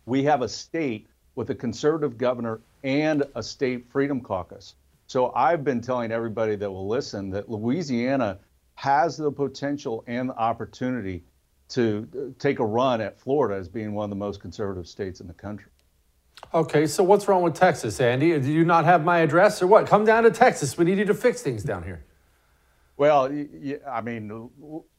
we 0.05 0.23
have 0.23 0.41
a 0.41 0.47
state 0.47 1.07
with 1.35 1.49
a 1.49 1.55
conservative 1.55 2.17
governor 2.17 2.61
and 2.83 3.23
a 3.35 3.43
state 3.43 3.89
freedom 3.89 4.21
caucus. 4.21 4.75
So 5.07 5.31
I've 5.33 5.63
been 5.63 5.81
telling 5.81 6.11
everybody 6.11 6.55
that 6.55 6.71
will 6.71 6.87
listen 6.87 7.29
that 7.31 7.49
Louisiana 7.49 8.39
has 8.75 9.17
the 9.17 9.31
potential 9.31 10.03
and 10.07 10.29
the 10.29 10.37
opportunity 10.37 11.23
to 11.69 12.07
uh, 12.15 12.19
take 12.39 12.59
a 12.59 12.65
run 12.65 13.01
at 13.01 13.19
Florida 13.19 13.59
as 13.59 13.67
being 13.67 13.93
one 13.93 14.05
of 14.05 14.09
the 14.09 14.15
most 14.15 14.41
conservative 14.41 14.87
states 14.87 15.21
in 15.21 15.27
the 15.27 15.33
country. 15.33 15.70
Okay, 16.53 16.85
so 16.85 17.03
what's 17.03 17.27
wrong 17.27 17.43
with 17.43 17.55
Texas, 17.55 18.01
Andy? 18.01 18.37
Do 18.39 18.51
you 18.51 18.65
not 18.65 18.83
have 18.85 19.05
my 19.05 19.19
address 19.19 19.61
or 19.61 19.67
what? 19.67 19.87
Come 19.87 20.03
down 20.03 20.23
to 20.23 20.31
Texas. 20.31 20.77
We 20.77 20.85
need 20.85 20.97
you 20.97 21.05
to 21.05 21.13
fix 21.13 21.41
things 21.41 21.63
down 21.63 21.83
here. 21.83 22.03
Well, 22.97 23.31
I 23.89 24.01
mean, 24.01 24.49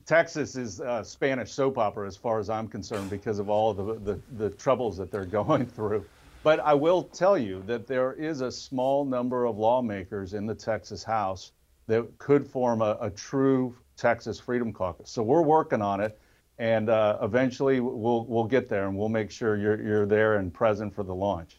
Texas 0.07 0.57
is 0.57 0.81
a 0.81 1.05
Spanish 1.05 1.53
soap 1.53 1.79
opera 1.79 2.07
as 2.07 2.17
far 2.17 2.39
as 2.39 2.51
I'm 2.51 2.69
concerned 2.69 3.11
because 3.11 3.39
of 3.39 3.49
all 3.49 3.75
the, 3.75 3.95
the, 4.01 4.21
the 4.39 4.51
troubles 4.51 4.97
that 4.97 5.11
they're 5.11 5.25
going 5.41 5.67
through. 5.67 6.05
But 6.43 6.59
I 6.61 6.75
will 6.75 7.05
tell 7.05 7.39
you 7.39 7.63
that 7.67 7.87
there 7.87 8.15
is 8.15 8.41
a 8.41 8.51
small 8.51 9.05
number 9.05 9.45
of 9.45 9.59
lawmakers 9.59 10.35
in 10.35 10.47
the 10.47 10.55
Texas 10.55 11.05
House 11.05 11.53
that 11.87 12.07
could 12.19 12.47
form 12.47 12.83
a, 12.83 12.97
a 13.01 13.11
true 13.11 13.77
Texas 13.97 14.41
Freedom 14.41 14.73
Caucus. 14.73 15.11
So 15.11 15.23
we're 15.23 15.43
working 15.43 15.83
on 15.83 16.01
it, 16.01 16.19
and 16.59 16.89
uh, 16.89 17.19
eventually 17.23 17.81
we'll 17.81 18.27
we'll 18.27 18.47
get 18.47 18.69
there, 18.69 18.87
and 18.87 18.97
we'll 18.97 19.09
make 19.09 19.31
sure 19.31 19.57
you're 19.57 19.83
you're 19.83 20.07
there 20.07 20.37
and 20.37 20.53
present 20.53 20.95
for 20.95 21.03
the 21.03 21.15
launch. 21.15 21.59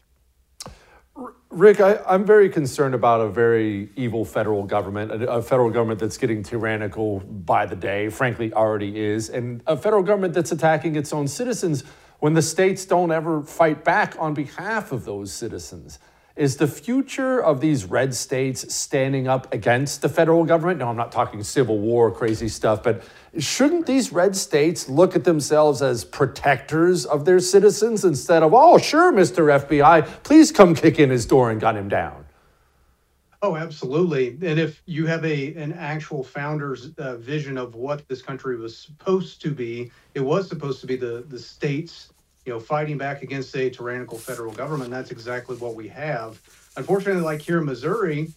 Rick, 1.50 1.80
I, 1.80 2.00
am 2.08 2.24
very 2.24 2.48
concerned 2.48 2.96
about 2.96 3.20
a 3.20 3.28
very 3.28 3.90
evil 3.94 4.24
federal 4.24 4.64
government, 4.64 5.12
a, 5.12 5.30
a, 5.30 5.42
federal 5.42 5.70
government 5.70 6.00
that's 6.00 6.18
getting 6.18 6.42
tyrannical 6.42 7.20
by 7.20 7.64
the 7.66 7.76
day, 7.76 8.08
frankly, 8.08 8.52
already 8.52 8.98
is, 8.98 9.30
and 9.30 9.62
a 9.68 9.76
federal 9.76 10.02
government 10.02 10.34
that's 10.34 10.50
attacking 10.50 10.96
its 10.96 11.12
own 11.12 11.28
citizens 11.28 11.84
when 12.18 12.34
the 12.34 12.42
states 12.42 12.84
don't 12.84 13.12
ever 13.12 13.42
fight 13.42 13.84
back 13.84 14.16
on 14.18 14.34
behalf 14.34 14.90
of 14.90 15.04
those 15.04 15.32
citizens. 15.32 16.00
Is 16.36 16.56
the 16.56 16.66
future 16.66 17.40
of 17.40 17.60
these 17.60 17.84
red 17.84 18.12
states 18.12 18.74
standing 18.74 19.28
up 19.28 19.54
against 19.54 20.02
the 20.02 20.08
federal 20.08 20.44
government? 20.44 20.80
No, 20.80 20.88
I'm 20.88 20.96
not 20.96 21.12
talking 21.12 21.44
Civil 21.44 21.78
War 21.78 22.10
crazy 22.10 22.48
stuff, 22.48 22.82
but 22.82 23.04
shouldn't 23.38 23.86
these 23.86 24.10
red 24.10 24.34
states 24.34 24.88
look 24.88 25.14
at 25.14 25.22
themselves 25.22 25.80
as 25.80 26.04
protectors 26.04 27.06
of 27.06 27.24
their 27.24 27.38
citizens 27.38 28.04
instead 28.04 28.42
of, 28.42 28.52
oh, 28.52 28.78
sure, 28.78 29.12
Mr. 29.12 29.64
FBI, 29.64 30.24
please 30.24 30.50
come 30.50 30.74
kick 30.74 30.98
in 30.98 31.08
his 31.08 31.24
door 31.24 31.52
and 31.52 31.60
gun 31.60 31.76
him 31.76 31.88
down? 31.88 32.24
Oh, 33.40 33.54
absolutely. 33.54 34.30
And 34.30 34.58
if 34.58 34.82
you 34.86 35.06
have 35.06 35.24
a 35.24 35.54
an 35.54 35.74
actual 35.74 36.24
founder's 36.24 36.90
uh, 36.96 37.16
vision 37.16 37.58
of 37.58 37.76
what 37.76 38.08
this 38.08 38.22
country 38.22 38.56
was 38.56 38.76
supposed 38.76 39.40
to 39.42 39.50
be, 39.50 39.92
it 40.14 40.20
was 40.20 40.48
supposed 40.48 40.80
to 40.80 40.86
be 40.88 40.96
the 40.96 41.26
the 41.28 41.38
states 41.38 42.13
you 42.44 42.52
know, 42.52 42.60
fighting 42.60 42.98
back 42.98 43.22
against 43.22 43.54
a 43.56 43.70
tyrannical 43.70 44.18
federal 44.18 44.52
government. 44.52 44.90
That's 44.90 45.10
exactly 45.10 45.56
what 45.56 45.74
we 45.74 45.88
have. 45.88 46.40
Unfortunately, 46.76 47.22
like 47.22 47.40
here 47.40 47.58
in 47.58 47.64
Missouri, 47.64 48.32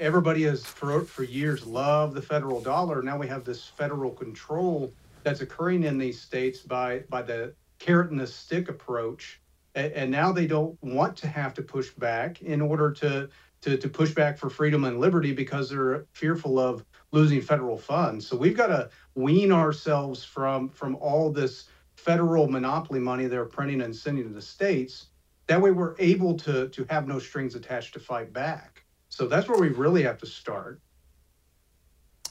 everybody 0.00 0.42
has 0.44 0.64
for, 0.64 1.02
for 1.02 1.22
years 1.22 1.66
loved 1.66 2.14
the 2.14 2.22
federal 2.22 2.60
dollar. 2.60 3.02
Now 3.02 3.18
we 3.18 3.26
have 3.28 3.44
this 3.44 3.64
federal 3.64 4.10
control 4.10 4.92
that's 5.22 5.40
occurring 5.40 5.84
in 5.84 5.98
these 5.98 6.20
states 6.20 6.60
by 6.60 7.00
by 7.08 7.22
the 7.22 7.52
carrot 7.78 8.10
and 8.10 8.18
the 8.18 8.26
stick 8.26 8.68
approach. 8.68 9.40
And, 9.74 9.92
and 9.92 10.10
now 10.10 10.32
they 10.32 10.46
don't 10.46 10.80
want 10.82 11.16
to 11.18 11.26
have 11.28 11.52
to 11.54 11.62
push 11.62 11.90
back 11.90 12.42
in 12.42 12.60
order 12.60 12.90
to, 12.92 13.28
to 13.62 13.76
to 13.76 13.88
push 13.88 14.12
back 14.12 14.38
for 14.38 14.48
freedom 14.48 14.84
and 14.84 14.98
liberty 14.98 15.32
because 15.32 15.68
they're 15.70 16.06
fearful 16.12 16.58
of 16.58 16.84
losing 17.12 17.40
federal 17.40 17.76
funds. 17.76 18.26
So 18.26 18.36
we've 18.36 18.56
got 18.56 18.68
to 18.68 18.88
wean 19.14 19.52
ourselves 19.52 20.24
from 20.24 20.68
from 20.70 20.96
all 20.96 21.30
this 21.30 21.68
federal 22.06 22.46
monopoly 22.48 23.00
money 23.00 23.26
they're 23.26 23.44
printing 23.44 23.82
and 23.82 23.94
sending 23.94 24.24
to 24.24 24.30
the 24.32 24.40
states. 24.40 25.08
That 25.48 25.60
way, 25.60 25.72
we're 25.72 25.96
able 25.98 26.34
to 26.38 26.68
to 26.68 26.86
have 26.88 27.06
no 27.06 27.18
strings 27.18 27.54
attached 27.56 27.92
to 27.94 28.00
fight 28.00 28.32
back. 28.32 28.84
So 29.08 29.26
that's 29.26 29.48
where 29.48 29.58
we 29.58 29.68
really 29.68 30.04
have 30.04 30.18
to 30.18 30.26
start. 30.26 30.80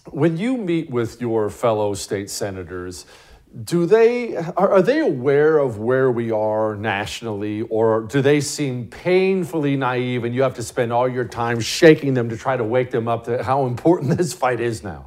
When 0.10 0.38
you 0.38 0.58
meet 0.58 0.90
with 0.90 1.20
your 1.20 1.50
fellow 1.50 1.94
state 1.94 2.30
senators, 2.30 3.06
do 3.64 3.86
they 3.86 4.36
are, 4.36 4.74
are, 4.74 4.82
they 4.82 5.00
aware 5.00 5.58
of 5.58 5.78
where 5.78 6.12
we 6.12 6.30
are 6.32 6.76
nationally 6.76 7.62
or 7.64 8.02
do 8.02 8.22
they 8.22 8.42
seem 8.42 8.88
painfully 8.88 9.78
naive 9.78 10.26
and 10.26 10.36
you 10.36 10.42
have 10.42 10.56
to 10.56 10.64
spend 10.64 10.92
all 10.92 11.08
your 11.08 11.24
time 11.24 11.62
shaking 11.62 12.14
them 12.14 12.28
to 12.30 12.36
try 12.36 12.58
to 12.58 12.66
wake 12.66 12.92
them 12.92 13.08
up 13.08 13.24
to 13.24 13.42
how 13.44 13.66
important 13.66 14.18
this 14.18 14.34
fight 14.34 14.60
is 14.60 14.84
now 14.84 15.06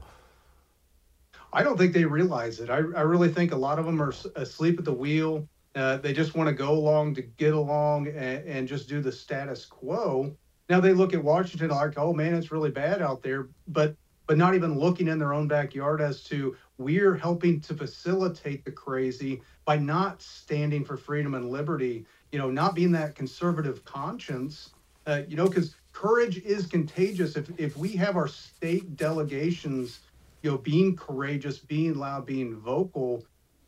I 1.58 1.64
don't 1.64 1.76
think 1.76 1.92
they 1.92 2.04
realize 2.04 2.60
it. 2.60 2.70
I, 2.70 2.76
I 2.76 3.00
really 3.00 3.28
think 3.30 3.50
a 3.50 3.56
lot 3.56 3.80
of 3.80 3.84
them 3.84 4.00
are 4.00 4.14
asleep 4.36 4.78
at 4.78 4.84
the 4.84 4.92
wheel. 4.92 5.48
Uh, 5.74 5.96
they 5.96 6.12
just 6.12 6.36
want 6.36 6.46
to 6.46 6.54
go 6.54 6.70
along 6.70 7.16
to 7.16 7.22
get 7.22 7.52
along 7.52 8.06
and, 8.06 8.46
and, 8.46 8.68
just 8.68 8.88
do 8.88 9.00
the 9.00 9.10
status 9.10 9.66
quo. 9.66 10.32
Now 10.68 10.78
they 10.78 10.92
look 10.92 11.14
at 11.14 11.24
Washington 11.24 11.70
like, 11.70 11.98
oh 11.98 12.14
man, 12.14 12.34
it's 12.34 12.52
really 12.52 12.70
bad 12.70 13.02
out 13.02 13.24
there, 13.24 13.48
but 13.66 13.96
but 14.28 14.38
not 14.38 14.54
even 14.54 14.78
looking 14.78 15.08
in 15.08 15.18
their 15.18 15.34
own 15.34 15.48
backyard 15.48 16.00
as 16.00 16.22
to 16.24 16.56
we're 16.76 17.16
helping 17.16 17.60
to 17.62 17.74
facilitate 17.74 18.64
the 18.64 18.70
crazy 18.70 19.42
by 19.64 19.78
not 19.78 20.22
standing 20.22 20.84
for 20.84 20.96
freedom 20.96 21.34
and 21.34 21.50
liberty. 21.50 22.06
You 22.30 22.38
know, 22.38 22.52
not 22.52 22.76
being 22.76 22.92
that 22.92 23.16
conservative 23.16 23.84
conscience. 23.84 24.70
Uh, 25.08 25.22
you 25.26 25.34
know, 25.34 25.48
because 25.48 25.74
courage 25.92 26.38
is 26.38 26.68
contagious. 26.68 27.34
If 27.34 27.50
if 27.58 27.76
we 27.76 27.96
have 27.96 28.16
our 28.16 28.28
state 28.28 28.94
delegations 28.94 29.98
you 30.42 30.50
know, 30.50 30.58
being 30.58 30.96
courageous, 30.96 31.58
being 31.58 31.94
loud, 31.94 32.26
being 32.26 32.56
vocal, 32.56 33.24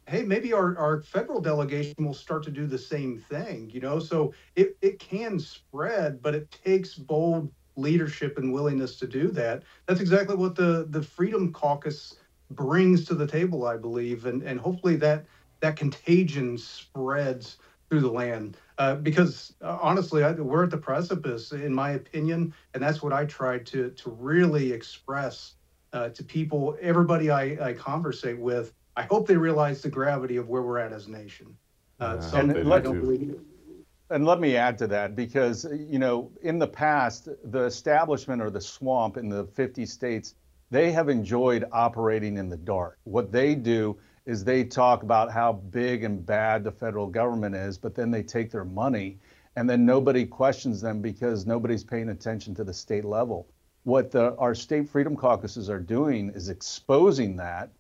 hey, 0.06 0.22
maybe 0.22 0.52
our, 0.52 0.76
our 0.76 1.02
federal 1.02 1.40
delegation 1.40 2.04
will 2.04 2.14
start 2.14 2.42
to 2.42 2.50
do 2.50 2.66
the 2.66 2.78
same 2.78 3.18
thing, 3.18 3.70
you 3.70 3.80
know? 3.80 3.98
So 3.98 4.34
it, 4.56 4.76
it 4.82 4.98
can 4.98 5.38
spread, 5.38 6.20
but 6.20 6.34
it 6.34 6.50
takes 6.50 6.94
bold 6.94 7.52
leadership 7.76 8.36
and 8.36 8.52
willingness 8.52 8.96
to 8.96 9.06
do 9.06 9.30
that. 9.32 9.62
That's 9.86 10.00
exactly 10.00 10.36
what 10.36 10.56
the, 10.56 10.86
the 10.90 11.02
Freedom 11.02 11.52
Caucus 11.52 12.16
brings 12.50 13.04
to 13.04 13.14
the 13.14 13.26
table, 13.26 13.66
I 13.66 13.76
believe. 13.76 14.26
And, 14.26 14.42
and 14.42 14.58
hopefully 14.58 14.96
that, 14.96 15.26
that 15.60 15.76
contagion 15.76 16.58
spreads 16.58 17.58
through 17.88 18.00
the 18.00 18.10
land. 18.10 18.56
Uh, 18.78 18.96
because 18.96 19.54
uh, 19.62 19.78
honestly, 19.80 20.24
I, 20.24 20.32
we're 20.32 20.64
at 20.64 20.70
the 20.70 20.78
precipice, 20.78 21.52
in 21.52 21.72
my 21.74 21.90
opinion, 21.90 22.54
and 22.74 22.82
that's 22.82 23.02
what 23.02 23.12
I 23.12 23.26
tried 23.26 23.66
to 23.66 23.90
to 23.90 24.10
really 24.10 24.72
express 24.72 25.54
uh, 25.93 26.09
to 26.11 26.24
people, 26.24 26.76
everybody 26.80 27.30
I, 27.30 27.68
I 27.68 27.72
conversate 27.72 28.38
with, 28.38 28.72
I 28.97 29.03
hope 29.03 29.26
they 29.26 29.36
realize 29.36 29.82
the 29.82 29.88
gravity 29.88 30.36
of 30.36 30.49
where 30.49 30.62
we're 30.62 30.78
at 30.78 30.93
as 30.93 31.07
a 31.07 31.11
nation. 31.11 31.57
Uh, 31.99 32.18
yeah, 32.20 32.41
and, 32.41 32.68
let, 32.68 32.86
and 32.86 34.24
let 34.24 34.41
me 34.41 34.57
add 34.57 34.78
to 34.78 34.86
that 34.88 35.14
because, 35.14 35.66
you 35.88 35.99
know, 35.99 36.30
in 36.43 36.59
the 36.59 36.66
past, 36.66 37.28
the 37.45 37.64
establishment 37.64 38.41
or 38.41 38.51
the 38.51 38.61
swamp 38.61 39.16
in 39.16 39.28
the 39.28 39.45
50 39.45 39.86
states, 39.86 40.34
they 40.70 40.93
have 40.93 41.09
enjoyed 41.09 41.64
operating 41.72 42.36
in 42.36 42.49
the 42.49 42.57
dark. 42.57 42.99
What 43.05 43.32
they 43.32 43.55
do 43.55 43.99
is 44.26 44.45
they 44.45 44.64
talk 44.64 45.03
about 45.03 45.30
how 45.30 45.53
big 45.53 46.05
and 46.05 46.24
bad 46.24 46.64
the 46.64 46.72
federal 46.72 47.07
government 47.07 47.55
is, 47.55 47.78
but 47.78 47.95
then 47.95 48.11
they 48.11 48.22
take 48.22 48.51
their 48.51 48.64
money 48.64 49.18
and 49.57 49.68
then 49.68 49.84
nobody 49.84 50.24
questions 50.24 50.80
them 50.80 51.01
because 51.01 51.47
nobody's 51.47 51.84
paying 51.84 52.11
attention 52.11 52.55
to 52.55 52.64
the 52.64 52.72
state 52.72 53.05
level 53.05 53.49
what 53.85 54.11
the, 54.11 54.37
our 54.37 54.55
state 54.55 54.89
freedom 54.89 55.16
caucuses 55.16 55.70
are 55.70 55.81
doing 55.81 56.31
is 56.31 56.49
exposing 56.49 57.37
that, 57.37 57.70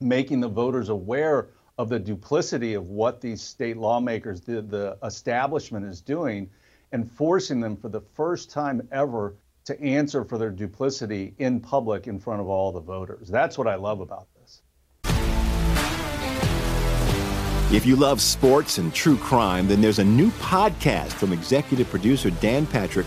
making 0.00 0.40
the 0.40 0.48
voters 0.48 0.88
aware 0.88 1.48
of 1.78 1.88
the 1.88 1.98
duplicity 1.98 2.74
of 2.74 2.88
what 2.88 3.20
these 3.20 3.40
state 3.40 3.76
lawmakers, 3.76 4.40
the, 4.40 4.60
the 4.62 4.98
establishment 5.04 5.86
is 5.86 6.00
doing, 6.00 6.50
and 6.92 7.10
forcing 7.10 7.60
them 7.60 7.76
for 7.76 7.88
the 7.88 8.00
first 8.00 8.50
time 8.50 8.86
ever 8.92 9.34
to 9.64 9.80
answer 9.80 10.24
for 10.24 10.38
their 10.38 10.50
duplicity 10.50 11.34
in 11.38 11.60
public 11.60 12.06
in 12.06 12.18
front 12.18 12.40
of 12.40 12.48
all 12.48 12.72
the 12.72 12.80
voters. 12.80 13.28
That's 13.28 13.58
what 13.58 13.68
I 13.68 13.74
love 13.74 14.00
about 14.00 14.26
this. 14.40 14.62
If 17.70 17.84
you 17.84 17.96
love 17.96 18.22
sports 18.22 18.78
and 18.78 18.94
true 18.94 19.18
crime, 19.18 19.68
then 19.68 19.82
there's 19.82 19.98
a 19.98 20.04
new 20.04 20.30
podcast 20.30 21.12
from 21.12 21.34
executive 21.34 21.88
producer 21.90 22.30
Dan 22.30 22.66
Patrick 22.66 23.06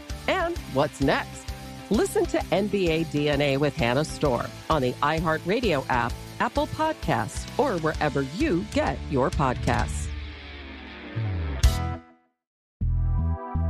And 0.27 0.57
what's 0.73 1.01
next? 1.01 1.45
Listen 1.89 2.25
to 2.27 2.37
NBA 2.37 3.07
DNA 3.07 3.57
with 3.57 3.75
Hannah 3.75 4.05
Storm 4.05 4.47
on 4.69 4.81
the 4.81 4.93
iHeartRadio 4.93 5.85
app, 5.89 6.13
Apple 6.39 6.67
Podcasts, 6.67 7.47
or 7.59 7.77
wherever 7.79 8.21
you 8.21 8.65
get 8.73 8.97
your 9.09 9.29
podcasts. 9.29 10.07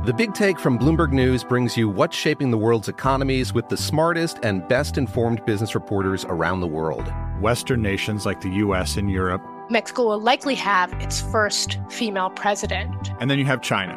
The 0.04 0.12
Big 0.12 0.34
Take 0.34 0.58
from 0.58 0.80
Bloomberg 0.80 1.12
News 1.12 1.44
brings 1.44 1.76
you 1.76 1.88
what's 1.88 2.16
shaping 2.16 2.50
the 2.50 2.58
world's 2.58 2.88
economies 2.88 3.52
with 3.52 3.68
the 3.68 3.76
smartest 3.76 4.40
and 4.42 4.66
best 4.66 4.98
informed 4.98 5.44
business 5.46 5.76
reporters 5.76 6.24
around 6.24 6.60
the 6.60 6.66
world. 6.66 7.08
Western 7.40 7.82
nations 7.82 8.26
like 8.26 8.40
the 8.40 8.48
U.S. 8.48 8.96
and 8.96 9.08
Europe. 9.08 9.42
Mexico 9.70 10.08
will 10.08 10.20
likely 10.20 10.56
have 10.56 10.92
its 10.94 11.20
first 11.20 11.78
female 11.88 12.30
president. 12.30 13.12
And 13.20 13.30
then 13.30 13.38
you 13.38 13.44
have 13.44 13.62
China. 13.62 13.96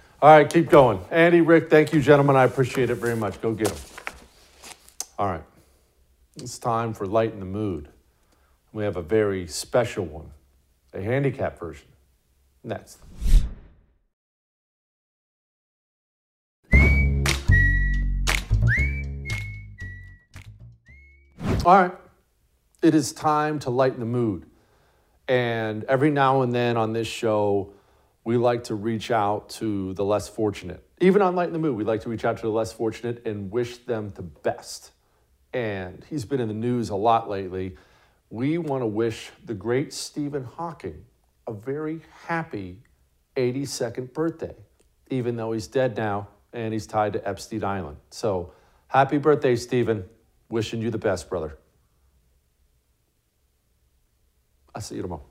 All 0.23 0.29
right, 0.29 0.47
keep 0.47 0.69
going. 0.69 0.99
Andy, 1.09 1.41
Rick, 1.41 1.71
thank 1.71 1.93
you, 1.93 1.99
gentlemen. 1.99 2.35
I 2.35 2.43
appreciate 2.43 2.91
it 2.91 2.95
very 2.95 3.15
much. 3.15 3.41
Go 3.41 3.53
get 3.55 3.69
them. 3.69 3.77
All 5.17 5.25
right. 5.25 5.43
It's 6.35 6.59
time 6.59 6.93
for 6.93 7.07
Lighten 7.07 7.39
the 7.39 7.45
Mood. 7.47 7.89
We 8.71 8.83
have 8.83 8.97
a 8.97 9.01
very 9.01 9.47
special 9.47 10.05
one, 10.05 10.29
a 10.93 11.01
handicap 11.01 11.57
version. 11.57 11.87
Next. 12.63 12.99
All 21.65 21.81
right. 21.81 21.93
It 22.83 22.93
is 22.93 23.11
time 23.11 23.57
to 23.57 23.71
lighten 23.71 23.99
the 23.99 24.05
mood. 24.05 24.45
And 25.27 25.83
every 25.85 26.11
now 26.11 26.43
and 26.43 26.53
then 26.53 26.77
on 26.77 26.93
this 26.93 27.07
show, 27.07 27.73
we 28.23 28.37
like 28.37 28.65
to 28.65 28.75
reach 28.75 29.11
out 29.11 29.49
to 29.49 29.93
the 29.93 30.05
less 30.05 30.27
fortunate. 30.29 30.83
Even 30.99 31.21
on 31.21 31.35
Lighten 31.35 31.53
the 31.53 31.59
Mood, 31.59 31.75
we 31.75 31.83
like 31.83 32.01
to 32.01 32.09
reach 32.09 32.23
out 32.23 32.37
to 32.37 32.43
the 32.43 32.51
less 32.51 32.71
fortunate 32.71 33.25
and 33.25 33.51
wish 33.51 33.77
them 33.79 34.09
the 34.15 34.21
best. 34.21 34.91
And 35.53 36.05
he's 36.09 36.25
been 36.25 36.39
in 36.39 36.47
the 36.47 36.53
news 36.53 36.89
a 36.89 36.95
lot 36.95 37.29
lately. 37.29 37.77
We 38.29 38.57
want 38.57 38.83
to 38.83 38.87
wish 38.87 39.31
the 39.43 39.53
great 39.53 39.93
Stephen 39.93 40.43
Hawking 40.43 41.05
a 41.47 41.53
very 41.53 42.01
happy 42.27 42.79
82nd 43.35 44.13
birthday, 44.13 44.55
even 45.09 45.35
though 45.35 45.51
he's 45.51 45.67
dead 45.67 45.97
now 45.97 46.27
and 46.53 46.73
he's 46.73 46.85
tied 46.85 47.13
to 47.13 47.27
Epstein 47.27 47.63
Island. 47.63 47.97
So 48.09 48.53
happy 48.87 49.17
birthday, 49.17 49.55
Stephen. 49.55 50.05
Wishing 50.49 50.81
you 50.81 50.91
the 50.91 50.97
best, 50.97 51.29
brother. 51.29 51.57
I'll 54.75 54.81
see 54.81 54.95
you 54.95 55.01
tomorrow. 55.01 55.30